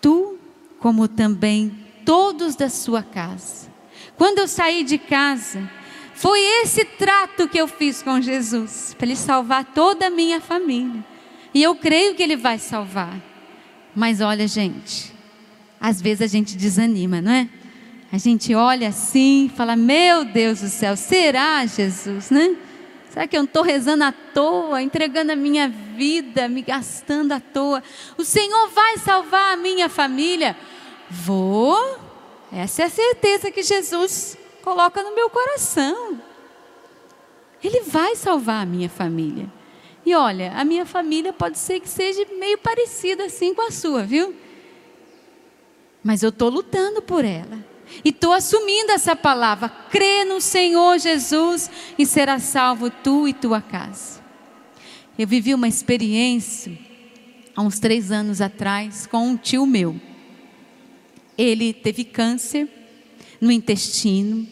tu, 0.00 0.38
como 0.80 1.06
também 1.06 1.86
todos 2.04 2.56
da 2.56 2.68
sua 2.68 3.02
casa. 3.02 3.75
Quando 4.16 4.38
eu 4.38 4.48
saí 4.48 4.82
de 4.82 4.98
casa, 4.98 5.70
foi 6.14 6.40
esse 6.40 6.84
trato 6.84 7.46
que 7.48 7.58
eu 7.58 7.68
fiz 7.68 8.02
com 8.02 8.20
Jesus, 8.20 8.94
para 8.96 9.06
Ele 9.06 9.16
salvar 9.16 9.64
toda 9.64 10.06
a 10.06 10.10
minha 10.10 10.40
família. 10.40 11.04
E 11.52 11.62
eu 11.62 11.74
creio 11.74 12.14
que 12.14 12.22
Ele 12.22 12.36
vai 12.36 12.58
salvar. 12.58 13.14
Mas 13.94 14.20
olha, 14.20 14.46
gente, 14.48 15.12
às 15.80 16.00
vezes 16.00 16.22
a 16.22 16.26
gente 16.26 16.56
desanima, 16.56 17.20
não 17.20 17.32
é? 17.32 17.48
A 18.12 18.18
gente 18.18 18.54
olha 18.54 18.88
assim 18.88 19.46
e 19.46 19.56
fala: 19.56 19.76
Meu 19.76 20.24
Deus 20.24 20.60
do 20.60 20.68
céu, 20.68 20.96
será 20.96 21.64
Jesus, 21.66 22.30
né? 22.30 22.56
Será 23.10 23.26
que 23.26 23.36
eu 23.36 23.40
não 23.40 23.46
estou 23.46 23.62
rezando 23.62 24.04
à 24.04 24.12
toa, 24.12 24.82
entregando 24.82 25.32
a 25.32 25.36
minha 25.36 25.68
vida, 25.68 26.48
me 26.48 26.62
gastando 26.62 27.32
à 27.32 27.40
toa? 27.40 27.82
O 28.16 28.24
Senhor 28.24 28.68
vai 28.68 28.98
salvar 28.98 29.54
a 29.54 29.56
minha 29.56 29.88
família? 29.88 30.56
Vou. 31.10 32.05
Essa 32.52 32.82
é 32.82 32.84
a 32.86 32.90
certeza 32.90 33.50
que 33.50 33.62
Jesus 33.62 34.36
coloca 34.62 35.02
no 35.02 35.14
meu 35.14 35.28
coração. 35.30 36.20
Ele 37.62 37.80
vai 37.80 38.14
salvar 38.16 38.62
a 38.62 38.66
minha 38.66 38.88
família. 38.88 39.50
E 40.04 40.14
olha, 40.14 40.52
a 40.52 40.64
minha 40.64 40.86
família 40.86 41.32
pode 41.32 41.58
ser 41.58 41.80
que 41.80 41.88
seja 41.88 42.24
meio 42.38 42.58
parecida 42.58 43.24
assim 43.24 43.52
com 43.52 43.62
a 43.62 43.70
sua, 43.70 44.04
viu? 44.04 44.34
Mas 46.02 46.22
eu 46.22 46.28
estou 46.28 46.48
lutando 46.48 47.02
por 47.02 47.24
ela. 47.24 47.64
E 48.04 48.10
estou 48.10 48.32
assumindo 48.32 48.92
essa 48.92 49.16
palavra. 49.16 49.68
Crê 49.68 50.24
no 50.24 50.40
Senhor 50.40 50.98
Jesus 50.98 51.70
e 51.98 52.06
será 52.06 52.38
salvo 52.38 52.90
tu 52.90 53.26
e 53.26 53.32
tua 53.32 53.60
casa. 53.60 54.20
Eu 55.18 55.26
vivi 55.26 55.54
uma 55.54 55.66
experiência 55.66 56.78
há 57.54 57.62
uns 57.62 57.78
três 57.78 58.12
anos 58.12 58.40
atrás 58.40 59.06
com 59.06 59.26
um 59.28 59.36
tio 59.36 59.66
meu. 59.66 59.98
Ele 61.36 61.72
teve 61.72 62.04
câncer 62.04 62.68
no 63.40 63.52
intestino, 63.52 64.46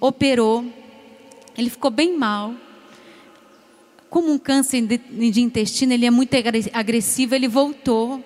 operou, 0.00 0.64
ele 1.56 1.70
ficou 1.70 1.90
bem 1.90 2.16
mal. 2.16 2.54
Como 4.08 4.32
um 4.32 4.38
câncer 4.38 4.80
de, 4.82 5.40
intestino, 5.40 5.92
ele 5.92 6.06
é 6.06 6.10
muito 6.10 6.34
agressivo, 6.72 7.34
ele 7.34 7.46
voltou. 7.46 8.24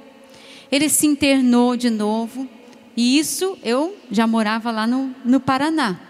Ele 0.71 0.89
se 0.89 1.07
internou 1.07 1.77
de 1.77 1.91
novo. 1.91 2.49
E 2.97 3.19
isso 3.19 3.59
eu 3.63 3.97
já 4.11 4.27
morava 4.27 4.71
lá 4.71 4.87
no, 4.87 5.15
no 5.25 5.41
Paraná, 5.41 6.01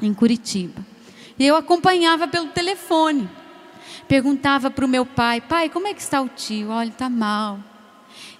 em 0.00 0.14
Curitiba. 0.14 0.86
E 1.38 1.46
eu 1.46 1.56
acompanhava 1.56 2.28
pelo 2.28 2.48
telefone. 2.48 3.28
Perguntava 4.06 4.70
para 4.70 4.84
o 4.84 4.88
meu 4.88 5.04
pai: 5.04 5.40
pai, 5.40 5.68
como 5.68 5.86
é 5.86 5.94
que 5.94 6.00
está 6.00 6.20
o 6.20 6.28
tio? 6.28 6.70
Olha, 6.70 6.88
está 6.88 7.08
mal. 7.08 7.58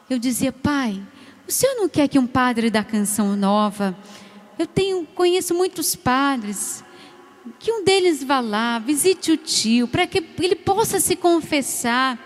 Eu 0.08 0.18
dizia: 0.18 0.52
pai, 0.52 1.02
o 1.50 1.52
senhor 1.52 1.74
não 1.74 1.88
quer 1.88 2.06
que 2.06 2.16
um 2.16 2.28
padre 2.28 2.70
da 2.70 2.84
canção 2.84 3.34
nova? 3.36 3.96
Eu 4.56 4.68
tenho, 4.68 5.04
conheço 5.14 5.52
muitos 5.52 5.96
padres. 5.96 6.84
Que 7.58 7.72
um 7.72 7.82
deles 7.82 8.22
vá 8.22 8.38
lá, 8.38 8.78
visite 8.78 9.32
o 9.32 9.36
tio, 9.36 9.88
para 9.88 10.06
que 10.06 10.24
ele 10.38 10.54
possa 10.54 11.00
se 11.00 11.16
confessar. 11.16 12.16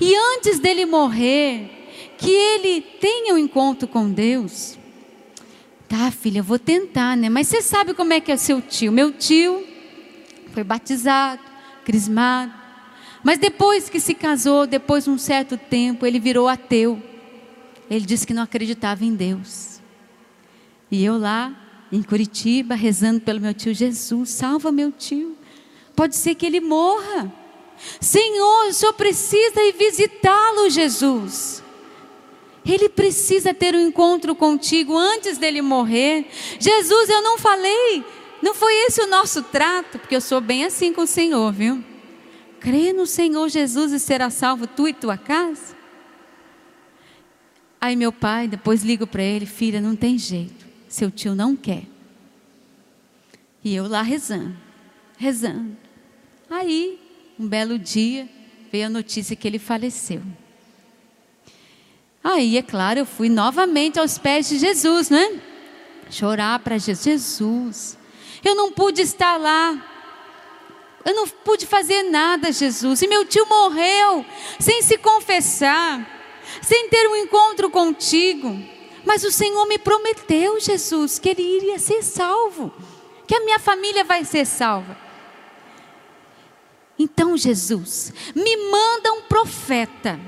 E 0.00 0.14
antes 0.16 0.58
dele 0.58 0.86
morrer, 0.86 1.70
que 2.16 2.30
ele 2.30 2.80
tenha 2.80 3.34
um 3.34 3.38
encontro 3.38 3.86
com 3.86 4.10
Deus. 4.10 4.78
Tá, 5.86 6.10
filha, 6.10 6.38
eu 6.38 6.44
vou 6.44 6.58
tentar, 6.58 7.14
né? 7.14 7.28
Mas 7.28 7.48
você 7.48 7.60
sabe 7.60 7.92
como 7.92 8.14
é 8.14 8.20
que 8.20 8.32
é 8.32 8.38
seu 8.38 8.62
tio? 8.62 8.90
Meu 8.90 9.12
tio 9.12 9.66
foi 10.54 10.64
batizado, 10.64 11.42
crismado. 11.84 12.54
Mas 13.22 13.38
depois 13.38 13.90
que 13.90 14.00
se 14.00 14.14
casou, 14.14 14.66
depois 14.66 15.04
de 15.04 15.10
um 15.10 15.18
certo 15.18 15.58
tempo, 15.58 16.06
ele 16.06 16.18
virou 16.18 16.48
ateu. 16.48 17.11
Ele 17.92 18.06
disse 18.06 18.26
que 18.26 18.32
não 18.32 18.42
acreditava 18.42 19.04
em 19.04 19.14
Deus. 19.14 19.78
E 20.90 21.04
eu 21.04 21.18
lá, 21.18 21.54
em 21.92 22.02
Curitiba, 22.02 22.74
rezando 22.74 23.20
pelo 23.20 23.38
meu 23.38 23.52
tio 23.52 23.74
Jesus, 23.74 24.30
salva 24.30 24.72
meu 24.72 24.90
tio. 24.90 25.36
Pode 25.94 26.16
ser 26.16 26.34
que 26.34 26.46
ele 26.46 26.58
morra. 26.58 27.30
Senhor, 28.00 28.68
o 28.68 28.72
senhor 28.72 28.94
precisa 28.94 29.60
ir 29.60 29.74
visitá-lo, 29.74 30.70
Jesus. 30.70 31.62
Ele 32.64 32.88
precisa 32.88 33.52
ter 33.52 33.74
um 33.74 33.88
encontro 33.88 34.34
contigo 34.34 34.96
antes 34.96 35.36
dele 35.36 35.60
morrer. 35.60 36.26
Jesus, 36.58 37.10
eu 37.10 37.22
não 37.22 37.36
falei, 37.36 38.02
não 38.40 38.54
foi 38.54 38.72
esse 38.86 39.02
o 39.02 39.06
nosso 39.06 39.42
trato, 39.42 39.98
porque 39.98 40.16
eu 40.16 40.20
sou 40.22 40.40
bem 40.40 40.64
assim 40.64 40.94
com 40.94 41.02
o 41.02 41.06
Senhor, 41.06 41.52
viu? 41.52 41.84
Crê 42.58 42.90
no 42.94 43.06
Senhor 43.06 43.50
Jesus 43.50 43.92
e 43.92 44.00
será 44.00 44.30
salvo 44.30 44.66
tu 44.66 44.88
e 44.88 44.94
tua 44.94 45.18
casa. 45.18 45.81
Aí 47.82 47.96
meu 47.96 48.12
pai, 48.12 48.46
depois 48.46 48.84
ligo 48.84 49.08
para 49.08 49.24
ele, 49.24 49.44
filha, 49.44 49.80
não 49.80 49.96
tem 49.96 50.16
jeito, 50.16 50.64
seu 50.88 51.10
tio 51.10 51.34
não 51.34 51.56
quer. 51.56 51.82
E 53.64 53.74
eu 53.74 53.88
lá 53.88 54.02
rezando, 54.02 54.56
rezando. 55.18 55.76
Aí, 56.48 56.96
um 57.36 57.48
belo 57.48 57.76
dia, 57.76 58.28
veio 58.70 58.86
a 58.86 58.88
notícia 58.88 59.34
que 59.34 59.48
ele 59.48 59.58
faleceu. 59.58 60.22
Aí, 62.22 62.56
é 62.56 62.62
claro, 62.62 63.00
eu 63.00 63.06
fui 63.06 63.28
novamente 63.28 63.98
aos 63.98 64.16
pés 64.16 64.48
de 64.48 64.58
Jesus, 64.58 65.10
né? 65.10 65.40
Chorar 66.08 66.60
para 66.60 66.78
Jesus. 66.78 67.02
Jesus, 67.02 67.98
eu 68.44 68.54
não 68.54 68.70
pude 68.70 69.02
estar 69.02 69.36
lá. 69.38 69.88
Eu 71.04 71.16
não 71.16 71.26
pude 71.26 71.66
fazer 71.66 72.04
nada, 72.04 72.52
Jesus. 72.52 73.02
E 73.02 73.08
meu 73.08 73.24
tio 73.24 73.44
morreu 73.48 74.24
sem 74.60 74.82
se 74.82 74.96
confessar, 74.98 76.21
sem 76.62 76.88
ter 76.88 77.06
um 77.08 77.16
encontro 77.16 77.68
contigo. 77.70 78.58
Mas 79.04 79.24
o 79.24 79.30
Senhor 79.30 79.66
me 79.66 79.78
prometeu, 79.78 80.58
Jesus, 80.60 81.18
que 81.18 81.28
ele 81.28 81.42
iria 81.42 81.78
ser 81.78 82.02
salvo, 82.02 82.72
que 83.26 83.34
a 83.34 83.40
minha 83.40 83.58
família 83.58 84.04
vai 84.04 84.24
ser 84.24 84.46
salva. 84.46 84.96
Então, 86.98 87.36
Jesus, 87.36 88.14
me 88.34 88.56
manda 88.70 89.12
um 89.12 89.22
profeta 89.22 90.18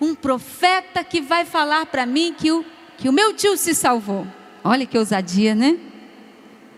um 0.00 0.14
profeta 0.14 1.02
que 1.02 1.20
vai 1.20 1.44
falar 1.44 1.86
para 1.86 2.06
mim 2.06 2.34
que 2.36 2.52
o, 2.52 2.64
que 2.96 3.08
o 3.08 3.12
meu 3.12 3.34
tio 3.34 3.56
se 3.56 3.74
salvou. 3.74 4.26
Olha 4.62 4.86
que 4.86 4.98
ousadia, 4.98 5.54
né? 5.54 5.78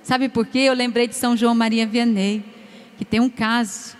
Sabe 0.02 0.28
por 0.28 0.46
quê? 0.46 0.60
Eu 0.60 0.74
lembrei 0.74 1.06
de 1.06 1.14
São 1.14 1.36
João 1.36 1.54
Maria 1.54 1.86
Vianney, 1.86 2.42
que 2.96 3.04
tem 3.04 3.20
um 3.20 3.28
caso. 3.28 3.96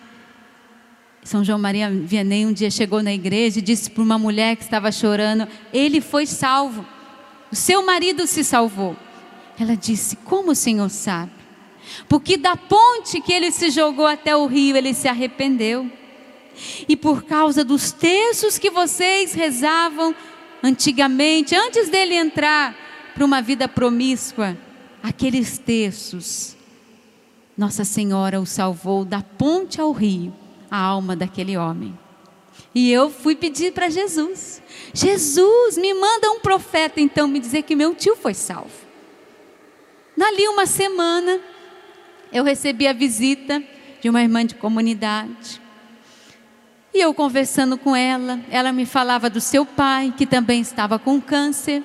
São 1.31 1.45
João 1.45 1.61
Maria 1.61 1.89
Vianney 1.89 2.45
um 2.45 2.53
dia 2.53 2.73
chegou 2.73 3.05
na 3.05 3.15
igreja 3.15 3.61
e 3.61 3.63
disse 3.63 3.89
para 3.89 4.03
uma 4.03 4.19
mulher 4.19 4.57
que 4.57 4.65
estava 4.65 4.91
chorando: 4.91 5.47
Ele 5.73 6.01
foi 6.01 6.27
salvo, 6.27 6.85
o 7.53 7.55
seu 7.55 7.87
marido 7.87 8.27
se 8.27 8.43
salvou. 8.43 8.97
Ela 9.57 9.77
disse: 9.77 10.17
Como 10.17 10.51
o 10.51 10.57
senhor 10.57 10.91
sabe? 10.91 11.31
Porque 12.09 12.37
da 12.37 12.57
ponte 12.57 13.21
que 13.21 13.33
ele 13.33 13.53
se 13.53 13.71
jogou 13.71 14.09
até 14.09 14.35
o 14.35 14.47
rio, 14.47 14.77
ele 14.77 14.93
se 14.93 15.07
arrependeu. 15.07 15.89
E 16.89 16.97
por 16.97 17.23
causa 17.23 17.63
dos 17.63 17.93
textos 17.93 18.59
que 18.59 18.69
vocês 18.69 19.33
rezavam 19.33 20.13
antigamente, 20.61 21.55
antes 21.55 21.89
dele 21.89 22.17
entrar 22.17 22.75
para 23.15 23.25
uma 23.25 23.41
vida 23.41 23.69
promíscua, 23.69 24.59
aqueles 25.01 25.59
textos, 25.59 26.57
Nossa 27.57 27.85
Senhora 27.85 28.41
o 28.41 28.47
salvou 28.47 29.05
da 29.05 29.23
ponte 29.23 29.81
ao 29.81 29.93
rio, 29.93 30.35
a 30.71 30.79
alma 30.79 31.17
daquele 31.17 31.57
homem. 31.57 31.99
E 32.75 32.91
eu 32.91 33.11
fui 33.11 33.35
pedir 33.35 33.73
para 33.73 33.89
Jesus: 33.89 34.63
Jesus, 34.95 35.77
me 35.77 35.93
manda 35.95 36.31
um 36.31 36.41
profeta 36.41 37.01
então 37.01 37.27
me 37.27 37.41
dizer 37.41 37.63
que 37.63 37.75
meu 37.75 37.95
tio 37.95 38.17
foi 38.17 38.35
salvo. 38.35 38.71
Dali 40.17 40.47
uma 40.49 40.67
semana, 40.67 41.41
eu 42.33 42.45
recebi 42.45 42.87
a 42.87 42.93
visita 42.93 43.63
de 44.01 44.09
uma 44.09 44.23
irmã 44.23 44.45
de 44.45 44.55
comunidade. 44.55 45.61
E 46.93 47.01
eu 47.01 47.15
conversando 47.15 47.79
com 47.79 47.95
ela, 47.95 48.41
ela 48.51 48.73
me 48.73 48.85
falava 48.85 49.31
do 49.31 49.41
seu 49.41 49.65
pai, 49.65 50.13
que 50.17 50.27
também 50.27 50.61
estava 50.61 50.99
com 50.99 51.21
câncer, 51.21 51.83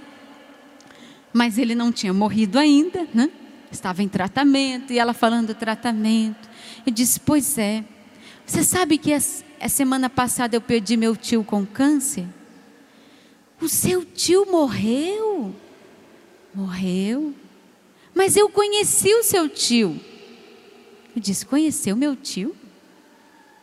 mas 1.31 1.57
ele 1.57 1.75
não 1.75 1.91
tinha 1.91 2.13
morrido 2.13 2.57
ainda, 2.57 3.07
né? 3.13 3.29
Estava 3.71 4.01
em 4.01 4.07
tratamento, 4.07 4.91
e 4.91 4.99
ela 4.99 5.13
falando 5.13 5.47
do 5.47 5.55
tratamento. 5.55 6.49
Eu 6.85 6.91
disse: 6.91 7.19
Pois 7.19 7.57
é, 7.57 7.83
você 8.45 8.63
sabe 8.63 8.97
que 8.97 9.11
a 9.13 9.69
semana 9.69 10.09
passada 10.09 10.55
eu 10.55 10.61
perdi 10.61 10.95
meu 10.95 11.15
tio 11.15 11.43
com 11.43 11.65
câncer? 11.65 12.25
O 13.59 13.67
seu 13.67 14.05
tio 14.05 14.45
morreu? 14.45 15.55
Morreu? 16.53 17.33
Mas 18.13 18.37
eu 18.37 18.49
conheci 18.49 19.13
o 19.13 19.23
seu 19.23 19.49
tio. 19.49 19.99
Eu 21.15 21.21
disse: 21.21 21.45
Conheceu 21.45 21.95
meu 21.95 22.15
tio? 22.15 22.55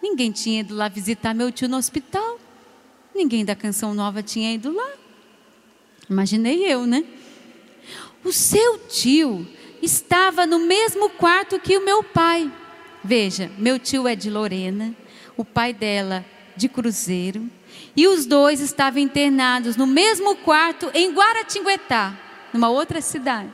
Ninguém 0.03 0.33
tinha 0.33 0.61
ido 0.61 0.75
lá 0.75 0.89
visitar 0.89 1.33
meu 1.33 1.53
tio 1.53 1.69
no 1.69 1.77
hospital. 1.77 2.41
Ninguém 3.15 3.45
da 3.45 3.55
Canção 3.55 3.95
Nova 3.95 4.23
tinha 4.23 4.53
ido 4.53 4.73
lá. 4.73 4.91
Imaginei 6.11 6.65
eu, 6.65 6.87
né? 6.87 7.05
O 8.25 8.33
seu 8.33 8.79
tio 8.89 9.47
estava 9.81 10.47
no 10.47 10.59
mesmo 10.59 11.11
quarto 11.11 11.61
que 11.61 11.77
o 11.77 11.85
meu 11.85 12.03
pai. 12.03 12.51
Veja, 13.05 13.51
meu 13.59 13.79
tio 13.79 14.07
é 14.07 14.15
de 14.15 14.31
Lorena, 14.31 14.95
o 15.37 15.45
pai 15.45 15.73
dela 15.73 16.25
de 16.57 16.69
Cruzeiro, 16.69 17.51
e 17.97 18.07
os 18.07 18.27
dois 18.27 18.61
estavam 18.61 19.01
internados 19.01 19.77
no 19.77 19.87
mesmo 19.87 20.37
quarto 20.37 20.91
em 20.95 21.13
Guaratinguetá, 21.13 22.19
numa 22.53 22.69
outra 22.69 23.01
cidade. 23.01 23.53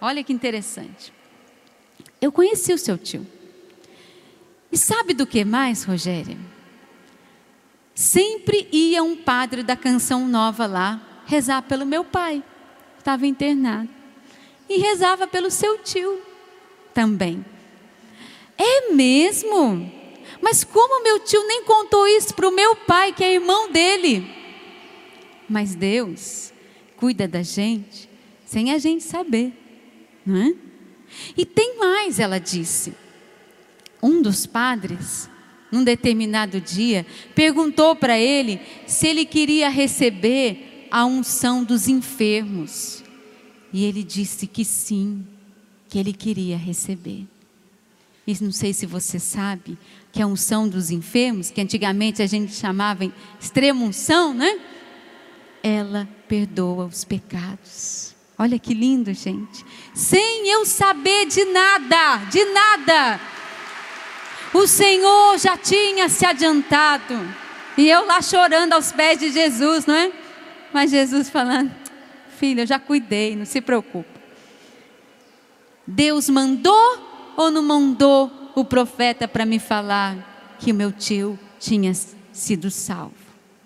Olha 0.00 0.24
que 0.24 0.32
interessante. 0.32 1.12
Eu 2.20 2.32
conheci 2.32 2.72
o 2.72 2.78
seu 2.78 2.98
tio. 2.98 3.26
E 4.72 4.76
sabe 4.76 5.14
do 5.14 5.26
que 5.26 5.44
mais, 5.44 5.84
Rogério? 5.84 6.38
Sempre 7.94 8.68
ia 8.72 9.02
um 9.02 9.16
padre 9.16 9.62
da 9.62 9.76
canção 9.76 10.26
nova 10.26 10.66
lá 10.66 11.00
rezar 11.26 11.62
pelo 11.62 11.86
meu 11.86 12.04
pai, 12.04 12.42
estava 12.98 13.26
internado. 13.26 13.88
E 14.68 14.78
rezava 14.78 15.26
pelo 15.26 15.50
seu 15.50 15.78
tio 15.78 16.20
também. 16.94 17.44
É 18.62 18.92
mesmo? 18.92 19.90
Mas 20.42 20.62
como 20.62 21.02
meu 21.02 21.18
tio 21.20 21.46
nem 21.46 21.64
contou 21.64 22.06
isso 22.06 22.34
para 22.34 22.46
o 22.46 22.54
meu 22.54 22.76
pai, 22.76 23.10
que 23.10 23.24
é 23.24 23.32
irmão 23.32 23.72
dele? 23.72 24.26
Mas 25.48 25.74
Deus 25.74 26.52
cuida 26.96 27.26
da 27.26 27.42
gente 27.42 28.06
sem 28.44 28.70
a 28.72 28.78
gente 28.78 29.02
saber, 29.02 29.52
não 30.26 30.36
é? 30.36 30.54
E 31.36 31.46
tem 31.46 31.78
mais, 31.78 32.18
ela 32.18 32.38
disse. 32.38 32.92
Um 34.02 34.20
dos 34.20 34.44
padres, 34.44 35.28
num 35.72 35.82
determinado 35.82 36.60
dia, 36.60 37.06
perguntou 37.34 37.96
para 37.96 38.18
ele 38.18 38.60
se 38.86 39.06
ele 39.06 39.24
queria 39.24 39.70
receber 39.70 40.86
a 40.90 41.06
unção 41.06 41.64
dos 41.64 41.88
enfermos. 41.88 43.02
E 43.72 43.84
ele 43.84 44.02
disse 44.02 44.46
que 44.46 44.64
sim, 44.64 45.24
que 45.88 45.98
ele 45.98 46.12
queria 46.12 46.56
receber. 46.56 47.26
E 48.30 48.44
não 48.44 48.52
sei 48.52 48.72
se 48.72 48.86
você 48.86 49.18
sabe 49.18 49.76
que 50.12 50.22
a 50.22 50.26
unção 50.26 50.68
dos 50.68 50.92
enfermos, 50.92 51.50
que 51.50 51.60
antigamente 51.60 52.22
a 52.22 52.26
gente 52.26 52.52
chamava 52.52 53.10
extrema 53.40 53.84
unção, 53.84 54.32
né? 54.32 54.56
Ela 55.64 56.08
perdoa 56.28 56.86
os 56.86 57.02
pecados. 57.02 58.14
Olha 58.38 58.56
que 58.56 58.72
lindo, 58.72 59.12
gente. 59.12 59.64
Sem 59.92 60.48
eu 60.48 60.64
saber 60.64 61.26
de 61.26 61.44
nada, 61.46 62.18
de 62.30 62.44
nada. 62.44 63.20
O 64.54 64.64
Senhor 64.64 65.36
já 65.36 65.56
tinha 65.56 66.08
se 66.08 66.24
adiantado. 66.24 67.18
E 67.76 67.88
eu 67.88 68.06
lá 68.06 68.22
chorando 68.22 68.74
aos 68.74 68.92
pés 68.92 69.18
de 69.18 69.32
Jesus, 69.32 69.86
não 69.86 69.94
é? 69.94 70.12
Mas 70.72 70.92
Jesus 70.92 71.28
falando: 71.28 71.74
Filha, 72.38 72.62
eu 72.62 72.66
já 72.66 72.78
cuidei, 72.78 73.34
não 73.34 73.44
se 73.44 73.60
preocupe. 73.60 74.20
Deus 75.84 76.28
mandou 76.28 77.09
ou 77.40 77.50
não 77.50 77.62
mandou 77.62 78.30
o 78.54 78.62
profeta 78.66 79.26
para 79.26 79.46
me 79.46 79.58
falar 79.58 80.56
que 80.58 80.72
o 80.72 80.74
meu 80.74 80.92
tio 80.92 81.38
tinha 81.58 81.90
sido 82.32 82.70
salvo? 82.70 83.14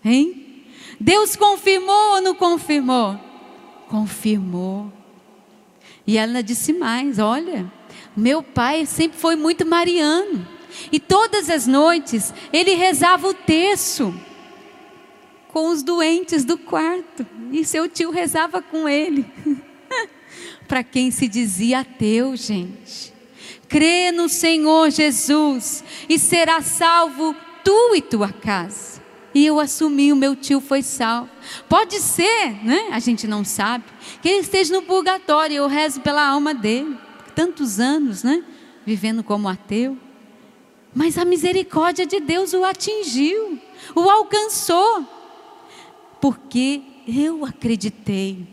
Hein? 0.05 0.65
Deus 1.01 1.35
confirmou 1.35 2.15
ou 2.15 2.21
não 2.21 2.37
confirmou? 2.37 3.19
Confirmou. 3.89 4.93
E 6.07 6.17
ela 6.17 6.41
disse 6.41 6.73
mais: 6.73 7.19
Olha, 7.19 7.71
meu 8.17 8.45
pai 8.45 8.87
sempre 8.87 9.19
foi 9.19 9.35
muito 9.35 9.67
mariano. 9.67 10.47
E 10.93 11.01
todas 11.01 11.51
as 11.51 11.67
noites 11.67 12.33
ele 12.53 12.75
rezava 12.75 13.27
o 13.27 13.35
terço 13.35 14.15
com 15.49 15.71
os 15.71 15.83
doentes 15.83 16.45
do 16.45 16.57
quarto. 16.57 17.27
E 17.51 17.65
seu 17.65 17.89
tio 17.89 18.13
rezava 18.13 18.63
com 18.63 18.89
ele. 18.89 19.27
Para 20.69 20.85
quem 20.85 21.11
se 21.11 21.27
dizia 21.27 21.81
ateu, 21.81 22.37
gente. 22.37 23.14
Crê 23.69 24.13
no 24.13 24.29
Senhor 24.29 24.91
Jesus 24.91 25.85
e 26.09 26.19
será 26.19 26.61
salvo 26.63 27.35
tu 27.63 27.95
e 27.95 28.03
tua 28.03 28.33
casa. 28.33 29.03
E 29.35 29.45
eu 29.45 29.59
assumi, 29.59 30.13
o 30.13 30.17
meu 30.17 30.37
tio 30.37 30.61
foi 30.61 30.83
salvo. 30.83 31.29
Pode 31.69 31.99
ser, 32.01 32.65
né? 32.65 32.89
A 32.93 33.01
gente 33.01 33.27
não 33.27 33.45
sabe. 33.45 33.85
Que 34.23 34.29
ele 34.29 34.41
esteja 34.41 34.73
no 34.73 34.83
purgatório, 34.83 35.57
eu 35.57 35.67
rezo 35.67 36.01
pela 36.01 36.25
alma 36.25 36.55
dele. 36.55 36.97
Tantos 37.35 37.81
anos, 37.81 38.23
né? 38.23 38.45
Vivendo 38.87 39.25
como 39.25 39.49
ateu. 39.49 39.99
Mas 40.95 41.19
a 41.19 41.25
misericórdia 41.25 42.07
de 42.07 42.21
Deus 42.21 42.53
o 42.53 42.65
atingiu, 42.65 43.59
o 43.97 44.09
alcançou 44.09 45.05
porque 46.21 46.81
eu 47.07 47.45
acreditei, 47.45 48.47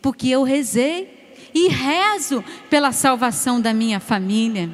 porque 0.00 0.28
eu 0.28 0.44
rezei 0.44 1.21
e 1.54 1.68
rezo 1.68 2.44
pela 2.68 2.92
salvação 2.92 3.60
da 3.60 3.72
minha 3.72 4.00
família. 4.00 4.70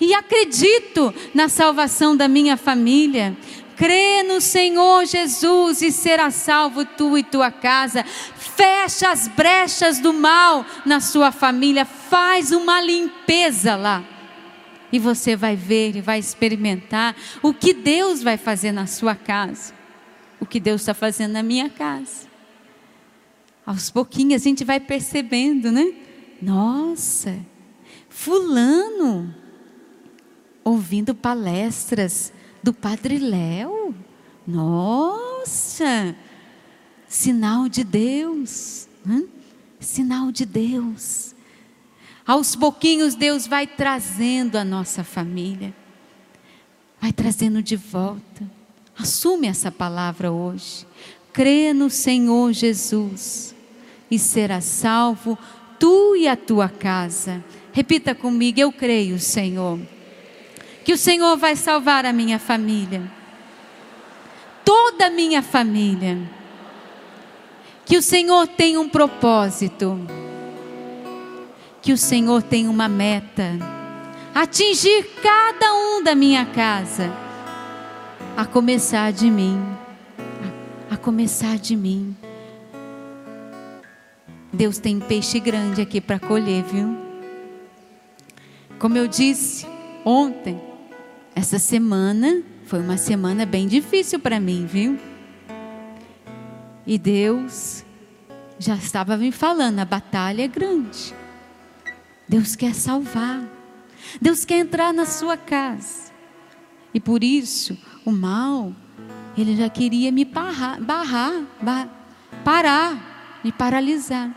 E 0.00 0.14
acredito 0.14 1.12
na 1.34 1.48
salvação 1.48 2.16
da 2.16 2.28
minha 2.28 2.56
família. 2.56 3.36
Crê 3.76 4.22
no 4.22 4.40
Senhor 4.40 5.04
Jesus 5.06 5.82
e 5.82 5.90
será 5.90 6.30
salvo 6.30 6.84
tu 6.84 7.18
e 7.18 7.22
tua 7.22 7.50
casa. 7.50 8.04
Fecha 8.04 9.10
as 9.10 9.26
brechas 9.28 9.98
do 9.98 10.12
mal 10.12 10.64
na 10.86 11.00
sua 11.00 11.32
família. 11.32 11.84
Faz 11.84 12.52
uma 12.52 12.80
limpeza 12.80 13.74
lá. 13.74 14.04
E 14.92 14.98
você 14.98 15.34
vai 15.34 15.56
ver 15.56 15.96
e 15.96 16.00
vai 16.00 16.18
experimentar 16.18 17.16
o 17.42 17.52
que 17.52 17.72
Deus 17.72 18.22
vai 18.22 18.36
fazer 18.36 18.72
na 18.72 18.86
sua 18.86 19.14
casa 19.14 19.82
o 20.42 20.44
que 20.44 20.58
Deus 20.58 20.80
está 20.80 20.92
fazendo 20.92 21.34
na 21.34 21.42
minha 21.42 21.70
casa. 21.70 22.26
Aos 23.64 23.90
pouquinhos 23.90 24.42
a 24.42 24.44
gente 24.44 24.64
vai 24.64 24.80
percebendo, 24.80 25.70
né? 25.70 25.92
Nossa, 26.42 27.38
Fulano, 28.08 29.32
ouvindo 30.64 31.14
palestras 31.14 32.32
do 32.60 32.74
Padre 32.74 33.16
Léo. 33.16 33.94
Nossa, 34.44 36.16
sinal 37.06 37.68
de 37.68 37.84
Deus, 37.84 38.88
hein? 39.08 39.28
sinal 39.78 40.32
de 40.32 40.44
Deus. 40.44 41.32
Aos 42.26 42.56
pouquinhos 42.56 43.14
Deus 43.14 43.46
vai 43.46 43.64
trazendo 43.64 44.56
a 44.56 44.64
nossa 44.64 45.04
família, 45.04 45.72
vai 47.00 47.12
trazendo 47.12 47.62
de 47.62 47.76
volta. 47.76 48.50
Assume 48.98 49.46
essa 49.46 49.70
palavra 49.70 50.32
hoje. 50.32 50.84
Crê 51.32 51.72
no 51.72 51.88
Senhor 51.88 52.52
Jesus 52.52 53.54
e 54.10 54.18
será 54.18 54.60
salvo 54.60 55.38
tu 55.82 56.14
e 56.14 56.28
a 56.28 56.36
tua 56.36 56.68
casa. 56.68 57.42
Repita 57.72 58.14
comigo: 58.14 58.60
Eu 58.60 58.70
creio, 58.70 59.18
Senhor, 59.18 59.80
que 60.84 60.92
o 60.92 60.96
Senhor 60.96 61.36
vai 61.36 61.56
salvar 61.56 62.06
a 62.06 62.12
minha 62.12 62.38
família, 62.38 63.02
toda 64.64 65.06
a 65.06 65.10
minha 65.10 65.42
família. 65.42 66.18
Que 67.84 67.98
o 67.98 68.02
Senhor 68.02 68.46
tem 68.46 68.78
um 68.78 68.88
propósito, 68.88 69.98
que 71.82 71.92
o 71.92 71.98
Senhor 71.98 72.40
tem 72.40 72.68
uma 72.68 72.88
meta, 72.88 73.58
atingir 74.32 75.04
cada 75.20 75.74
um 75.74 76.00
da 76.00 76.14
minha 76.14 76.46
casa 76.46 77.12
a 78.36 78.44
começar 78.44 79.12
de 79.12 79.28
mim, 79.28 79.60
a, 80.88 80.96
começar 80.96 81.58
de 81.58 81.74
mim. 81.74 82.16
Deus 84.52 84.78
tem 84.78 85.00
peixe 85.00 85.40
grande 85.40 85.80
aqui 85.80 86.00
para 86.00 86.18
colher, 86.18 86.62
viu? 86.64 86.96
Como 88.78 88.98
eu 88.98 89.06
disse 89.06 89.66
ontem, 90.04 90.60
essa 91.34 91.58
semana 91.58 92.42
foi 92.66 92.80
uma 92.80 92.96
semana 92.96 93.46
bem 93.46 93.66
difícil 93.66 94.18
para 94.18 94.38
mim, 94.38 94.66
viu? 94.66 94.98
E 96.86 96.98
Deus 96.98 97.84
já 98.58 98.74
estava 98.74 99.16
me 99.16 99.32
falando, 99.32 99.78
a 99.78 99.84
batalha 99.84 100.42
é 100.42 100.48
grande. 100.48 101.14
Deus 102.28 102.54
quer 102.54 102.74
salvar. 102.74 103.48
Deus 104.20 104.44
quer 104.44 104.58
entrar 104.58 104.92
na 104.92 105.06
sua 105.06 105.36
casa. 105.36 106.12
E 106.92 107.00
por 107.00 107.24
isso, 107.24 107.78
o 108.04 108.10
mal, 108.10 108.72
ele 109.38 109.56
já 109.56 109.68
queria 109.68 110.12
me 110.12 110.24
barrar, 110.24 110.80
barrar, 110.82 111.46
barrar 111.60 112.02
parar, 112.44 113.40
me 113.42 113.52
paralisar. 113.52 114.30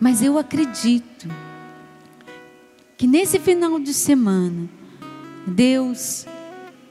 Mas 0.00 0.22
eu 0.22 0.38
acredito 0.38 1.28
que 2.96 3.06
nesse 3.06 3.38
final 3.38 3.78
de 3.78 3.92
semana, 3.92 4.68
Deus 5.46 6.26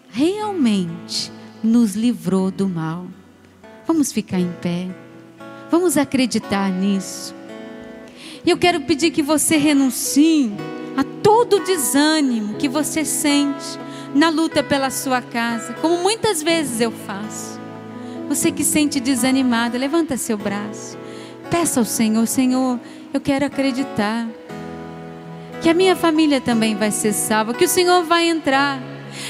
realmente 0.09 1.31
nos 1.63 1.95
livrou 1.95 2.51
do 2.51 2.67
mal. 2.67 3.07
Vamos 3.85 4.11
ficar 4.11 4.39
em 4.39 4.51
pé, 4.61 4.87
vamos 5.69 5.97
acreditar 5.97 6.69
nisso. 6.71 7.33
E 8.45 8.49
eu 8.49 8.57
quero 8.57 8.81
pedir 8.81 9.11
que 9.11 9.21
você 9.21 9.57
renuncie 9.57 10.51
a 10.95 11.03
todo 11.03 11.63
desânimo 11.63 12.55
que 12.55 12.67
você 12.67 13.05
sente 13.05 13.77
na 14.15 14.29
luta 14.29 14.63
pela 14.63 14.89
sua 14.89 15.21
casa, 15.21 15.73
como 15.73 15.97
muitas 15.97 16.41
vezes 16.41 16.81
eu 16.81 16.91
faço. 16.91 17.59
Você 18.27 18.51
que 18.51 18.63
sente 18.63 18.99
desanimado, 18.99 19.77
levanta 19.77 20.17
seu 20.17 20.37
braço. 20.37 20.97
Peça 21.49 21.79
ao 21.79 21.85
Senhor, 21.85 22.25
Senhor, 22.27 22.79
eu 23.13 23.21
quero 23.21 23.45
acreditar 23.45 24.27
que 25.61 25.69
a 25.69 25.73
minha 25.73 25.95
família 25.95 26.39
também 26.39 26.75
vai 26.75 26.91
ser 26.91 27.13
salva, 27.13 27.53
que 27.53 27.65
o 27.65 27.69
Senhor 27.69 28.03
vai 28.03 28.27
entrar, 28.27 28.79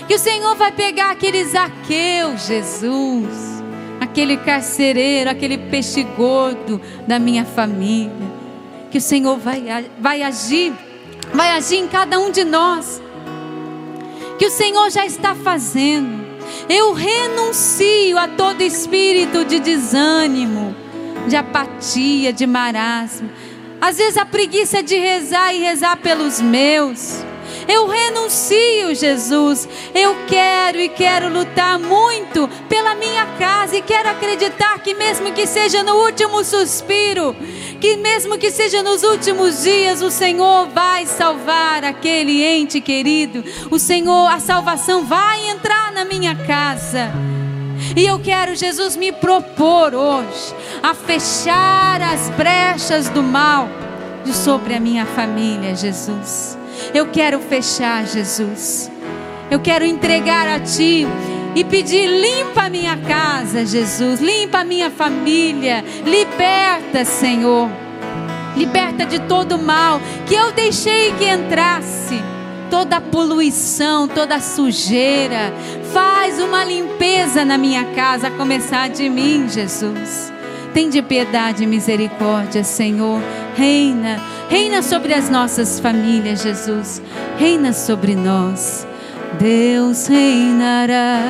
que 0.07 0.15
o 0.15 0.19
Senhor 0.19 0.55
vai 0.55 0.71
pegar 0.71 1.11
aquele 1.11 1.43
Zaqueu, 1.45 2.37
Jesus, 2.37 3.63
aquele 4.01 4.37
carcereiro, 4.37 5.29
aquele 5.29 5.57
peixe 5.57 6.03
gordo 6.03 6.81
da 7.07 7.17
minha 7.19 7.45
família, 7.45 8.11
que 8.91 8.97
o 8.97 9.01
Senhor 9.01 9.37
vai, 9.37 9.89
vai 9.99 10.21
agir, 10.21 10.73
vai 11.33 11.51
agir 11.51 11.77
em 11.77 11.87
cada 11.87 12.19
um 12.19 12.31
de 12.31 12.43
nós, 12.43 13.01
que 14.37 14.45
o 14.45 14.51
Senhor 14.51 14.89
já 14.89 15.05
está 15.05 15.33
fazendo. 15.33 16.27
Eu 16.69 16.93
renuncio 16.93 18.17
a 18.17 18.27
todo 18.27 18.61
espírito 18.61 19.45
de 19.45 19.59
desânimo, 19.59 20.75
de 21.27 21.35
apatia, 21.35 22.31
de 22.31 22.45
marasmo 22.45 23.29
às 23.81 23.97
vezes 23.97 24.17
a 24.17 24.25
preguiça 24.25 24.81
de 24.81 24.97
rezar 24.97 25.53
e 25.53 25.59
rezar 25.59 25.97
pelos 25.97 26.41
meus. 26.41 27.23
Eu 27.67 27.87
renuncio, 27.87 28.95
Jesus. 28.95 29.67
Eu 29.93 30.15
quero 30.25 30.79
e 30.79 30.87
quero 30.87 31.29
lutar 31.29 31.77
muito 31.77 32.47
pela 32.69 32.95
minha 32.95 33.25
casa 33.37 33.75
e 33.75 33.81
quero 33.81 34.09
acreditar 34.09 34.79
que, 34.79 34.93
mesmo 34.93 35.33
que 35.33 35.45
seja 35.45 35.83
no 35.83 35.95
último 35.95 36.43
suspiro, 36.45 37.35
que 37.81 37.97
mesmo 37.97 38.37
que 38.37 38.51
seja 38.51 38.81
nos 38.81 39.03
últimos 39.03 39.63
dias, 39.63 40.01
o 40.01 40.09
Senhor 40.09 40.67
vai 40.69 41.05
salvar 41.05 41.83
aquele 41.83 42.41
ente 42.41 42.79
querido. 42.79 43.43
O 43.69 43.77
Senhor, 43.77 44.27
a 44.27 44.39
salvação 44.39 45.03
vai 45.03 45.49
entrar 45.49 45.91
na 45.91 46.05
minha 46.05 46.35
casa. 46.35 47.36
E 47.95 48.05
eu 48.05 48.19
quero, 48.19 48.55
Jesus, 48.55 48.95
me 48.95 49.11
propor 49.11 49.93
hoje 49.93 50.55
a 50.81 50.93
fechar 50.93 52.01
as 52.01 52.29
brechas 52.31 53.09
do 53.09 53.23
mal 53.23 53.67
sobre 54.33 54.73
a 54.73 54.79
minha 54.79 55.05
família, 55.05 55.75
Jesus. 55.75 56.57
Eu 56.93 57.07
quero 57.07 57.39
fechar, 57.39 58.05
Jesus. 58.05 58.91
Eu 59.49 59.59
quero 59.59 59.85
entregar 59.85 60.47
a 60.47 60.59
Ti 60.59 61.07
e 61.55 61.63
pedir: 61.63 62.07
limpa 62.07 62.63
a 62.63 62.69
minha 62.69 62.97
casa, 62.97 63.65
Jesus. 63.65 64.19
Limpa 64.19 64.59
a 64.59 64.63
minha 64.63 64.91
família. 64.91 65.83
Liberta, 66.05 67.05
Senhor. 67.05 67.69
Liberta 68.55 69.05
de 69.05 69.19
todo 69.19 69.57
mal 69.57 70.01
que 70.25 70.33
eu 70.33 70.51
deixei 70.51 71.11
que 71.13 71.25
entrasse 71.25 72.21
toda 72.69 72.99
poluição, 72.99 74.07
toda 74.07 74.39
sujeira. 74.39 75.53
Faz 75.91 76.39
uma 76.39 76.63
limpeza 76.63 77.43
na 77.45 77.57
minha 77.57 77.85
casa, 77.93 78.27
a 78.27 78.31
começar 78.31 78.89
de 78.89 79.09
mim, 79.09 79.47
Jesus. 79.49 80.31
Tem 80.73 80.89
de 80.89 81.01
piedade 81.01 81.63
e 81.63 81.67
misericórdia, 81.67 82.63
Senhor. 82.63 83.21
Reina, 83.55 84.21
reina 84.49 84.81
sobre 84.81 85.13
as 85.13 85.29
nossas 85.29 85.79
famílias, 85.79 86.41
Jesus. 86.41 87.01
Reina 87.37 87.73
sobre 87.73 88.15
nós. 88.15 88.85
Deus 89.39 90.07
reinará. 90.07 91.21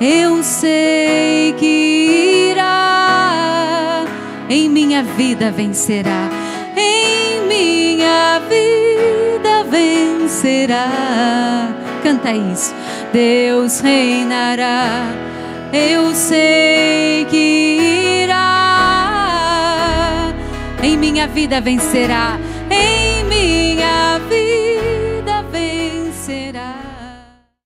Eu 0.00 0.42
sei 0.42 1.54
que 1.58 2.50
irá. 2.52 4.04
Em 4.48 4.68
minha 4.68 5.02
vida 5.02 5.50
vencerá. 5.50 6.28
Em 6.76 7.46
minha 7.48 8.40
vida 8.48 9.64
vencerá. 9.64 10.88
Canta 12.02 12.32
isso. 12.32 12.74
Deus 13.16 13.80
reinará. 13.80 15.08
Eu 15.72 16.14
sei 16.14 17.24
que 17.30 18.24
irá. 18.24 18.44
Em 20.82 20.98
minha 20.98 21.26
vida 21.26 21.58
vencerá. 21.58 22.38
Em 22.70 23.24
minha 23.24 24.20
vida 24.28 24.45